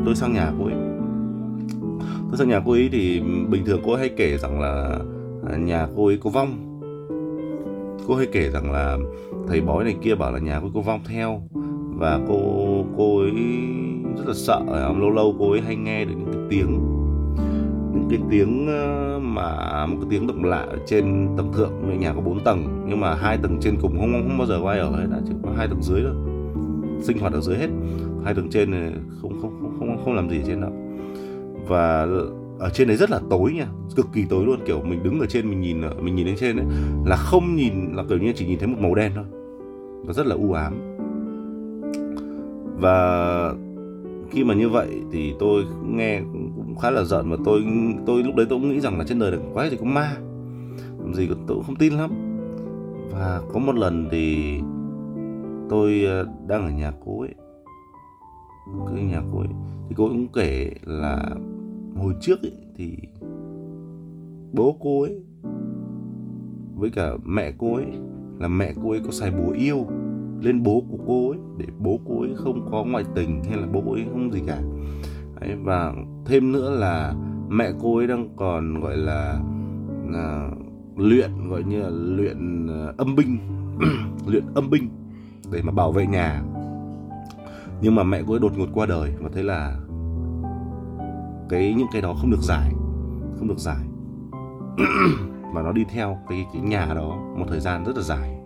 tôi 0.05 0.15
sang 0.15 0.33
nhà 0.33 0.51
cô 0.59 0.65
ấy. 0.65 0.75
Tôi 2.29 2.37
sang 2.37 2.49
nhà 2.49 2.61
cô 2.65 2.71
ấy 2.71 2.89
thì 2.91 3.21
bình 3.49 3.65
thường 3.65 3.81
cô 3.85 3.91
ấy 3.91 3.99
hay 3.99 4.09
kể 4.17 4.37
rằng 4.37 4.61
là 4.61 4.99
à, 5.49 5.57
nhà 5.57 5.87
cô 5.95 6.05
ấy 6.05 6.17
có 6.23 6.29
vong. 6.29 6.79
Cô 8.07 8.15
hay 8.15 8.27
kể 8.31 8.49
rằng 8.49 8.71
là 8.71 8.97
thầy 9.47 9.61
bói 9.61 9.83
này 9.83 9.95
kia 10.01 10.15
bảo 10.15 10.31
là 10.31 10.39
nhà 10.39 10.59
cô 10.59 10.65
ấy 10.65 10.71
có 10.73 10.81
vong 10.81 10.99
theo. 11.07 11.41
Và 11.95 12.19
cô 12.27 12.39
cô 12.97 13.19
ấy 13.19 13.31
rất 14.17 14.27
là 14.27 14.33
sợ, 14.33 14.61
lâu 14.99 15.09
lâu 15.09 15.35
cô 15.39 15.51
ấy 15.51 15.61
hay 15.61 15.75
nghe 15.75 16.05
được 16.05 16.13
những 16.17 16.33
cái 16.33 16.41
tiếng, 16.49 16.79
những 17.93 18.07
cái 18.09 18.19
tiếng 18.29 18.67
ờ, 18.67 19.16
mà 19.37 19.85
một 19.85 19.97
cái 20.01 20.07
tiếng 20.09 20.27
động 20.27 20.43
lạ 20.43 20.59
ở 20.59 20.77
trên 20.85 21.27
tầng 21.37 21.53
thượng 21.53 21.71
với 21.87 21.97
nhà 21.97 22.13
có 22.13 22.21
4 22.21 22.43
tầng, 22.43 22.85
nhưng 22.89 22.99
mà 22.99 23.15
hai 23.15 23.37
tầng 23.37 23.57
trên 23.61 23.75
cùng 23.81 23.99
không 23.99 24.11
không 24.11 24.37
bao 24.37 24.47
giờ 24.47 24.59
có 24.63 24.69
ai 24.69 24.79
ở 24.79 24.89
hết 24.89 25.07
chỉ 25.27 25.33
có 25.43 25.51
hai 25.57 25.67
tầng 25.67 25.81
dưới 25.81 26.01
thôi. 26.03 26.15
Sinh 27.01 27.19
hoạt 27.19 27.33
ở 27.33 27.41
dưới 27.41 27.57
hết. 27.57 27.69
Hai 28.23 28.33
tầng 28.33 28.49
trên 28.49 28.71
này 28.71 28.91
không 29.21 29.41
không 29.41 29.59
không 29.61 29.75
không 29.79 29.97
không 30.05 30.15
làm 30.15 30.29
gì 30.29 30.37
ở 30.37 30.43
trên 30.47 30.61
đó 30.61 30.67
và 31.67 32.07
ở 32.59 32.69
trên 32.69 32.87
đấy 32.87 32.97
rất 32.97 33.09
là 33.09 33.19
tối 33.29 33.53
nha, 33.53 33.67
cực 33.95 34.07
kỳ 34.13 34.25
tối 34.29 34.45
luôn. 34.45 34.59
Kiểu 34.65 34.81
mình 34.81 35.03
đứng 35.03 35.19
ở 35.19 35.25
trên, 35.25 35.49
mình 35.49 35.61
nhìn 35.61 35.81
mình 36.01 36.15
nhìn 36.15 36.27
lên 36.27 36.35
trên 36.39 36.57
ấy, 36.57 36.65
là 37.05 37.15
không 37.15 37.55
nhìn, 37.55 37.73
là 37.93 38.03
kiểu 38.09 38.17
như 38.17 38.33
chỉ 38.35 38.45
nhìn 38.47 38.59
thấy 38.59 38.67
một 38.67 38.77
màu 38.79 38.95
đen 38.95 39.11
thôi. 39.15 39.25
Nó 40.05 40.13
rất 40.13 40.27
là 40.27 40.35
u 40.35 40.53
ám. 40.53 40.73
Và 42.79 43.53
khi 44.31 44.43
mà 44.43 44.53
như 44.53 44.69
vậy 44.69 44.87
thì 45.11 45.33
tôi 45.39 45.63
nghe 45.85 46.21
khá 46.81 46.91
là 46.91 47.03
giận 47.03 47.29
và 47.29 47.37
tôi 47.45 47.63
tôi 48.05 48.23
lúc 48.23 48.35
đấy 48.35 48.45
tôi 48.49 48.59
cũng 48.59 48.69
nghĩ 48.69 48.79
rằng 48.79 48.97
là 48.97 49.05
trên 49.07 49.19
đời 49.19 49.31
này 49.31 49.39
quá 49.53 49.67
thì 49.71 49.77
có 49.77 49.85
ma. 49.85 50.17
Làm 50.99 51.13
gì 51.13 51.27
tôi 51.27 51.37
cũng 51.57 51.63
không 51.63 51.75
tin 51.75 51.93
lắm. 51.93 52.11
Và 53.11 53.41
có 53.53 53.59
một 53.59 53.75
lần 53.75 54.07
thì 54.11 54.57
tôi 55.69 56.03
ờ, 56.05 56.27
đang 56.47 56.63
ở 56.63 56.69
nhà 56.69 56.91
cô 57.05 57.21
ấy. 57.21 57.35
Cái 58.93 59.03
nhà 59.03 59.21
cô 59.31 59.39
ấy. 59.39 59.49
Thì 59.89 59.95
cô 59.97 60.05
ấy 60.05 60.13
cũng 60.13 60.27
kể 60.27 60.71
là 60.85 61.29
hồi 61.95 62.13
trước 62.21 62.41
ấy, 62.41 62.53
thì 62.75 62.97
bố 64.53 64.77
cô 64.79 65.01
ấy 65.01 65.21
với 66.75 66.89
cả 66.89 67.11
mẹ 67.25 67.51
cô 67.57 67.75
ấy 67.75 67.85
là 68.39 68.47
mẹ 68.47 68.73
cô 68.83 68.91
ấy 68.91 69.01
có 69.05 69.11
xài 69.11 69.31
bùa 69.31 69.51
yêu 69.51 69.85
lên 70.41 70.63
bố 70.63 70.83
của 70.91 70.97
cô 71.07 71.29
ấy 71.29 71.39
để 71.57 71.65
bố 71.79 71.99
cô 72.07 72.21
ấy 72.21 72.31
không 72.35 72.67
có 72.71 72.83
ngoại 72.83 73.03
tình 73.15 73.43
hay 73.43 73.57
là 73.57 73.67
bố 73.73 73.83
cô 73.85 73.91
ấy 73.91 74.05
không 74.11 74.31
gì 74.31 74.41
cả. 74.47 74.61
Đấy, 75.41 75.55
và 75.63 75.93
thêm 76.25 76.51
nữa 76.51 76.79
là 76.79 77.13
mẹ 77.49 77.71
cô 77.81 77.97
ấy 77.97 78.07
đang 78.07 78.29
còn 78.35 78.81
gọi 78.81 78.97
là, 78.97 79.39
à, 80.13 80.49
luyện 80.95 81.49
gọi 81.49 81.63
như 81.63 81.81
là 81.81 81.89
luyện 81.89 82.67
à, 82.67 82.93
âm 82.97 83.15
binh 83.15 83.37
luyện 84.27 84.43
âm 84.55 84.69
binh 84.69 84.89
để 85.51 85.61
mà 85.61 85.71
bảo 85.71 85.91
vệ 85.91 86.05
nhà. 86.05 86.41
Nhưng 87.81 87.95
mà 87.95 88.03
mẹ 88.03 88.21
cô 88.27 88.33
ấy 88.33 88.39
đột 88.39 88.57
ngột 88.57 88.69
qua 88.73 88.85
đời 88.85 89.13
và 89.19 89.29
thế 89.33 89.43
là 89.43 89.75
cái 91.49 91.73
những 91.73 91.87
cái 91.93 92.01
đó 92.01 92.13
không 92.13 92.31
được 92.31 92.41
giải 92.41 92.71
không 93.39 93.47
được 93.47 93.59
giải. 93.59 93.85
Và 95.53 95.61
nó 95.61 95.71
đi 95.71 95.85
theo 95.89 96.17
cái 96.29 96.45
cái 96.53 96.61
nhà 96.61 96.93
đó 96.95 97.17
một 97.37 97.45
thời 97.49 97.59
gian 97.59 97.83
rất 97.83 97.95
là 97.95 98.01
dài. 98.01 98.37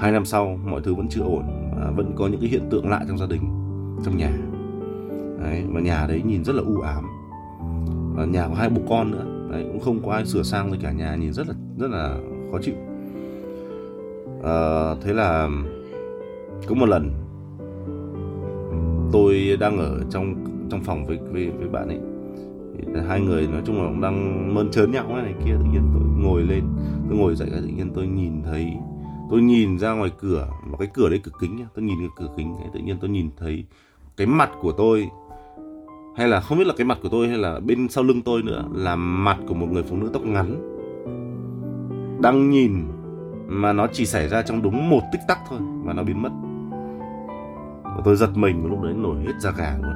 Hai 0.00 0.12
năm 0.12 0.24
sau 0.24 0.58
mọi 0.64 0.80
thứ 0.84 0.94
vẫn 0.94 1.08
chưa 1.08 1.22
ổn 1.22 1.42
à, 1.80 1.90
vẫn 1.90 2.12
có 2.16 2.28
những 2.28 2.40
cái 2.40 2.50
hiện 2.50 2.68
tượng 2.70 2.88
lạ 2.88 3.04
trong 3.08 3.18
gia 3.18 3.26
đình 3.26 3.42
trong 4.04 4.16
nhà 4.16 4.30
đấy, 5.40 5.64
và 5.68 5.80
nhà 5.80 6.06
đấy 6.08 6.22
nhìn 6.26 6.44
rất 6.44 6.56
là 6.56 6.62
u 6.62 6.80
ám. 6.80 7.04
Và 8.14 8.24
nhà 8.24 8.48
có 8.48 8.54
hai 8.54 8.70
bố 8.70 8.82
con 8.88 9.10
nữa. 9.10 9.24
Đấy, 9.50 9.64
cũng 9.72 9.80
không 9.80 10.00
có 10.06 10.12
ai 10.12 10.26
sửa 10.26 10.42
sang 10.42 10.68
rồi 10.68 10.78
cả 10.82 10.92
nhà 10.92 11.14
nhìn 11.14 11.32
rất 11.32 11.48
là 11.48 11.54
rất 11.78 11.90
là 11.90 12.18
khó 12.52 12.58
chịu. 12.62 12.74
À, 14.42 14.94
thế 15.02 15.12
là 15.12 15.48
có 16.66 16.74
một 16.74 16.86
lần 16.86 17.10
tôi 19.12 19.56
đang 19.60 19.78
ở 19.78 20.00
trong 20.10 20.34
trong 20.70 20.80
phòng 20.84 21.06
với 21.06 21.18
với, 21.32 21.50
với 21.50 21.68
bạn 21.68 21.88
ấy. 21.88 21.98
Thì 22.76 23.00
hai 23.08 23.20
người 23.20 23.46
nói 23.46 23.62
chung 23.64 23.82
là 23.82 23.88
cũng 23.88 24.00
đang 24.00 24.54
mơn 24.54 24.70
trớn 24.70 24.92
nhau 24.92 25.16
này 25.16 25.34
kia 25.44 25.52
tự 25.58 25.64
nhiên 25.72 25.82
tôi 25.94 26.02
ngồi 26.18 26.42
lên. 26.42 26.64
Tôi 27.08 27.18
ngồi 27.18 27.34
dậy 27.34 27.48
tự 27.52 27.66
nhiên 27.76 27.90
tôi 27.94 28.06
nhìn 28.06 28.42
thấy 28.42 28.72
tôi 29.30 29.42
nhìn 29.42 29.78
ra 29.78 29.92
ngoài 29.92 30.10
cửa 30.20 30.48
và 30.70 30.76
cái 30.78 30.88
cửa 30.94 31.08
đấy 31.08 31.20
cửa 31.22 31.32
kính 31.40 31.56
nhá 31.56 31.66
tôi 31.74 31.84
nhìn 31.84 31.98
cái 31.98 32.08
cửa 32.16 32.34
kính 32.36 32.54
ấy, 32.56 32.68
tự 32.74 32.80
nhiên 32.80 32.96
tôi 33.00 33.10
nhìn 33.10 33.30
thấy 33.38 33.64
cái 34.16 34.26
mặt 34.26 34.50
của 34.60 34.72
tôi 34.72 35.08
hay 36.16 36.28
là 36.28 36.40
không 36.40 36.58
biết 36.58 36.66
là 36.66 36.74
cái 36.76 36.84
mặt 36.84 36.98
của 37.02 37.08
tôi 37.08 37.28
hay 37.28 37.38
là 37.38 37.60
bên 37.60 37.88
sau 37.88 38.04
lưng 38.04 38.22
tôi 38.22 38.42
nữa 38.42 38.64
là 38.72 38.96
mặt 38.96 39.36
của 39.48 39.54
một 39.54 39.66
người 39.70 39.82
phụ 39.82 39.96
nữ 39.96 40.10
tóc 40.12 40.22
ngắn. 40.22 40.76
Đang 42.22 42.50
nhìn 42.50 42.72
mà 43.46 43.72
nó 43.72 43.86
chỉ 43.92 44.06
xảy 44.06 44.28
ra 44.28 44.42
trong 44.42 44.62
đúng 44.62 44.90
một 44.90 45.00
tích 45.12 45.20
tắc 45.28 45.38
thôi 45.48 45.58
và 45.84 45.92
nó 45.92 46.02
biến 46.02 46.22
mất. 46.22 46.30
Và 47.82 48.02
tôi 48.04 48.16
giật 48.16 48.30
mình, 48.34 48.66
lúc 48.66 48.82
đấy 48.82 48.94
nổi 48.96 49.16
hết 49.26 49.32
da 49.40 49.50
gà 49.50 49.78
luôn. 49.82 49.94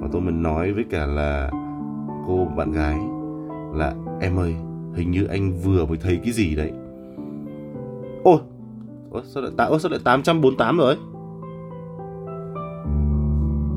Và 0.00 0.08
tôi 0.12 0.20
mình 0.20 0.42
nói 0.42 0.72
với 0.72 0.84
cả 0.90 1.06
là 1.06 1.50
cô 2.26 2.48
bạn 2.56 2.72
gái 2.72 2.98
là, 3.74 3.94
em 4.20 4.38
ơi, 4.38 4.54
hình 4.94 5.10
như 5.10 5.24
anh 5.24 5.52
vừa 5.64 5.86
mới 5.86 5.96
thấy 5.96 6.20
cái 6.24 6.32
gì 6.32 6.56
đấy. 6.56 6.72
Ôi 8.24 8.38
ôi, 9.10 9.22
sao 9.26 9.42
lại 9.42 9.52
tám 9.56 9.70
ôi, 9.70 9.80
sao 9.80 9.90
lại 9.90 10.00
848 10.04 10.78
rồi? 10.78 10.96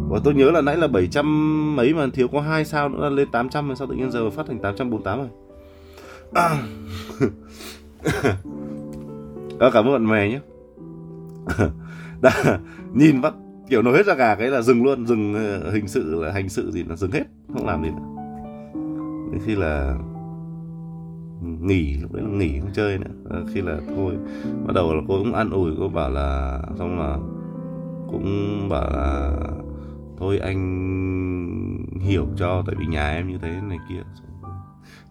Và 0.10 0.20
tôi 0.24 0.34
nhớ 0.34 0.52
là 0.52 0.62
nãy 0.62 0.78
là 0.78 0.88
700 0.88 1.76
mấy 1.76 1.94
mà 1.94 2.08
thiếu 2.14 2.28
có 2.28 2.42
hai 2.42 2.66
sao 2.66 2.90
nữa 2.90 3.00
là 3.00 3.10
lên 3.10 3.28
800 3.32 3.68
rồi 3.68 3.76
sao 3.76 3.88
tự 3.88 3.96
nhiên 3.96 4.12
giờ 4.12 4.30
phát 4.30 4.46
thành 4.48 4.60
848 4.60 5.18
rồi. 5.18 5.30
À. 6.34 6.64
à, 9.60 9.70
cảm 9.74 9.86
ơn 9.86 9.94
bạn 9.94 10.10
mè 10.10 10.30
nhé. 10.30 10.40
Đã, 12.22 12.60
nhìn 12.94 13.22
bắt 13.22 13.34
kiểu 13.70 13.82
nổi 13.82 13.98
hết 13.98 14.06
ra 14.06 14.14
gà 14.14 14.36
cái 14.36 14.48
là 14.48 14.62
dừng 14.62 14.84
luôn 14.84 15.08
dừng 15.08 15.34
ờ, 15.34 15.72
hình 15.72 15.88
sự 15.88 16.24
là 16.24 16.32
hành 16.32 16.50
sự 16.50 16.72
gì 16.72 16.84
là 16.84 16.96
dừng 16.96 17.12
hết 17.12 17.24
không 17.54 17.68
làm 17.68 17.84
gì 17.84 17.90
nữa. 17.90 18.24
Đến 19.32 19.42
khi 19.46 19.56
là 19.56 19.98
nghỉ 21.42 21.98
lúc 22.02 22.14
đấy 22.14 22.24
là 22.24 22.30
nghỉ 22.30 22.60
không 22.60 22.72
chơi 22.74 22.98
nữa. 22.98 23.12
À, 23.30 23.38
khi 23.54 23.62
là 23.62 23.78
thôi 23.96 24.14
bắt 24.68 24.74
đầu 24.76 24.96
là 24.96 25.02
cô 25.08 25.18
cũng 25.18 25.34
ăn 25.34 25.50
ủi 25.50 25.72
cô 25.80 25.88
bảo 25.88 26.10
là 26.10 26.60
xong 26.78 27.00
là 27.00 27.18
cũng 28.12 28.70
bảo 28.70 28.90
là 28.90 29.32
thôi 30.18 30.40
anh 30.40 31.86
hiểu 32.02 32.28
cho 32.38 32.64
tại 32.68 32.76
vì 32.80 32.86
nhà 32.86 33.10
em 33.10 33.28
như 33.28 33.38
thế 33.42 33.50
này 33.62 33.78
kia. 33.90 34.02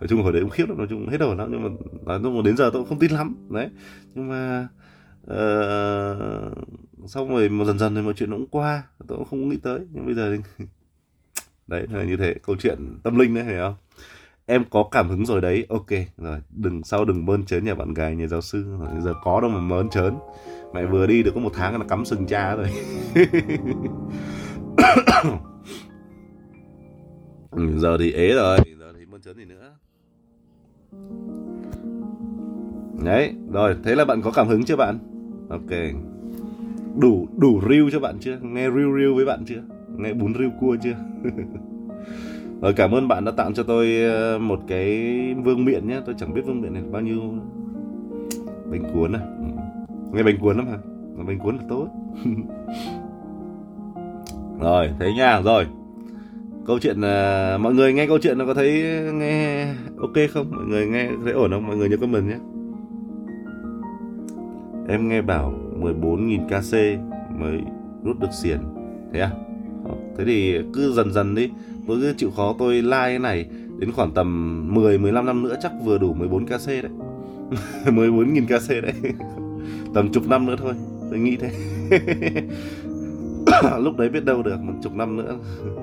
Nói 0.00 0.08
chung 0.08 0.22
hồi 0.22 0.32
đấy 0.32 0.42
cũng 0.42 0.50
khiếp 0.50 0.68
lắm 0.68 0.78
nói 0.78 0.86
chung 0.90 1.08
hết 1.08 1.20
rồi 1.20 1.36
lắm 1.36 1.48
nhưng 1.50 1.62
mà 1.62 1.68
nói 2.04 2.20
chung 2.22 2.42
đến 2.42 2.56
giờ 2.56 2.70
tôi 2.72 2.82
cũng 2.82 2.88
không 2.88 2.98
tin 2.98 3.10
lắm. 3.10 3.34
Đấy 3.50 3.68
nhưng 4.14 4.28
mà 4.28 4.68
uh, 5.22 6.52
xong 7.06 7.28
rồi 7.28 7.48
một 7.48 7.64
dần 7.64 7.78
dần 7.78 7.94
thì 7.94 8.02
mọi 8.02 8.14
chuyện 8.16 8.30
nó 8.30 8.36
cũng 8.36 8.46
qua 8.46 8.82
tôi 9.08 9.18
cũng 9.18 9.26
không 9.26 9.48
nghĩ 9.48 9.56
tới 9.56 9.80
nhưng 9.92 10.06
bây 10.06 10.14
giờ 10.14 10.36
thì 10.36 10.64
đấy 11.66 11.86
là 11.90 12.04
như 12.04 12.16
thế 12.16 12.34
câu 12.42 12.56
chuyện 12.58 12.98
tâm 13.02 13.18
linh 13.18 13.34
đấy 13.34 13.44
hiểu 13.44 13.62
không? 13.62 13.74
Em 14.46 14.64
có 14.70 14.88
cảm 14.90 15.08
hứng 15.08 15.26
rồi 15.26 15.40
đấy 15.40 15.66
ok 15.68 15.90
rồi 16.16 16.40
đừng 16.50 16.84
sau 16.84 17.04
đừng 17.04 17.26
mơn 17.26 17.44
trớn 17.44 17.64
nhà 17.64 17.74
bạn 17.74 17.94
gái 17.94 18.16
nhà 18.16 18.26
giáo 18.26 18.40
sư 18.40 18.64
rồi 18.80 18.88
giờ 19.00 19.14
có 19.22 19.40
đâu 19.40 19.50
mà 19.50 19.60
mơn 19.60 19.88
trớn. 19.88 20.14
Mẹ 20.74 20.86
vừa 20.86 21.06
đi 21.06 21.22
được 21.22 21.30
có 21.34 21.40
một 21.40 21.52
tháng 21.54 21.78
là 21.78 21.84
cắm 21.88 22.04
sừng 22.04 22.26
cha 22.26 22.54
rồi. 22.54 22.70
giờ 27.76 27.98
thì 27.98 28.12
ế 28.12 28.34
rồi, 28.34 28.58
giờ 28.78 28.92
thì 28.98 29.06
muốn 29.06 29.20
chấn 29.20 29.36
gì 29.36 29.44
nữa. 29.44 29.72
Đấy, 33.04 33.34
rồi, 33.52 33.76
thế 33.84 33.94
là 33.94 34.04
bạn 34.04 34.22
có 34.22 34.30
cảm 34.30 34.48
hứng 34.48 34.64
chưa 34.64 34.76
bạn? 34.76 34.98
Ok. 35.48 35.70
Đủ 37.00 37.28
đủ 37.36 37.60
riêu 37.68 37.90
cho 37.92 38.00
bạn 38.00 38.16
chưa? 38.20 38.38
Nghe 38.42 38.70
riêu 38.70 38.96
riêu 38.96 39.14
với 39.14 39.24
bạn 39.24 39.44
chưa? 39.46 39.62
Nghe 39.96 40.12
bún 40.12 40.34
riêu 40.38 40.50
cua 40.60 40.76
chưa? 40.82 40.94
Rồi, 42.62 42.72
cảm 42.72 42.90
ơn 42.90 43.08
bạn 43.08 43.24
đã 43.24 43.32
tặng 43.32 43.54
cho 43.54 43.62
tôi 43.62 44.02
ờ, 44.02 44.38
một 44.38 44.60
cái 44.68 45.10
vương 45.34 45.64
miện 45.64 45.88
nhé. 45.88 46.00
Tôi 46.06 46.14
chẳng 46.18 46.34
biết 46.34 46.42
vương 46.46 46.60
miện 46.60 46.74
này 46.74 46.82
bao 46.90 47.02
nhiêu 47.02 47.20
bánh 48.70 48.82
cuốn 48.94 49.12
à? 49.12 49.20
Ừ. 49.38 49.44
Nghe 50.12 50.22
bánh 50.22 50.38
cuốn 50.40 50.56
lắm 50.56 50.66
hả? 50.66 50.78
Bánh 51.26 51.38
cuốn 51.38 51.56
là 51.56 51.62
tốt. 51.68 51.88
rồi 54.60 54.90
thế 55.00 55.12
nha 55.12 55.40
rồi. 55.40 55.66
Câu 56.66 56.78
chuyện 56.78 56.98
uh, 56.98 57.60
mọi 57.60 57.74
người 57.74 57.92
nghe 57.92 58.06
câu 58.06 58.18
chuyện 58.18 58.38
nó 58.38 58.46
có 58.46 58.54
thấy 58.54 58.82
nghe 59.14 59.66
ok 60.00 60.30
không? 60.32 60.50
Mọi 60.50 60.64
người 60.64 60.86
nghe 60.86 61.08
thấy 61.24 61.32
ổn 61.32 61.50
không? 61.50 61.66
Mọi 61.66 61.76
người 61.76 61.88
nhớ 61.88 61.96
comment 61.96 62.28
nhé. 62.28 62.36
Em 64.88 65.08
nghe 65.08 65.22
bảo 65.22 65.54
14.000 65.80 66.46
kc 66.48 67.00
mới 67.40 67.60
rút 68.04 68.20
được 68.20 68.32
xiển 68.42 68.58
thế 69.12 69.20
à? 69.20 69.30
Ờ, 69.84 69.94
thế 70.18 70.24
thì 70.24 70.58
cứ 70.74 70.92
dần 70.92 71.12
dần 71.12 71.34
đi. 71.34 71.50
Tôi 71.86 71.98
cứ 72.00 72.14
chịu 72.16 72.30
khó 72.30 72.54
tôi 72.58 72.74
like 72.74 72.90
cái 72.90 73.18
này 73.18 73.46
đến 73.78 73.92
khoảng 73.92 74.10
tầm 74.10 74.74
10 74.74 74.98
15 74.98 75.26
năm 75.26 75.42
nữa 75.42 75.56
chắc 75.62 75.72
vừa 75.84 75.98
đủ 75.98 76.14
14 76.14 76.46
kc 76.46 76.66
đấy. 76.66 76.90
14.000 77.84 78.46
kc 78.46 78.82
đấy. 78.82 78.94
Tầm 79.94 80.12
chục 80.12 80.28
năm 80.28 80.46
nữa 80.46 80.56
thôi 80.58 80.72
tôi 81.10 81.18
nghĩ 81.18 81.36
thế. 81.36 81.50
lúc 83.78 83.96
đấy 83.96 84.08
biết 84.08 84.24
đâu 84.24 84.42
được 84.42 84.60
một 84.60 84.72
chục 84.82 84.94
năm 84.94 85.16
nữa. 85.16 85.36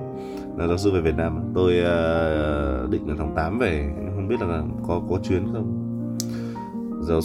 Là 0.56 0.66
giáo 0.66 0.78
sư 0.78 0.90
về 0.90 1.00
Việt 1.00 1.16
Nam. 1.16 1.40
Tôi 1.54 1.72
uh, 1.72 2.90
định 2.90 3.08
là 3.08 3.14
tháng 3.18 3.32
8 3.36 3.58
về. 3.58 3.94
Không 4.14 4.28
biết 4.28 4.40
là 4.40 4.62
có 4.86 5.02
có 5.10 5.18
chuyến 5.22 5.46
không? 5.52 5.80
Giáo 7.00 7.20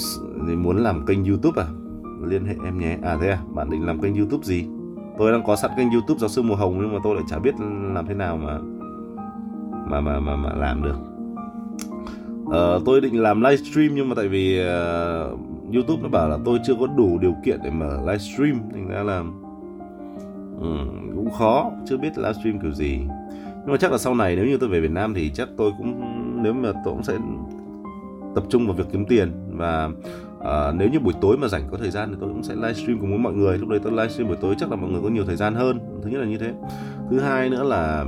thì 0.48 0.56
muốn 0.56 0.78
làm 0.78 1.06
kênh 1.06 1.26
YouTube 1.26 1.62
à? 1.62 1.68
Liên 2.24 2.46
hệ 2.46 2.56
em 2.66 2.80
nhé. 2.80 2.98
À 3.04 3.18
thế 3.22 3.30
à? 3.30 3.40
Bạn 3.56 3.70
định 3.70 3.86
làm 3.86 4.02
kênh 4.02 4.16
YouTube 4.16 4.44
gì? 4.44 4.66
Tôi 5.18 5.32
đang 5.32 5.44
có 5.44 5.56
sẵn 5.56 5.72
kênh 5.78 5.92
YouTube 5.92 6.20
giáo 6.20 6.30
sư 6.30 6.42
mùa 6.42 6.56
hồng 6.56 6.78
nhưng 6.82 6.94
mà 6.94 7.00
tôi 7.04 7.16
lại 7.16 7.24
chả 7.30 7.40
biết 7.40 7.54
làm 7.94 8.08
thế 8.08 8.14
nào 8.14 8.38
mà 8.38 8.60
mà 9.90 10.02
mà 10.02 10.20
mà, 10.20 10.36
mà 10.36 10.50
làm 10.56 10.84
được. 10.84 10.98
Uh, 12.46 12.86
tôi 12.86 13.02
định 13.02 13.22
làm 13.22 13.42
livestream 13.42 13.96
nhưng 13.96 14.10
mà 14.10 14.16
tại 14.16 14.28
vì 14.28 14.60
uh, 14.60 15.40
YouTube 15.74 16.04
nó 16.04 16.10
bảo 16.10 16.30
là 16.30 16.38
tôi 16.46 16.60
chưa 16.66 16.76
có 16.80 16.88
đủ 16.88 17.18
điều 17.22 17.36
kiện 17.46 17.60
để 17.64 17.70
mở 17.70 18.00
livestream 18.00 18.60
thành 18.74 18.88
ra 18.88 19.04
là 19.04 19.24
ừ, 20.62 20.78
cũng 21.16 21.32
khó 21.32 21.72
chưa 21.86 21.98
biết 21.98 22.18
livestream 22.18 22.60
kiểu 22.60 22.72
gì. 22.72 23.00
Nhưng 23.44 23.72
mà 23.72 23.78
chắc 23.78 23.92
là 23.92 23.98
sau 23.98 24.16
này 24.16 24.36
nếu 24.36 24.46
như 24.46 24.58
tôi 24.58 24.70
về 24.70 24.80
Việt 24.80 24.92
Nam 24.92 25.14
thì 25.14 25.30
chắc 25.30 25.50
tôi 25.58 25.72
cũng 25.78 26.02
nếu 26.44 26.54
mà 26.54 26.72
tôi 26.86 26.94
cũng 26.94 27.04
sẽ 27.04 27.18
tập 28.36 28.44
trung 28.50 28.66
vào 28.66 28.76
việc 28.76 28.86
kiếm 28.92 29.06
tiền. 29.06 29.32
Và 29.52 29.90
uh, 30.38 30.76
nếu 30.76 30.90
như 30.90 31.00
buổi 31.00 31.14
tối 31.22 31.38
mà 31.38 31.48
rảnh 31.48 31.62
có 31.72 31.78
thời 31.78 31.92
gian 31.92 32.10
thì 32.10 32.16
tôi 32.20 32.30
cũng 32.30 32.44
sẽ 32.44 32.56
livestream 32.56 33.00
cùng 33.00 33.10
với 33.10 33.20
mọi 33.20 33.34
người. 33.34 33.58
Lúc 33.58 33.70
đấy 33.70 33.80
tôi 33.84 33.92
livestream 33.92 34.28
buổi 34.28 34.38
tối 34.42 34.56
chắc 34.58 34.70
là 34.70 34.76
mọi 34.76 34.92
người 34.92 35.02
có 35.02 35.10
nhiều 35.10 35.26
thời 35.26 35.36
gian 35.36 35.56
hơn 35.56 35.80
thứ 36.04 36.10
nhất 36.10 36.20
là 36.20 36.28
như 36.28 36.38
thế. 36.38 36.54
Thứ 37.10 37.20
hai 37.20 37.50
nữa 37.50 37.64
là 37.64 38.06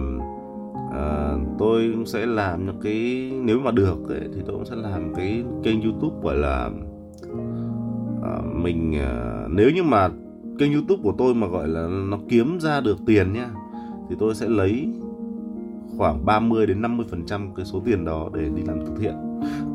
uh, 0.88 1.58
tôi 1.60 1.92
cũng 1.94 2.06
sẽ 2.06 2.26
làm 2.26 2.66
những 2.66 2.80
cái 2.84 3.32
nếu 3.44 3.60
mà 3.60 3.72
được 3.72 4.10
ấy, 4.10 4.22
thì 4.36 4.42
tôi 4.46 4.56
cũng 4.56 4.66
sẽ 4.66 4.76
làm 4.76 5.14
cái 5.16 5.44
kênh 5.64 5.82
youtube 5.82 6.16
gọi 6.24 6.38
là 6.38 6.70
uh, 8.22 8.56
mình 8.56 8.92
uh, 8.92 9.52
nếu 9.52 9.70
như 9.70 9.84
mà 9.84 10.10
kênh 10.60 10.74
youtube 10.74 11.02
của 11.04 11.14
tôi 11.18 11.34
mà 11.34 11.48
gọi 11.48 11.68
là 11.68 11.88
nó 11.88 12.18
kiếm 12.30 12.60
ra 12.60 12.82
được 12.82 12.98
tiền 13.06 13.34
nha 13.34 13.50
thì 14.10 14.16
tôi 14.20 14.36
sẽ 14.36 14.50
lấy 14.50 14.94
khoảng 15.98 16.26
30 16.26 16.66
đến 16.66 16.82
50 16.82 17.06
phần 17.10 17.26
trăm 17.26 17.54
cái 17.56 17.66
số 17.66 17.82
tiền 17.86 18.06
đó 18.06 18.30
để 18.34 18.50
đi 18.56 18.62
làm 18.68 18.80
từ 18.86 18.92
thiện. 19.00 19.14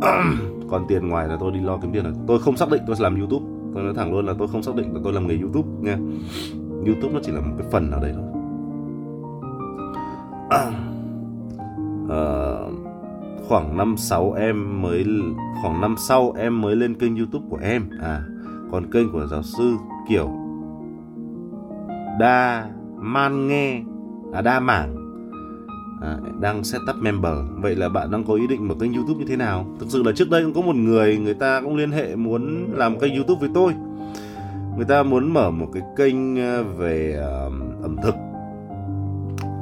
Còn 0.70 0.84
tiền 0.88 1.08
ngoài 1.08 1.28
là 1.28 1.36
tôi 1.40 1.52
đi 1.52 1.60
lo 1.60 1.78
kiếm 1.82 1.92
tiền. 1.92 2.04
Rồi 2.04 2.12
tôi 2.26 2.38
không 2.38 2.56
xác 2.56 2.70
định 2.70 2.82
tôi 2.86 2.96
sẽ 2.96 3.02
làm 3.02 3.18
youtube. 3.18 3.46
Tôi 3.74 3.82
nói 3.84 3.94
thẳng 3.94 4.12
luôn 4.12 4.26
là 4.26 4.34
tôi 4.38 4.48
không 4.48 4.62
xác 4.62 4.74
định 4.76 4.94
là 4.94 5.00
tôi 5.04 5.12
làm 5.12 5.26
nghề 5.26 5.38
youtube 5.38 5.68
nha. 5.80 5.98
Youtube 6.86 7.14
nó 7.14 7.20
chỉ 7.22 7.32
là 7.32 7.40
một 7.40 7.54
cái 7.58 7.66
phần 7.70 7.90
nào 7.90 8.00
đấy 8.00 8.14
thôi. 8.14 8.24
À, 10.50 10.72
khoảng 13.48 13.76
năm 13.76 13.96
sáu 13.96 14.32
em 14.32 14.82
mới 14.82 15.04
khoảng 15.62 15.80
năm 15.80 15.94
sau 16.08 16.32
em 16.38 16.60
mới 16.60 16.76
lên 16.76 16.94
kênh 16.94 17.16
youtube 17.16 17.46
của 17.50 17.58
em. 17.62 17.90
À 18.02 18.22
còn 18.72 18.90
kênh 18.90 19.12
của 19.12 19.26
giáo 19.26 19.42
sư 19.42 19.76
kiểu 20.08 20.45
đa 22.18 22.66
man 22.96 23.48
nghe 23.48 23.82
à 24.32 24.42
đa 24.42 24.60
mảng 24.60 25.06
à, 26.02 26.18
đang 26.40 26.64
setup 26.64 26.96
member. 27.00 27.32
Vậy 27.56 27.74
là 27.74 27.88
bạn 27.88 28.10
đang 28.10 28.24
có 28.24 28.34
ý 28.34 28.46
định 28.46 28.68
mở 28.68 28.74
kênh 28.80 28.94
youtube 28.94 29.18
như 29.18 29.24
thế 29.28 29.36
nào? 29.36 29.66
Thực 29.80 29.86
sự 29.88 30.02
là 30.02 30.12
trước 30.12 30.30
đây 30.30 30.42
cũng 30.42 30.54
có 30.54 30.60
một 30.60 30.76
người 30.76 31.18
người 31.18 31.34
ta 31.34 31.60
cũng 31.60 31.76
liên 31.76 31.90
hệ 31.90 32.16
muốn 32.16 32.72
làm 32.74 32.98
kênh 32.98 33.14
youtube 33.14 33.40
với 33.40 33.50
tôi. 33.54 33.72
Người 34.76 34.84
ta 34.84 35.02
muốn 35.02 35.34
mở 35.34 35.50
một 35.50 35.66
cái 35.72 35.82
kênh 35.96 36.36
ờ, 36.36 36.62
về 36.62 37.18
uh, 37.46 37.82
ẩm 37.82 37.96
thực. 38.02 38.14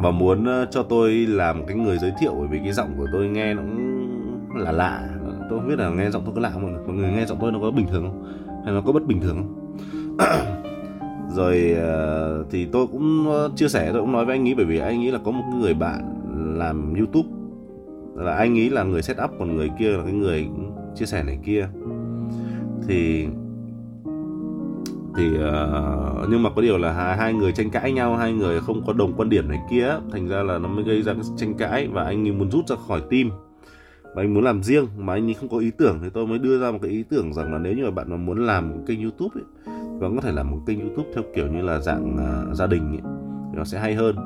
Và 0.02 0.10
muốn 0.10 0.44
ờ, 0.44 0.66
cho 0.70 0.82
tôi 0.82 1.12
làm 1.12 1.66
cái 1.66 1.76
người 1.76 1.98
giới 1.98 2.12
thiệu 2.20 2.34
bởi 2.38 2.48
vì 2.50 2.58
cái 2.58 2.72
giọng 2.72 2.94
của 2.98 3.06
tôi 3.12 3.28
nghe 3.28 3.54
nó 3.54 3.62
cũng 3.62 4.56
là 4.56 4.72
lạ. 4.72 5.08
Tôi 5.50 5.58
không 5.58 5.68
biết 5.68 5.78
là 5.78 5.90
nghe 5.90 6.10
giọng 6.10 6.22
tôi 6.24 6.34
có 6.34 6.40
lạ 6.40 6.50
không 6.52 6.86
mọi 6.86 6.96
người 6.96 7.10
nghe 7.10 7.26
giọng 7.26 7.38
tôi 7.40 7.52
nó 7.52 7.58
có 7.62 7.70
bình 7.70 7.86
thường 7.86 8.02
không? 8.02 8.24
Hay 8.64 8.74
nó 8.74 8.80
có 8.80 8.92
bất 8.92 9.06
bình 9.06 9.20
thường 9.20 9.36
không? 9.36 10.54
rồi 11.34 11.76
uh, 11.76 12.46
thì 12.50 12.66
tôi 12.72 12.86
cũng 12.86 13.26
ờ, 13.28 13.50
chia 13.56 13.68
sẻ 13.68 13.90
tôi 13.92 14.00
cũng 14.00 14.12
nói 14.12 14.24
với 14.24 14.36
anh 14.36 14.48
ấy 14.48 14.54
bởi 14.54 14.64
vì 14.64 14.78
anh 14.78 15.04
ấy 15.04 15.12
là 15.12 15.18
có 15.24 15.30
một 15.30 15.44
người 15.60 15.74
bạn 15.74 16.00
làm 16.58 16.94
youtube. 16.94 17.28
Là 18.14 18.34
anh 18.34 18.58
ấy 18.58 18.70
là 18.70 18.82
người 18.82 19.02
set 19.02 19.16
up 19.24 19.30
còn 19.38 19.56
người 19.56 19.70
kia 19.78 19.88
là 19.88 20.02
cái 20.04 20.12
người 20.12 20.48
chia 20.94 21.06
sẻ 21.06 21.22
này 21.22 21.38
kia. 21.44 21.68
Thì 22.88 23.26
thì 25.16 25.28
uh, 25.28 26.28
nhưng 26.30 26.42
mà 26.42 26.50
có 26.56 26.62
điều 26.62 26.78
là 26.78 26.92
hai, 26.92 27.16
hai 27.16 27.34
người 27.34 27.52
tranh 27.52 27.70
cãi 27.70 27.92
nhau 27.92 28.16
hai 28.16 28.32
người 28.32 28.60
không 28.60 28.82
có 28.86 28.92
đồng 28.92 29.12
quan 29.16 29.28
điểm 29.28 29.48
này 29.48 29.58
kia 29.70 29.96
thành 30.12 30.28
ra 30.28 30.42
là 30.42 30.58
nó 30.58 30.68
mới 30.68 30.84
gây 30.84 31.02
ra 31.02 31.12
cái 31.12 31.22
tranh 31.36 31.54
cãi 31.54 31.88
và 31.92 32.04
anh 32.04 32.28
ấy 32.28 32.32
muốn 32.32 32.50
rút 32.50 32.68
ra 32.68 32.76
khỏi 32.88 33.02
team. 33.10 33.30
Và 34.02 34.22
anh 34.22 34.34
muốn 34.34 34.44
làm 34.44 34.62
riêng 34.62 34.86
mà 34.98 35.12
anh 35.12 35.28
ấy 35.28 35.34
không 35.34 35.48
có 35.48 35.58
ý 35.58 35.70
tưởng 35.78 35.98
thì 36.02 36.08
tôi 36.14 36.26
mới 36.26 36.38
đưa 36.38 36.60
ra 36.60 36.70
một 36.70 36.78
cái 36.82 36.90
ý 36.90 37.02
tưởng 37.02 37.34
rằng 37.34 37.52
là 37.52 37.58
nếu 37.58 37.72
như 37.72 37.84
mà 37.84 37.90
bạn 37.90 38.10
mà 38.10 38.16
muốn 38.16 38.46
làm 38.46 38.70
một 38.70 38.76
kênh 38.86 39.02
youtube 39.02 39.40
ấy, 39.40 39.73
Vâng, 40.04 40.16
có 40.16 40.20
thể 40.20 40.32
là 40.32 40.42
một 40.42 40.58
kênh 40.66 40.80
youtube 40.80 41.08
theo 41.14 41.24
kiểu 41.34 41.46
như 41.46 41.62
là 41.62 41.78
dạng 41.78 42.14
uh, 42.14 42.56
gia 42.56 42.66
đình 42.66 42.90
ấy, 42.90 43.00
thì 43.50 43.58
nó 43.58 43.64
sẽ 43.64 43.78
hay 43.78 43.94
hơn. 43.94 44.16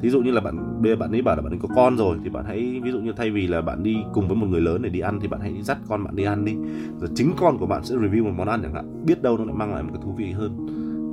Thí 0.00 0.10
dụ 0.10 0.20
như 0.20 0.30
là 0.30 0.40
bạn 0.40 0.82
bây 0.82 0.92
giờ 0.92 0.96
bạn 0.96 1.10
ấy 1.10 1.22
bảo 1.22 1.36
là 1.36 1.42
bạn 1.42 1.52
ấy 1.52 1.58
có 1.62 1.68
con 1.74 1.96
rồi 1.96 2.18
thì 2.24 2.30
bạn 2.30 2.44
hãy 2.44 2.80
ví 2.82 2.92
dụ 2.92 2.98
như 2.98 3.12
thay 3.16 3.30
vì 3.30 3.46
là 3.46 3.60
bạn 3.62 3.82
đi 3.82 3.96
cùng 4.12 4.28
với 4.28 4.36
một 4.36 4.46
người 4.46 4.60
lớn 4.60 4.82
để 4.82 4.88
đi 4.88 5.00
ăn 5.00 5.20
thì 5.20 5.28
bạn 5.28 5.40
hãy 5.40 5.62
dắt 5.62 5.78
con 5.88 6.04
bạn 6.04 6.16
đi 6.16 6.24
ăn 6.24 6.44
đi. 6.44 6.56
Rồi 7.00 7.10
chính 7.14 7.32
con 7.36 7.58
của 7.58 7.66
bạn 7.66 7.84
sẽ 7.84 7.94
review 7.94 8.24
một 8.24 8.30
món 8.36 8.48
ăn 8.48 8.62
chẳng 8.62 8.74
hạn 8.74 9.04
biết 9.06 9.22
đâu 9.22 9.38
nó 9.38 9.44
lại 9.44 9.54
mang 9.54 9.74
lại 9.74 9.82
một 9.82 9.90
cái 9.92 10.02
thú 10.04 10.12
vị 10.12 10.32
hơn. 10.32 10.66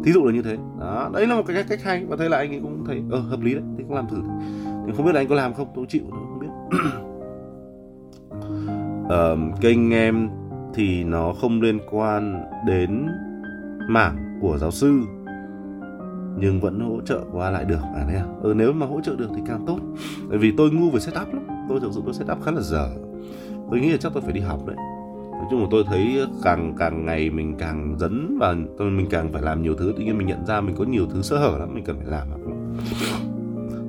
Thí 0.05 0.11
dụ 0.11 0.26
là 0.26 0.34
như 0.34 0.41
thế. 0.41 0.57
Đó 0.80 1.09
đấy 1.13 1.28
là 1.28 1.36
một 1.36 1.43
cái 1.47 1.55
cách, 1.55 1.65
cách 1.70 1.84
hay 1.84 2.05
và 2.05 2.15
thế 2.20 2.30
là 2.30 2.38
anh 2.38 2.51
ấy 2.51 2.59
cũng 2.59 2.84
thấy 2.86 3.03
ờ 3.11 3.20
hợp 3.20 3.41
lý 3.41 3.53
đấy 3.53 3.63
thì 3.78 3.84
cũng 3.84 3.95
làm 3.95 4.07
thử. 4.07 4.22
Thì 4.88 4.93
không 4.97 5.05
biết 5.05 5.15
là 5.15 5.22
anh 5.22 5.28
có 5.28 5.36
làm 5.36 5.53
không 5.53 5.67
tôi 5.76 5.86
chịu 5.89 6.01
tôi 6.11 6.20
không 6.20 6.39
biết. 6.39 6.78
Uh, 9.09 9.61
kênh 9.61 9.93
em 9.93 10.30
thì 10.74 11.03
nó 11.03 11.34
không 11.34 11.61
liên 11.61 11.80
quan 11.91 12.43
đến 12.67 13.07
mảng 13.90 14.40
của 14.42 14.58
giáo 14.58 14.72
sư. 14.72 15.02
Nhưng 16.40 16.60
vẫn 16.62 16.80
hỗ 16.80 17.02
trợ 17.06 17.22
qua 17.32 17.50
lại 17.50 17.66
được 17.66 17.82
à 17.96 18.04
đấy 18.08 18.16
à? 18.16 18.26
Ừ, 18.42 18.54
nếu 18.54 18.74
mà 18.74 18.86
hỗ 18.86 19.02
trợ 19.02 19.16
được 19.16 19.30
thì 19.36 19.42
càng 19.48 19.64
tốt. 19.68 19.80
Bởi 20.30 20.38
vì 20.38 20.52
tôi 20.58 20.72
ngu 20.72 20.90
về 20.90 21.00
setup 21.00 21.34
lắm. 21.34 21.48
Tôi 21.70 21.80
thực 21.80 21.92
sự 21.94 22.02
tôi 22.06 22.14
setup 22.14 22.44
khá 22.44 22.52
là 22.52 22.62
dở. 22.62 22.90
Tôi 23.70 23.80
nghĩ 23.80 23.92
là 23.92 23.98
chắc 23.98 24.14
tôi 24.14 24.24
phải 24.24 24.34
đi 24.34 24.42
học 24.42 24.66
đấy. 24.68 24.76
Nói 25.32 25.48
chung 25.52 25.62
là 25.62 25.68
tôi 25.72 25.84
thấy 25.88 26.28
càng 26.44 26.74
càng 26.78 27.06
ngày 27.06 27.30
mình 27.30 27.56
càng 27.60 27.96
dấn 28.00 28.38
và 28.40 28.56
tôi 28.78 28.92
mình 28.92 29.08
càng 29.10 29.34
phải 29.34 29.42
làm 29.42 29.62
nhiều 29.62 29.76
thứ. 29.76 29.94
Tự 29.98 30.04
nhiên 30.04 30.18
mình 30.18 30.28
nhận 30.28 30.46
ra 30.46 30.62
mình 30.62 30.76
có 30.76 30.84
nhiều 30.84 31.06
thứ 31.14 31.22
sơ 31.22 31.38
hở 31.38 31.58
lắm 31.58 31.74
mình 31.74 31.84
cần 31.84 31.98
phải 31.98 32.08
làm. 32.08 32.28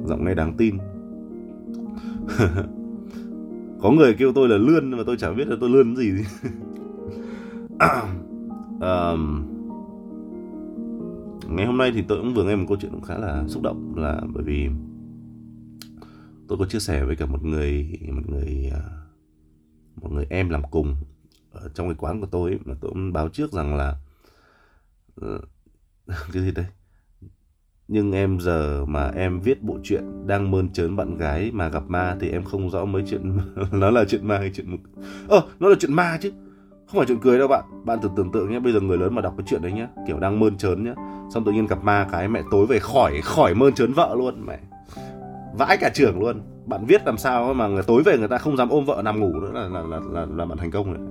Giọng 0.05 0.25
nghe 0.25 0.35
đáng 0.35 0.55
tin. 0.57 0.79
Có 3.83 3.91
người 3.91 4.15
kêu 4.15 4.33
tôi 4.35 4.49
là 4.49 4.57
lươn 4.57 4.91
mà 4.91 5.03
tôi 5.07 5.17
chẳng 5.17 5.37
biết 5.37 5.49
là 5.49 5.57
tôi 5.61 5.71
lươn 5.71 5.97
gì. 5.97 6.13
Um, 8.81 9.50
ngày 11.51 11.67
hôm 11.67 11.79
nay 11.79 11.93
thì 11.95 12.03
tôi 12.09 12.19
cũng 12.19 12.35
vừa 12.35 12.45
nghe 12.45 12.57
một 12.57 12.65
câu 12.69 12.77
chuyện 12.81 12.93
cũng 12.93 13.03
khá 13.03 13.19
là 13.19 13.45
xúc 13.49 13.63
động 13.63 13.93
là 13.97 14.21
bởi 14.35 14.45
vì 14.45 14.69
tôi 16.49 16.59
có 16.59 16.67
chia 16.67 16.79
sẻ 16.79 17.05
với 17.05 17.17
cả 17.17 17.27
một 17.27 17.45
người 17.45 17.99
một 18.13 18.23
người 18.29 18.71
à, 18.75 18.81
một 19.97 20.13
người 20.13 20.27
em 20.31 20.49
làm 20.49 20.63
cùng 20.71 20.97
ở 21.53 21.69
trong 21.75 21.89
cái 21.89 21.95
quán 21.99 22.21
của 22.21 22.27
tôi 22.27 22.59
mà 22.65 22.75
tôi 22.81 22.91
cũng 22.91 23.13
báo 23.13 23.29
trước 23.29 23.53
rằng 23.53 23.75
là 23.75 23.97
ờ, 25.17 25.41
cái 26.33 26.43
gì 26.43 26.51
đây? 26.53 26.67
Nhưng 27.89 28.13
em 28.13 28.41
giờ 28.41 28.85
mà 28.85 29.11
em 29.17 29.41
viết 29.41 29.63
bộ 29.63 29.79
truyện 29.83 30.27
đang 30.27 30.51
mơn 30.51 30.73
trớn 30.73 30.97
bạn 30.97 31.17
gái 31.17 31.51
mà 31.53 31.69
gặp 31.69 31.83
ma 31.89 32.17
thì 32.21 32.29
em 32.29 32.45
không 32.45 32.71
rõ 32.71 32.85
mấy 32.85 33.03
chuyện 33.07 33.39
nó 33.73 33.91
là 33.91 34.05
chuyện 34.05 34.29
ma 34.29 34.39
hay 34.39 34.51
chuyện 34.55 34.71
mực. 34.71 34.81
Ờ, 35.29 35.43
nó 35.61 35.69
là 35.69 35.77
chuyện 35.81 35.93
ma 35.93 36.19
chứ 36.23 36.33
không 36.91 36.99
phải 36.99 37.07
chuyện 37.07 37.21
cười 37.21 37.39
đâu 37.39 37.49
bạn. 37.49 37.65
Bạn 37.85 38.01
thử 38.01 38.09
tưởng 38.17 38.33
tượng 38.33 38.53
nhé 38.53 38.59
bây 38.59 38.73
giờ 38.73 38.81
người 38.81 38.99
lớn 38.99 39.15
mà 39.15 39.23
đọc 39.23 39.35
cái 39.37 39.45
chuyện 39.49 39.63
đấy 39.63 39.73
nhá 39.73 39.89
kiểu 40.07 40.19
đang 40.19 40.41
mơn 40.41 40.57
trớn 40.57 40.85
nhá 40.85 40.95
xong 41.35 41.45
tự 41.45 41.53
nhiên 41.53 41.67
gặp 41.67 41.85
ma 41.85 42.07
cái 42.13 42.29
mẹ 42.29 42.43
tối 42.51 42.67
về 42.67 42.79
khỏi 42.79 43.21
khỏi 43.25 43.55
mơn 43.55 43.73
trớn 43.73 43.93
vợ 43.93 44.15
luôn. 44.19 44.47
Mẹ 44.47 44.59
vãi 45.59 45.77
cả 45.77 45.91
trưởng 45.95 46.21
luôn. 46.21 46.41
Bạn 46.67 46.85
viết 46.87 47.07
làm 47.07 47.17
sao 47.17 47.55
mà 47.55 47.67
người 47.67 47.83
tối 47.83 48.03
về 48.03 48.19
người 48.19 48.29
ta 48.29 48.39
không 48.39 48.57
dám 48.57 48.69
ôm 48.69 48.85
vợ 48.85 49.03
nằm 49.05 49.21
ngủ 49.21 49.33
nữa 49.33 49.51
là 49.53 49.69
là 49.69 49.83
là 49.83 50.01
là, 50.11 50.27
là 50.37 50.45
bạn 50.45 50.59
thành 50.59 50.71
công 50.71 50.93
rồi 50.93 51.07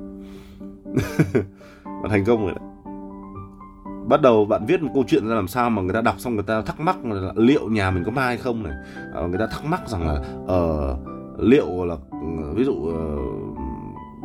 bạn 1.84 2.10
thành 2.10 2.26
công 2.26 2.42
rồi 2.42 2.52
đấy. 2.52 2.70
Bắt 4.08 4.22
đầu 4.22 4.46
bạn 4.46 4.66
viết 4.66 4.82
một 4.82 4.92
câu 4.94 5.04
chuyện 5.08 5.28
ra 5.28 5.36
làm 5.36 5.48
sao 5.48 5.70
mà 5.70 5.82
người 5.82 5.94
ta 5.94 6.02
đọc 6.02 6.16
xong 6.20 6.36
người 6.36 6.44
ta 6.44 6.62
thắc 6.62 6.80
mắc 6.80 7.06
là 7.06 7.34
liệu 7.36 7.70
nhà 7.70 7.92
mình 7.92 8.04
có 8.04 8.12
ma 8.12 8.26
hay 8.26 8.38
không 8.38 8.64
này. 8.64 8.74
À, 9.14 9.22
người 9.22 9.40
ta 9.40 9.48
thắc 9.52 9.66
mắc 9.66 9.90
rằng 9.90 10.08
là 10.08 10.22
ờ 10.48 10.92
uh, 10.92 11.20
liệu 11.40 11.86
là 11.86 11.96
ví 12.56 12.64
dụ 12.64 12.74
uh, 12.74 13.49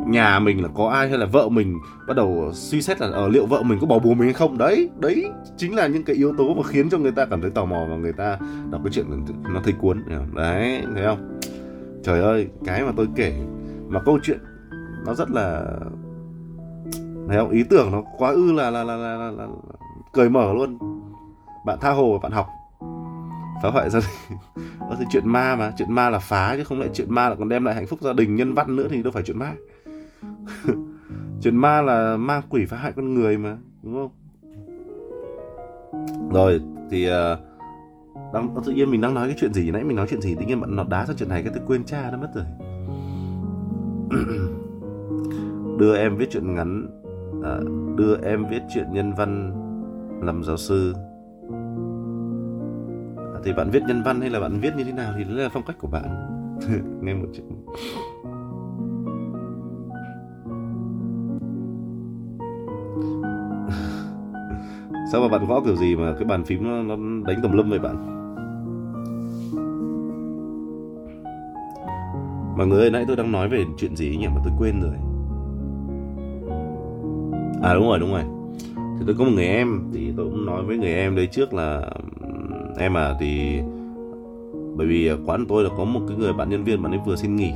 nhà 0.06 0.38
mình 0.38 0.62
là 0.62 0.68
có 0.74 0.88
ai 0.88 1.08
hay 1.08 1.18
là 1.18 1.26
vợ 1.26 1.48
mình 1.48 1.78
bắt 2.06 2.16
đầu 2.16 2.50
suy 2.52 2.82
xét 2.82 3.00
là 3.00 3.06
ở 3.06 3.26
uh, 3.26 3.32
liệu 3.32 3.46
vợ 3.46 3.62
mình 3.62 3.78
có 3.80 3.86
bỏ 3.86 3.98
bố 3.98 4.10
mình 4.10 4.22
hay 4.22 4.32
không? 4.32 4.58
Đấy 4.58 4.90
đấy 4.98 5.30
chính 5.56 5.74
là 5.74 5.86
những 5.86 6.04
cái 6.04 6.16
yếu 6.16 6.34
tố 6.38 6.54
mà 6.54 6.62
khiến 6.62 6.90
cho 6.90 6.98
người 6.98 7.12
ta 7.12 7.26
cảm 7.26 7.40
thấy 7.40 7.50
tò 7.50 7.64
mò 7.64 7.86
và 7.90 7.96
người 7.96 8.12
ta 8.12 8.38
đọc 8.70 8.80
cái 8.84 8.92
chuyện 8.92 9.06
nó 9.54 9.60
thấy 9.64 9.72
cuốn. 9.72 10.02
Đấy 10.34 10.82
thấy 10.94 11.04
không? 11.04 11.38
Trời 12.02 12.20
ơi 12.20 12.48
cái 12.64 12.82
mà 12.82 12.92
tôi 12.96 13.08
kể 13.16 13.34
mà 13.88 14.00
câu 14.00 14.18
chuyện 14.22 14.38
nó 15.06 15.14
rất 15.14 15.30
là 15.30 15.64
thấy 17.28 17.36
không? 17.38 17.50
Ý 17.50 17.62
tưởng 17.70 17.92
nó 17.92 18.02
quá 18.18 18.30
ư 18.30 18.52
là 18.52 18.70
là 18.70 18.84
là 18.84 18.96
là, 18.96 19.16
là, 19.16 19.30
là, 19.30 19.30
là 19.30 19.46
cởi 20.12 20.28
mở 20.28 20.52
luôn. 20.52 20.78
Bạn 21.66 21.78
tha 21.80 21.90
hồ 21.90 22.18
bạn 22.22 22.32
học. 22.32 22.46
Phá 23.62 23.70
hoại 23.70 23.90
gia 23.90 24.00
đình. 24.00 24.38
Đó 24.80 24.96
thì 24.98 25.04
chuyện 25.10 25.28
ma 25.28 25.56
mà 25.56 25.72
chuyện 25.78 25.92
ma 25.92 26.10
là 26.10 26.18
phá 26.18 26.56
chứ 26.56 26.64
không 26.64 26.80
lại 26.80 26.88
chuyện 26.94 27.14
ma 27.14 27.28
là 27.28 27.34
còn 27.34 27.48
đem 27.48 27.64
lại 27.64 27.74
hạnh 27.74 27.86
phúc 27.86 27.98
gia 28.02 28.12
đình 28.12 28.36
nhân 28.36 28.54
văn 28.54 28.76
nữa 28.76 28.86
thì 28.90 29.02
đâu 29.02 29.12
phải 29.12 29.22
chuyện 29.22 29.38
ma. 29.38 29.52
chuyện 31.40 31.56
ma 31.56 31.82
là 31.82 32.16
ma 32.16 32.42
quỷ 32.48 32.66
phá 32.66 32.76
hại 32.76 32.92
con 32.92 33.14
người 33.14 33.38
mà 33.38 33.56
đúng 33.82 33.94
không? 33.94 34.10
Rồi 36.32 36.60
thì 36.90 37.08
uh, 37.08 37.12
đang 38.34 38.54
tự 38.66 38.72
nhiên 38.72 38.90
mình 38.90 39.00
đang 39.00 39.14
nói 39.14 39.28
cái 39.28 39.36
chuyện 39.40 39.54
gì? 39.54 39.70
Nãy 39.70 39.84
mình 39.84 39.96
nói 39.96 40.06
chuyện 40.10 40.20
gì? 40.20 40.34
Tự 40.34 40.46
nhiên 40.46 40.60
bạn 40.60 40.76
nó 40.76 40.84
đá 40.84 41.06
sang 41.06 41.16
chuyện 41.16 41.28
này 41.28 41.42
cái 41.42 41.52
tôi 41.54 41.64
quên 41.66 41.84
cha 41.84 42.10
nó 42.10 42.18
mất 42.18 42.30
rồi. 42.34 42.44
Đưa 45.78 45.96
em 45.96 46.16
viết 46.16 46.28
chuyện 46.30 46.54
ngắn 46.54 46.86
à, 47.44 47.58
đưa 47.96 48.16
em 48.22 48.44
viết 48.50 48.62
chuyện 48.74 48.92
nhân 48.92 49.12
văn 49.14 49.52
làm 50.22 50.44
giáo 50.44 50.56
sư. 50.56 50.94
À, 53.34 53.40
thì 53.44 53.52
bạn 53.52 53.70
viết 53.70 53.82
nhân 53.86 54.02
văn 54.02 54.20
hay 54.20 54.30
là 54.30 54.40
bạn 54.40 54.60
viết 54.60 54.70
như 54.76 54.84
thế 54.84 54.92
nào 54.92 55.14
thì 55.18 55.24
đấy 55.24 55.34
là 55.34 55.48
phong 55.52 55.62
cách 55.66 55.76
của 55.78 55.88
bạn. 55.88 56.04
Nghe 57.02 57.14
một 57.14 57.28
chuyện. 57.34 57.46
Sao 65.14 65.22
mà 65.22 65.28
bạn 65.28 65.46
gõ 65.46 65.60
kiểu 65.60 65.76
gì 65.76 65.96
mà 65.96 66.14
cái 66.18 66.24
bàn 66.24 66.44
phím 66.44 66.64
nó, 66.64 66.82
nó 66.82 66.96
đánh 67.26 67.38
tầm 67.42 67.52
lâm 67.52 67.70
vậy 67.70 67.78
bạn? 67.78 67.96
Mọi 72.56 72.66
người 72.66 72.80
ơi 72.80 72.90
nãy 72.90 73.04
tôi 73.06 73.16
đang 73.16 73.32
nói 73.32 73.48
về 73.48 73.64
chuyện 73.78 73.96
gì 73.96 74.16
nhỉ? 74.16 74.26
Mà 74.26 74.40
tôi 74.44 74.52
quên 74.58 74.80
rồi. 74.80 74.92
À 77.62 77.74
đúng 77.74 77.88
rồi 77.88 77.98
đúng 77.98 78.10
rồi. 78.12 78.22
Thì 78.76 79.04
tôi 79.06 79.14
có 79.18 79.24
một 79.24 79.30
người 79.34 79.46
em 79.46 79.90
thì 79.92 80.12
tôi 80.16 80.26
cũng 80.26 80.46
nói 80.46 80.62
với 80.62 80.76
người 80.76 80.94
em 80.94 81.16
đấy 81.16 81.26
trước 81.26 81.54
là 81.54 81.90
em 82.78 82.96
à 82.96 83.14
thì 83.20 83.60
bởi 84.76 84.86
vì 84.86 85.10
quán 85.26 85.44
tôi 85.48 85.64
là 85.64 85.70
có 85.76 85.84
một 85.84 86.00
cái 86.08 86.16
người 86.16 86.32
bạn 86.32 86.50
nhân 86.50 86.64
viên 86.64 86.82
bạn 86.82 86.92
ấy 86.92 87.00
vừa 87.06 87.16
xin 87.16 87.36
nghỉ 87.36 87.52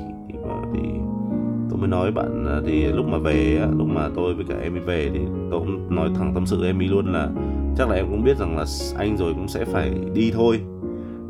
tôi 1.80 1.88
mới 1.88 1.98
nói 2.00 2.10
bạn 2.10 2.46
à, 2.46 2.60
thì 2.66 2.84
lúc 2.84 3.06
mà 3.06 3.18
về 3.18 3.60
lúc 3.78 3.88
mà 3.88 4.08
tôi 4.14 4.34
với 4.34 4.44
cả 4.48 4.54
em 4.62 4.74
ấy 4.74 4.80
về 4.80 5.10
thì 5.12 5.20
tôi 5.50 5.60
cũng 5.60 5.94
nói 5.94 6.10
thẳng 6.14 6.32
tâm 6.34 6.46
sự 6.46 6.64
em 6.64 6.82
ấy 6.82 6.88
luôn 6.88 7.12
là 7.12 7.28
chắc 7.76 7.88
là 7.88 7.96
em 7.96 8.06
cũng 8.10 8.24
biết 8.24 8.36
rằng 8.36 8.56
là 8.56 8.64
anh 8.96 9.16
rồi 9.16 9.34
cũng 9.34 9.48
sẽ 9.48 9.64
phải 9.64 9.92
đi 10.14 10.30
thôi. 10.30 10.60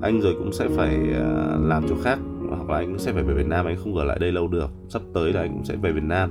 Anh 0.03 0.20
rồi 0.20 0.34
cũng 0.38 0.53
sẽ 0.53 0.68
phải 0.68 0.94
à, 1.14 1.57
làm 1.61 1.84
chỗ 1.88 1.94
khác, 2.03 2.18
hoặc 2.49 2.70
là 2.70 2.76
anh 2.78 2.86
cũng 2.86 2.99
sẽ 2.99 3.12
phải 3.12 3.22
về 3.22 3.34
Việt 3.34 3.46
Nam, 3.46 3.66
anh 3.66 3.76
không 3.76 3.96
ở 3.96 4.05
lại 4.05 4.18
đây 4.20 4.32
lâu 4.32 4.49
được. 4.49 4.70
Sắp 4.88 5.03
tới 5.14 5.32
là 5.32 5.40
anh 5.40 5.53
cũng 5.53 5.64
sẽ 5.64 5.76
về 5.76 5.92
Việt 5.92 6.05
Nam. 6.05 6.30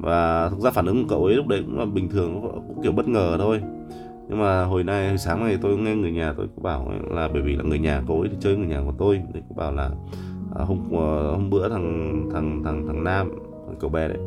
Và 0.00 0.48
thực 0.48 0.60
ra 0.60 0.70
phản 0.70 0.86
ứng 0.86 1.02
của 1.02 1.08
cậu 1.08 1.24
ấy 1.24 1.34
lúc 1.34 1.46
đấy 1.46 1.62
cũng 1.66 1.78
là 1.78 1.84
bình 1.84 2.08
thường, 2.08 2.40
cũng 2.42 2.82
kiểu 2.82 2.92
bất 2.92 3.08
ngờ 3.08 3.36
thôi. 3.38 3.60
Nhưng 4.28 4.40
mà 4.40 4.64
hồi 4.64 4.84
nay, 4.84 5.08
hồi 5.08 5.18
sáng 5.18 5.44
này 5.44 5.58
tôi 5.62 5.78
nghe 5.78 5.96
người 5.96 6.12
nhà 6.12 6.34
tôi 6.36 6.46
cũng 6.54 6.62
bảo 6.62 6.92
là, 7.10 7.28
bởi 7.32 7.42
vì 7.42 7.56
là 7.56 7.62
người 7.62 7.78
nhà 7.78 8.02
cậu 8.08 8.20
ấy 8.20 8.28
thì 8.28 8.36
chơi 8.40 8.56
người 8.56 8.66
nhà 8.66 8.80
của 8.86 8.94
tôi, 8.98 9.20
thì 9.34 9.40
cũng 9.48 9.56
bảo 9.56 9.72
là 9.72 9.90
à, 10.58 10.64
hôm 10.64 10.78
ờ, 10.92 11.30
hôm 11.30 11.50
bữa 11.50 11.68
thằng 11.68 12.28
thằng 12.32 12.62
thằng 12.64 12.84
thằng 12.86 13.04
nam 13.04 13.30
thằng 13.66 13.76
cậu 13.80 13.90
bé 13.90 14.08
đấy 14.08 14.18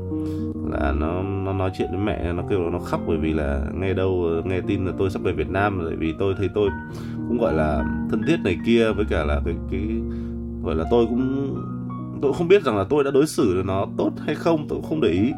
là 0.72 0.94
nó 1.00 1.22
nó 1.22 1.54
nói 1.54 1.72
chuyện 1.78 1.88
với 1.92 2.00
mẹ 2.00 2.34
nó 2.34 2.44
kêu 2.50 2.70
nó 2.70 2.80
khóc 2.80 3.02
bởi 3.08 3.18
vì 3.18 3.34
là 3.34 3.62
nghe 3.80 3.94
đâu 3.94 4.42
nghe 4.46 4.62
tin 4.62 4.86
là 4.86 4.92
tôi 4.98 5.10
sắp 5.10 5.22
về 5.24 5.32
Việt 5.32 5.50
Nam 5.50 5.80
bởi 5.84 5.96
vì 5.96 6.14
tôi 6.20 6.34
thấy 6.38 6.50
tôi 6.54 6.70
cũng 7.28 7.38
gọi 7.38 7.54
là 7.54 7.86
thân 8.10 8.22
thiết 8.28 8.38
này 8.44 8.58
kia 8.66 8.92
với 8.92 9.06
cả 9.10 9.24
là 9.24 9.42
cái 9.46 9.56
cái 9.72 9.82
gọi 10.64 10.76
là 10.76 10.86
tôi 10.92 11.06
cũng 11.06 11.56
tôi 12.22 12.34
không 12.34 12.48
biết 12.48 12.64
rằng 12.64 12.78
là 12.78 12.86
tôi 12.90 13.04
đã 13.04 13.12
đối 13.12 13.28
xử 13.28 13.64
nó 13.66 13.86
tốt 13.98 14.12
hay 14.26 14.36
không 14.36 14.66
tôi 14.70 14.80
cũng 14.80 14.90
không 14.90 15.02
để 15.02 15.10
ý. 15.10 15.32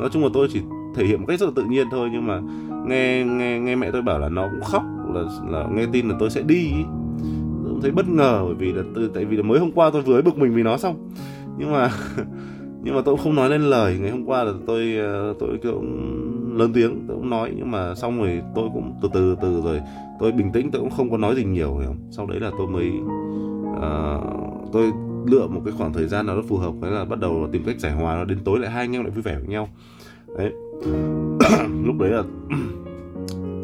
Nói 0.00 0.08
chung 0.12 0.22
là 0.22 0.28
tôi 0.34 0.48
chỉ 0.52 0.60
thể 0.94 1.04
hiện 1.04 1.20
một 1.20 1.26
cách 1.28 1.40
rất 1.40 1.46
là 1.46 1.52
tự 1.56 1.62
nhiên 1.64 1.86
thôi 1.90 2.08
nhưng 2.12 2.26
mà 2.26 2.40
nghe 2.86 3.24
nghe 3.24 3.58
nghe 3.60 3.76
mẹ 3.76 3.90
tôi 3.90 4.02
bảo 4.02 4.18
là 4.18 4.28
nó 4.28 4.48
cũng 4.50 4.60
khóc 4.60 4.82
là 5.14 5.22
là 5.48 5.66
nghe 5.72 5.86
tin 5.92 6.08
là 6.08 6.16
tôi 6.18 6.30
sẽ 6.30 6.42
đi 6.42 6.72
thấy 7.84 7.92
bất 7.92 8.08
ngờ 8.08 8.42
bởi 8.46 8.54
vì 8.54 8.72
là 8.72 8.82
từ 8.94 9.10
tại 9.14 9.24
vì 9.24 9.36
là 9.36 9.42
mới 9.42 9.58
hôm 9.60 9.72
qua 9.72 9.90
tôi 9.92 10.02
vừa 10.02 10.22
bực 10.22 10.38
mình 10.38 10.54
vì 10.54 10.62
nó 10.62 10.76
xong. 10.76 11.10
Nhưng 11.58 11.72
mà 11.72 11.90
nhưng 12.82 12.94
mà 12.94 13.00
tôi 13.04 13.14
cũng 13.14 13.24
không 13.24 13.34
nói 13.34 13.50
lên 13.50 13.62
lời. 13.62 13.98
Ngày 14.00 14.10
hôm 14.10 14.24
qua 14.24 14.44
là 14.44 14.52
tôi 14.66 14.96
ờ, 14.96 15.34
tôi 15.38 15.58
cũng 15.62 16.58
lớn 16.58 16.72
tiếng 16.74 17.04
tôi 17.08 17.16
cũng 17.16 17.30
nói. 17.30 17.52
Nhưng 17.56 17.70
mà 17.70 17.94
xong 17.94 18.18
rồi 18.18 18.42
tôi 18.54 18.68
cũng 18.74 18.94
từ 19.02 19.08
từ 19.14 19.36
từ 19.42 19.62
rồi 19.64 19.80
tôi 20.20 20.32
bình 20.32 20.52
tĩnh 20.52 20.70
tôi 20.70 20.80
cũng 20.80 20.90
không 20.90 21.10
có 21.10 21.16
nói 21.16 21.34
gì 21.34 21.44
nhiều 21.44 21.78
hiểu 21.78 21.88
không? 21.88 22.08
Sau 22.10 22.26
đấy 22.26 22.40
là 22.40 22.50
tôi 22.58 22.66
mới 22.66 22.90
uh, 23.72 24.72
tôi 24.72 24.92
lựa 25.26 25.46
một 25.46 25.60
cái 25.64 25.74
khoảng 25.78 25.92
thời 25.92 26.06
gian 26.06 26.26
nào 26.26 26.36
đó 26.36 26.42
phù 26.48 26.56
hợp. 26.56 26.72
Thế 26.82 26.90
là 26.90 27.04
bắt 27.04 27.20
đầu 27.20 27.48
tìm 27.52 27.62
cách 27.66 27.80
giải 27.80 27.92
hòa 27.92 28.16
nó. 28.16 28.24
Đến 28.24 28.38
tối 28.44 28.58
lại 28.58 28.70
hai 28.70 28.84
anh 28.84 28.92
em 28.92 29.02
lại 29.02 29.10
vui 29.10 29.22
vẻ 29.22 29.38
với 29.38 29.48
nhau. 29.48 29.68
Đấy. 30.38 30.52
Lúc 31.84 31.98
đấy 31.98 32.10
là 32.10 32.22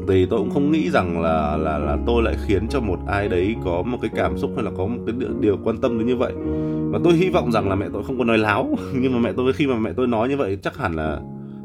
thì 0.08 0.26
tôi 0.26 0.38
cũng 0.38 0.50
không 0.50 0.72
nghĩ 0.72 0.90
rằng 0.90 1.20
là 1.20 1.56
là 1.56 1.78
là 1.78 1.98
tôi 2.06 2.22
lại 2.22 2.36
khiến 2.46 2.68
cho 2.68 2.80
một 2.80 2.98
ai 3.06 3.28
đấy 3.28 3.56
có 3.64 3.82
một 3.82 3.98
cái 4.02 4.10
cảm 4.14 4.38
xúc 4.38 4.50
hay 4.54 4.64
là 4.64 4.70
có 4.76 4.86
một 4.86 4.98
cái 5.06 5.14
điều, 5.18 5.28
điều 5.40 5.58
quan 5.64 5.78
tâm 5.78 5.98
đến 5.98 6.06
như 6.06 6.16
vậy. 6.16 6.32
Và 6.90 6.98
tôi 7.04 7.12
hy 7.12 7.30
vọng 7.30 7.52
rằng 7.52 7.68
là 7.68 7.74
mẹ 7.74 7.86
tôi 7.92 8.02
không 8.04 8.18
có 8.18 8.24
nói 8.24 8.38
láo. 8.38 8.78
Nhưng 8.94 9.12
mà 9.12 9.18
mẹ 9.18 9.32
tôi 9.36 9.52
khi 9.52 9.66
mà 9.66 9.78
mẹ 9.78 9.92
tôi 9.96 10.06
nói 10.06 10.28
như 10.28 10.36
vậy 10.36 10.58
chắc 10.62 10.76
hẳn 10.76 10.92
là 10.92 11.20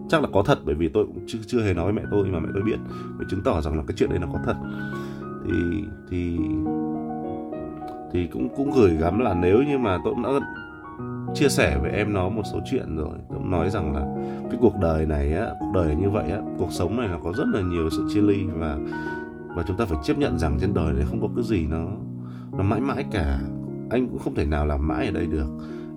chắc 0.10 0.22
là 0.22 0.28
có 0.34 0.44
thật 0.44 0.60
bởi 0.66 0.76
vì 0.76 0.88
tôi 0.88 1.06
cũng 1.06 1.20
chưa 1.28 1.40
chưa 1.48 1.62
hề 1.62 1.74
nói 1.74 1.86
với 1.86 1.94
mẹ 1.94 2.02
tôi 2.12 2.28
mà 2.28 2.40
mẹ 2.40 2.50
tôi 2.54 2.64
biết 2.64 2.78
để 3.20 3.26
chứng 3.30 3.42
tỏ 3.42 3.62
rằng 3.62 3.78
là 3.78 3.84
cái 3.88 3.96
chuyện 3.98 4.10
đấy 4.10 4.20
nó 4.20 4.28
có 4.34 4.40
thật. 4.46 4.56
Thì 5.46 5.84
thì 6.10 6.38
thì 8.14 8.28
cũng 8.28 8.50
cũng 8.56 8.72
gửi 8.72 8.98
gắm 9.02 9.20
là 9.20 9.34
nếu 9.34 9.64
như 9.64 9.78
mà 9.78 9.98
tôi 10.04 10.14
cũng 10.14 10.24
đã 10.24 10.30
chia 11.34 11.50
sẻ 11.50 11.78
với 11.82 11.92
em 11.92 12.14
nó 12.14 12.30
một 12.30 12.44
số 12.54 12.60
chuyện 12.66 12.98
rồi. 12.98 13.18
Cũng 13.30 13.52
nói 13.52 13.70
rằng 13.70 13.96
là 13.96 14.06
cái 14.50 14.60
cuộc 14.62 14.76
đời 14.82 15.06
này 15.06 15.34
á 15.34 15.50
cuộc 15.60 15.72
đời 15.74 15.96
như 15.96 16.10
vậy 16.10 16.32
á 16.32 16.38
cuộc 16.58 16.72
sống 16.72 16.98
này 16.98 17.08
là 17.08 17.18
có 17.24 17.34
rất 17.34 17.48
là 17.54 17.62
nhiều 17.62 17.90
sự 17.90 18.08
chia 18.14 18.22
ly 18.22 18.46
và 18.46 18.78
và 19.56 19.64
chúng 19.68 19.78
ta 19.78 19.86
phải 19.86 19.98
chấp 20.04 20.18
nhận 20.18 20.40
rằng 20.40 20.58
trên 20.62 20.74
đời 20.74 20.94
này 20.94 21.06
không 21.10 21.22
có 21.22 21.28
cái 21.36 21.44
gì 21.44 21.68
nó 21.68 21.86
nó 22.58 22.64
mãi 22.64 22.82
mãi 22.82 23.06
cả. 23.12 23.40
Anh 23.90 24.08
cũng 24.08 24.20
không 24.20 24.36
thể 24.36 24.46
nào 24.46 24.66
làm 24.66 24.88
mãi 24.88 25.06
ở 25.06 25.12
đây 25.12 25.28
được. 25.28 25.48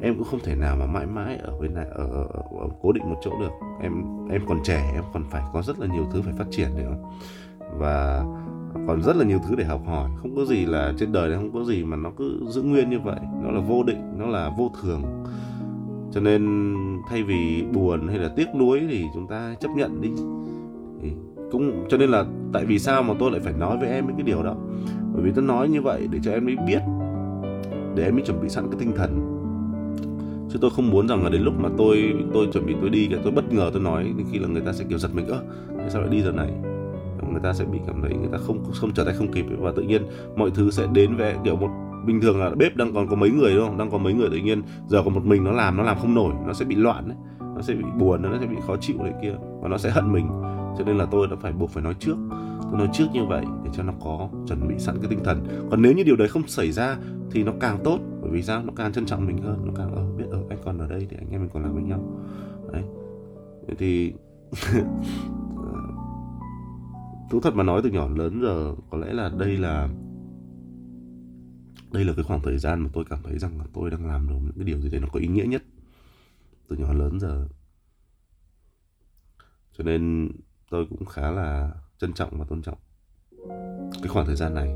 Em 0.01 0.15
cũng 0.15 0.25
không 0.25 0.41
thể 0.45 0.55
nào 0.55 0.77
mà 0.77 0.87
mãi 0.87 1.07
mãi 1.07 1.37
ở 1.37 1.59
bên 1.61 1.75
này 1.75 1.87
ở, 1.91 2.07
ở, 2.07 2.27
ở 2.61 2.69
cố 2.83 2.93
định 2.93 3.11
một 3.11 3.17
chỗ 3.23 3.31
được. 3.41 3.51
Em 3.83 3.93
em 4.31 4.43
còn 4.49 4.59
trẻ 4.65 4.91
em 4.95 5.05
còn 5.13 5.25
phải 5.31 5.43
có 5.53 5.63
rất 5.63 5.79
là 5.79 5.87
nhiều 5.87 6.07
thứ 6.13 6.23
phải 6.23 6.33
phát 6.39 6.47
triển 6.51 6.69
nữa 6.77 6.97
và 7.79 8.25
còn 8.87 9.03
rất 9.03 9.17
là 9.17 9.25
nhiều 9.25 9.39
thứ 9.49 9.55
để 9.55 9.65
học 9.65 9.81
hỏi. 9.87 10.11
Không 10.17 10.37
có 10.37 10.45
gì 10.45 10.67
là 10.67 10.93
trên 10.99 11.13
đời 11.13 11.29
này 11.29 11.39
không 11.39 11.53
có 11.53 11.65
gì 11.65 11.85
mà 11.85 11.97
nó 11.97 12.11
cứ 12.17 12.41
giữ 12.49 12.63
nguyên 12.63 12.91
như 12.91 12.99
vậy. 13.01 13.21
Nó 13.43 13.51
là 13.51 13.61
vô 13.61 13.83
định, 13.83 14.03
nó 14.19 14.27
là 14.27 14.51
vô 14.59 14.71
thường. 14.83 15.03
Cho 16.13 16.21
nên 16.21 16.75
thay 17.09 17.23
vì 17.23 17.65
buồn 17.73 18.09
hay 18.09 18.19
là 18.19 18.29
tiếc 18.37 18.47
nuối 18.59 18.81
thì 18.91 19.05
chúng 19.15 19.27
ta 19.27 19.55
chấp 19.61 19.69
nhận 19.77 20.01
đi. 20.01 20.11
Thì 21.03 21.09
cũng, 21.51 21.87
cho 21.89 21.97
nên 21.97 22.11
là 22.11 22.25
tại 22.53 22.65
vì 22.65 22.79
sao 22.79 23.03
mà 23.03 23.15
tôi 23.19 23.31
lại 23.31 23.41
phải 23.41 23.53
nói 23.53 23.79
với 23.81 23.89
em 23.89 24.07
cái 24.07 24.23
điều 24.23 24.43
đó? 24.43 24.57
Bởi 25.13 25.23
vì 25.23 25.33
tôi 25.35 25.45
nói 25.45 25.69
như 25.69 25.83
vậy 25.83 26.09
để 26.13 26.19
cho 26.23 26.33
em 26.33 26.49
ấy 26.49 26.57
biết, 26.67 26.81
để 27.95 28.05
em 28.05 28.17
ấy 28.17 28.23
chuẩn 28.23 28.41
bị 28.43 28.49
sẵn 28.49 28.67
cái 28.71 28.81
tinh 28.81 28.93
thần. 28.97 29.35
Chứ 30.51 30.59
tôi 30.61 30.71
không 30.71 30.91
muốn 30.91 31.09
rằng 31.09 31.25
là 31.25 31.31
đến 31.31 31.43
lúc 31.43 31.55
mà 31.59 31.69
tôi 31.79 32.15
tôi 32.35 32.47
chuẩn 32.53 32.67
bị 32.67 32.75
tôi 32.81 32.91
đi 32.91 33.09
tôi 33.23 33.33
bất 33.33 33.53
ngờ 33.53 33.71
tôi 33.73 33.83
nói 33.83 34.15
thì 34.19 34.25
khi 34.33 34.39
là 34.39 34.49
người 34.49 34.63
ta 34.63 34.73
sẽ 34.73 34.85
kiểu 34.89 34.99
giật 34.99 35.11
mình, 35.15 35.27
ơ, 35.27 35.43
tại 35.79 35.91
sao 35.91 36.03
lại 36.03 36.11
đi 36.11 36.23
giờ 36.23 36.33
này? 36.33 36.51
Người 37.39 37.53
ta 37.53 37.59
sẽ 37.59 37.65
bị 37.65 37.79
cảm 37.87 38.03
thấy 38.03 38.15
người 38.15 38.29
ta 38.33 38.39
không 38.39 38.65
không 38.75 38.93
trở 38.95 39.05
tay 39.05 39.15
không 39.15 39.33
kịp. 39.33 39.45
Và 39.59 39.73
tự 39.77 39.83
nhiên 39.83 40.03
mọi 40.37 40.51
thứ 40.51 40.71
sẽ 40.71 40.87
đến 40.93 41.17
về 41.17 41.37
kiểu 41.45 41.57
một, 41.57 41.71
bình 42.07 42.21
thường 42.21 42.41
là 42.41 42.51
bếp 42.51 42.77
đang 42.77 42.95
còn 42.95 43.09
có 43.09 43.17
mấy 43.17 43.31
người, 43.31 43.55
đúng 43.55 43.67
không? 43.67 43.79
Đang 43.79 43.91
có 43.91 43.99
mấy 43.99 44.13
người 44.13 44.29
tự 44.31 44.37
nhiên 44.37 44.63
giờ 44.89 45.03
còn 45.05 45.15
một 45.15 45.25
mình 45.25 45.45
nó 45.45 45.51
làm 45.51 45.77
nó 45.77 45.83
làm 45.83 45.99
không 45.99 46.15
nổi, 46.15 46.35
nó 46.47 46.53
sẽ 46.53 46.65
bị 46.65 46.75
loạn 46.75 47.09
đấy 47.09 47.17
nó 47.59 47.63
sẽ 47.63 47.75
bị 47.75 47.85
buồn, 47.99 48.23
nó 48.23 48.39
sẽ 48.41 48.47
bị 48.47 48.57
khó 48.67 48.77
chịu 48.77 48.97
đấy 48.99 49.13
kia. 49.23 49.35
Và 49.61 49.69
nó 49.69 49.79
sẽ 49.79 49.91
hận 49.91 50.13
mình. 50.13 50.29
Cho 50.79 50.85
nên 50.87 50.99
là 50.99 51.07
tôi 51.11 51.29
đã 51.29 51.37
phải 51.41 51.53
buộc 51.53 51.71
phải 51.71 51.83
nói 51.83 51.95
trước. 51.99 52.17
Tôi 52.71 52.79
nói 52.79 52.89
trước 52.93 53.07
như 53.13 53.25
vậy 53.25 53.45
để 53.65 53.71
cho 53.73 53.83
nó 53.83 53.93
có 54.05 54.29
chuẩn 54.47 54.69
bị 54.69 54.75
sẵn 54.79 54.97
cái 54.99 55.07
tinh 55.11 55.25
thần. 55.25 55.47
Còn 55.71 55.83
nếu 55.83 55.93
như 55.93 56.03
điều 56.03 56.17
đấy 56.17 56.29
không 56.29 56.47
xảy 56.47 56.73
ra 56.73 56.97
thì 57.31 57.45
nó 57.45 57.53
càng 57.61 57.79
tốt. 57.85 57.99
Bởi 58.23 58.31
vì 58.31 58.43
sao? 58.43 58.63
Nó 58.65 58.73
càng 58.77 58.93
trân 58.93 59.07
trọng 59.07 59.27
mình 59.27 59.43
hơn. 59.43 59.59
Nó 59.65 59.73
càng 59.77 59.95
ở 59.95 60.05
biết 60.17 60.25
ở 60.31 60.39
anh 60.49 60.59
còn 60.65 60.79
ở 60.79 60.87
đây 60.89 61.07
thì 61.11 61.17
anh 61.21 61.31
em 61.31 61.41
mình 61.41 61.51
còn 61.53 61.63
làm 61.63 61.75
với 61.75 61.83
nhau. 61.83 62.01
Đấy. 62.73 62.83
Thì 63.79 64.13
thú 67.31 67.41
thật 67.41 67.55
mà 67.55 67.63
nói 67.63 67.81
từ 67.85 67.91
nhỏ 67.91 68.09
lớn 68.09 68.41
giờ, 68.43 68.75
có 68.91 68.99
lẽ 68.99 69.13
là 69.13 69.31
đây 69.39 69.57
là 69.57 69.89
đây 71.93 72.05
là 72.05 72.13
cái 72.17 72.25
khoảng 72.25 72.43
thời 72.43 72.59
gian 72.59 72.81
mà 72.81 72.91
tôi 72.93 73.05
cảm 73.11 73.19
thấy 73.23 73.39
rằng 73.39 73.59
là 73.59 73.65
tôi 73.73 73.91
đang 73.91 74.07
làm 74.07 74.29
được 74.29 74.35
những 74.43 74.53
cái 74.57 74.65
điều 74.65 74.81
gì 74.81 74.91
đấy 74.91 75.01
nó 75.01 75.09
có 75.13 75.21
ý 75.21 75.29
nghĩa 75.29 75.45
nhất 75.45 75.63
từ 76.69 76.77
nhỏ 76.77 76.93
lớn 76.93 77.21
giờ. 77.21 77.49
Cho 79.73 79.85
nên 79.85 80.31
tôi 80.71 80.87
cũng 80.91 81.05
khá 81.05 81.31
là 81.31 81.73
trân 81.99 82.13
trọng 82.13 82.39
và 82.39 82.45
tôn 82.45 82.63
trọng 82.63 82.79
cái 83.93 84.09
khoảng 84.09 84.27
thời 84.27 84.37
gian 84.37 84.55
này. 84.55 84.75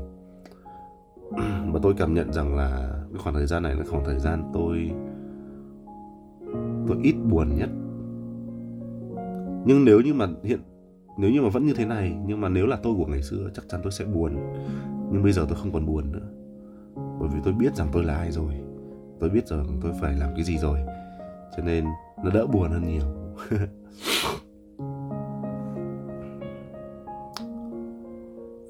Và 1.73 1.79
tôi 1.83 1.93
cảm 1.97 2.13
nhận 2.13 2.33
rằng 2.33 2.55
là 2.55 2.93
cái 3.13 3.21
khoảng 3.23 3.35
thời 3.35 3.47
gian 3.47 3.63
này 3.63 3.75
là 3.75 3.85
khoảng 3.89 4.05
thời 4.05 4.19
gian 4.19 4.51
tôi 4.53 4.91
tôi 6.87 6.97
ít 7.03 7.15
buồn 7.29 7.55
nhất. 7.57 7.69
Nhưng 9.65 9.85
nếu 9.85 10.01
như 10.01 10.13
mà 10.13 10.27
hiện 10.43 10.59
nếu 11.17 11.31
như 11.31 11.41
mà 11.41 11.49
vẫn 11.49 11.65
như 11.65 11.73
thế 11.73 11.85
này, 11.85 12.15
nhưng 12.25 12.41
mà 12.41 12.49
nếu 12.49 12.65
là 12.65 12.77
tôi 12.83 12.93
của 12.97 13.05
ngày 13.05 13.23
xưa, 13.23 13.49
chắc 13.55 13.65
chắn 13.69 13.79
tôi 13.83 13.91
sẽ 13.91 14.05
buồn. 14.05 14.35
Nhưng 15.11 15.23
bây 15.23 15.31
giờ 15.31 15.45
tôi 15.49 15.57
không 15.57 15.73
còn 15.73 15.85
buồn 15.85 16.11
nữa. 16.11 16.29
Bởi 17.19 17.29
vì 17.33 17.39
tôi 17.43 17.53
biết 17.53 17.75
rằng 17.75 17.87
tôi 17.93 18.03
là 18.03 18.15
ai 18.15 18.31
rồi. 18.31 18.53
Tôi 19.19 19.29
biết 19.29 19.47
rằng 19.47 19.79
tôi 19.81 19.91
phải 20.01 20.13
làm 20.13 20.29
cái 20.35 20.43
gì 20.43 20.57
rồi. 20.57 20.79
Cho 21.57 21.63
nên 21.63 21.85
nó 22.23 22.29
đỡ 22.33 22.47
buồn 22.47 22.71
hơn 22.71 22.87
nhiều. 22.87 23.05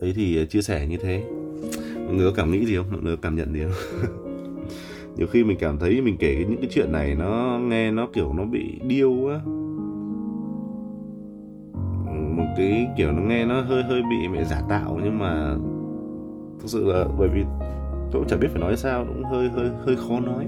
Đấy 0.01 0.13
thì 0.15 0.41
à, 0.41 0.45
chia 0.49 0.61
sẻ 0.61 0.87
như 0.87 0.97
thế. 0.97 1.23
Mọi 2.05 2.15
người 2.15 2.29
có 2.31 2.35
cảm 2.35 2.51
nghĩ 2.51 2.65
gì 2.65 2.75
không? 2.75 2.91
Mọi 2.91 3.01
người 3.01 3.15
có 3.15 3.21
cảm 3.21 3.35
nhận 3.35 3.53
gì 3.53 3.61
không? 3.63 3.71
Nhiều 5.17 5.27
khi 5.27 5.43
mình 5.43 5.57
cảm 5.59 5.79
thấy 5.79 6.01
mình 6.01 6.17
kể 6.19 6.45
những 6.49 6.57
cái 6.61 6.69
chuyện 6.71 6.91
này, 6.91 7.15
nó 7.15 7.59
nghe 7.63 7.91
nó 7.91 8.07
kiểu 8.13 8.33
nó 8.33 8.45
bị 8.45 8.79
điêu 8.87 9.27
á 9.27 9.39
cái 12.57 12.87
kiểu 12.97 13.11
nó 13.11 13.21
nghe 13.21 13.45
nó 13.45 13.61
hơi 13.61 13.83
hơi 13.83 14.01
bị 14.09 14.27
mẹ 14.27 14.43
giả 14.43 14.61
tạo, 14.69 14.99
nhưng 15.03 15.19
mà 15.19 15.55
thực 16.59 16.67
sự 16.67 16.93
là 16.93 17.05
bởi 17.17 17.29
vì 17.29 17.43
tôi 18.11 18.21
cũng 18.21 18.27
chẳng 18.27 18.39
biết 18.39 18.47
phải 18.51 18.61
nói 18.61 18.77
sao, 18.77 19.05
cũng 19.07 19.23
hơi 19.23 19.49
hơi 19.49 19.69
hơi 19.85 19.95
khó 19.95 20.19
nói. 20.19 20.47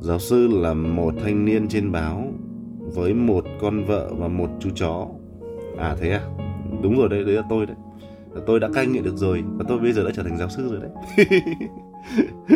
Giáo 0.00 0.18
sư 0.18 0.48
là 0.48 0.74
một 0.74 1.14
thanh 1.24 1.44
niên 1.44 1.68
trên 1.68 1.92
báo 1.92 2.32
với 2.94 3.14
một 3.14 3.44
con 3.60 3.84
vợ 3.84 4.10
và 4.18 4.28
một 4.28 4.48
chú 4.60 4.70
chó. 4.74 5.06
À 5.78 5.96
thế 6.00 6.10
à? 6.10 6.20
Đúng 6.82 6.98
rồi 6.98 7.08
đấy 7.08 7.24
đấy 7.24 7.34
là 7.34 7.42
tôi 7.50 7.66
đấy. 7.66 7.76
Tôi 8.46 8.60
đã 8.60 8.68
cai 8.74 8.86
nghiện 8.86 9.02
được 9.02 9.16
rồi 9.16 9.44
và 9.56 9.64
tôi 9.68 9.78
bây 9.78 9.92
giờ 9.92 10.04
đã 10.04 10.10
trở 10.14 10.22
thành 10.22 10.38
giáo 10.38 10.48
sư 10.48 10.68
rồi 10.70 10.80
đấy. 10.80 10.90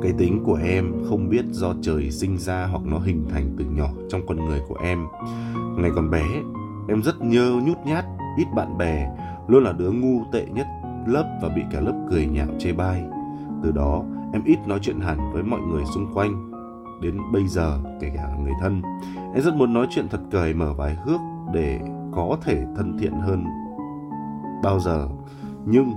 cái 0.03 0.13
tính 0.19 0.43
của 0.45 0.59
em 0.65 0.93
không 1.09 1.29
biết 1.29 1.45
do 1.51 1.75
trời 1.83 2.11
sinh 2.11 2.39
ra 2.39 2.67
hoặc 2.67 2.83
nó 2.85 2.99
hình 2.99 3.27
thành 3.31 3.55
từ 3.59 3.65
nhỏ 3.65 3.89
trong 4.09 4.21
con 4.27 4.45
người 4.45 4.61
của 4.69 4.77
em. 4.83 5.07
Ngày 5.77 5.91
còn 5.95 6.11
bé, 6.11 6.25
em 6.89 7.03
rất 7.03 7.21
nhơ 7.21 7.61
nhút 7.67 7.79
nhát, 7.87 8.05
ít 8.37 8.47
bạn 8.55 8.79
bè, 8.79 9.11
luôn 9.49 9.65
là 9.65 9.73
đứa 9.73 9.91
ngu 9.91 10.25
tệ 10.33 10.47
nhất 10.47 10.67
lớp 11.07 11.39
và 11.43 11.49
bị 11.49 11.63
cả 11.73 11.81
lớp 11.81 12.07
cười 12.11 12.27
nhạo 12.27 12.49
chê 12.59 12.73
bai. 12.73 13.05
Từ 13.63 13.73
đó, 13.73 14.03
em 14.33 14.45
ít 14.45 14.59
nói 14.67 14.79
chuyện 14.83 15.01
hẳn 15.01 15.33
với 15.33 15.43
mọi 15.43 15.61
người 15.61 15.85
xung 15.95 16.15
quanh. 16.15 16.51
Đến 17.03 17.19
bây 17.33 17.47
giờ, 17.47 17.79
kể 18.01 18.11
cả 18.17 18.37
người 18.43 18.53
thân, 18.61 18.83
em 19.35 19.43
rất 19.43 19.55
muốn 19.55 19.73
nói 19.73 19.87
chuyện 19.91 20.09
thật 20.09 20.21
cởi 20.31 20.55
mở 20.55 20.75
vài 20.75 20.97
hước 21.05 21.21
để 21.55 21.81
có 22.13 22.39
thể 22.43 22.65
thân 22.77 22.99
thiện 22.99 23.13
hơn. 23.13 23.45
Bao 24.63 24.81
giờ, 24.81 25.09
nhưng 25.67 25.93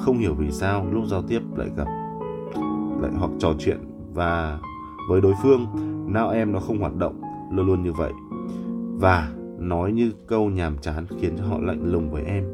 không 0.00 0.18
hiểu 0.18 0.34
vì 0.34 0.50
sao 0.50 0.86
lúc 0.90 1.04
giao 1.06 1.22
tiếp 1.22 1.40
lại 1.56 1.68
gặp 1.76 1.86
lại 3.00 3.10
hoặc 3.18 3.30
trò 3.38 3.54
chuyện 3.58 3.78
và 4.14 4.60
với 5.08 5.20
đối 5.20 5.34
phương, 5.42 5.66
não 6.06 6.30
em 6.30 6.52
nó 6.52 6.60
không 6.60 6.78
hoạt 6.78 6.96
động, 6.96 7.20
luôn 7.52 7.66
luôn 7.66 7.82
như 7.82 7.92
vậy. 7.92 8.12
Và 8.98 9.32
nói 9.58 9.92
như 9.92 10.12
câu 10.26 10.50
nhàm 10.50 10.78
chán 10.78 11.06
khiến 11.20 11.36
cho 11.38 11.44
họ 11.44 11.58
lạnh 11.58 11.92
lùng 11.92 12.10
với 12.10 12.24
em. 12.24 12.44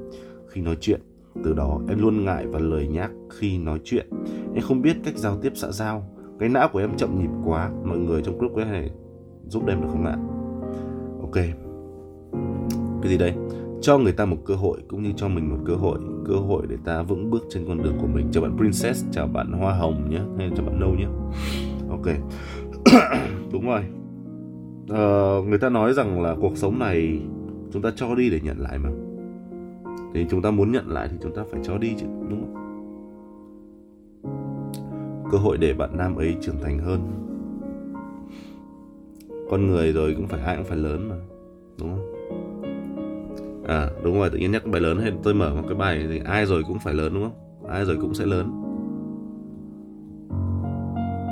Khi 0.49 0.61
nói 0.61 0.77
chuyện, 0.81 1.01
từ 1.45 1.53
đó 1.53 1.81
em 1.89 1.99
luôn 2.03 2.25
ngại 2.25 2.47
và 2.47 2.59
lời 2.59 2.89
nhắc 2.89 3.11
khi 3.31 3.59
nói 3.59 3.81
chuyện. 3.85 4.07
Em 4.55 4.63
không 4.63 4.83
biết 4.83 4.97
cách 5.05 5.17
giao 5.17 5.37
tiếp 5.37 5.53
xã 5.55 5.71
giao. 5.71 6.05
Cái 6.39 6.49
não 6.49 6.69
của 6.73 6.79
em 6.79 6.97
chậm 6.97 7.19
nhịp 7.19 7.31
quá, 7.45 7.71
mọi 7.85 7.99
người 7.99 8.23
trong 8.23 8.39
group 8.39 8.53
có 8.57 8.65
thể 8.65 8.91
giúp 9.49 9.67
em 9.67 9.81
được 9.81 9.89
không 9.91 10.07
ạ? 10.07 10.17
Ok. 11.21 11.45
Cái 13.03 13.11
gì 13.11 13.19
đây? 13.19 13.35
Cho 13.83 13.99
người 13.99 14.13
ta 14.13 14.25
một 14.25 14.37
cơ 14.45 14.55
hội 14.55 14.79
cũng 14.89 15.03
như 15.03 15.13
cho 15.17 15.29
mình 15.29 15.51
một 15.51 15.59
cơ 15.67 15.75
hội 15.75 15.99
cơ 16.27 16.35
hội 16.35 16.67
để 16.69 16.77
ta 16.85 17.03
vững 17.03 17.31
bước 17.31 17.43
trên 17.51 17.65
con 17.69 17.83
đường 17.83 17.95
của 18.01 18.07
mình. 18.07 18.29
Chào 18.33 18.43
bạn 18.43 18.57
princess 18.57 19.05
chào 19.13 19.27
bạn 19.27 19.53
hoa 19.53 19.75
hồng 19.75 20.11
nhé 20.11 20.21
hay 20.39 20.51
chào 20.57 20.67
bạn 20.67 20.81
nâu 20.81 20.95
nhé. 20.95 21.07
Ok. 21.91 22.07
Đúng 23.53 23.67
rồi. 23.67 23.83
Uh, 24.83 25.49
người 25.49 25.59
ta 25.59 25.69
nói 25.69 25.93
rằng 25.93 26.23
là 26.23 26.37
cuộc 26.41 26.57
sống 26.57 26.79
này 26.79 27.21
chúng 27.73 27.83
ta 27.83 27.91
cho 27.97 28.15
đi 28.15 28.31
để 28.31 28.41
nhận 28.43 28.61
lại 28.61 28.79
mà. 28.79 28.91
Thì 30.15 30.27
chúng 30.31 30.43
ta 30.43 30.51
muốn 30.51 30.73
nhận 30.73 30.89
lại 30.89 31.09
thì 31.11 31.17
chúng 31.23 31.35
ta 31.35 31.43
phải 31.51 31.61
cho 31.65 31.79
đi 31.79 31.95
chứ 31.99 32.07
đúng 32.29 32.41
không? 32.41 32.55
Cơ 35.33 35.39
hội 35.39 35.59
để 35.59 35.75
bạn 35.75 35.97
nam 35.97 36.17
ấy 36.17 36.37
trưởng 36.41 36.61
thành 36.63 36.79
hơn. 36.79 37.01
Con 39.51 39.67
người 39.67 39.93
rồi 39.93 40.15
cũng 40.17 40.27
phải 40.27 40.41
ai 40.41 40.57
cũng 40.57 40.65
phải 40.65 40.79
lớn 40.79 41.09
mà 41.09 41.17
đúng 41.79 41.89
không? 41.89 42.12
À 43.69 43.89
đúng 44.05 44.19
rồi, 44.19 44.31
tự 44.31 44.39
nhiên 44.39 44.53
nhắc 44.53 44.67
bài 44.67 44.81
lớn 44.81 44.99
hay 44.99 45.13
tôi 45.23 45.35
mở 45.35 45.55
một 45.55 45.63
cái 45.69 45.75
bài 45.75 46.07
thì 46.11 46.21
ai 46.25 46.47
rồi 46.47 46.63
cũng 46.69 46.79
phải 46.79 46.95
lớn, 46.95 47.15
đúng 47.15 47.23
không? 47.23 47.69
Ai 47.71 47.85
rồi 47.85 47.97
cũng 48.01 48.15
sẽ 48.15 48.27
lớn. 48.27 48.62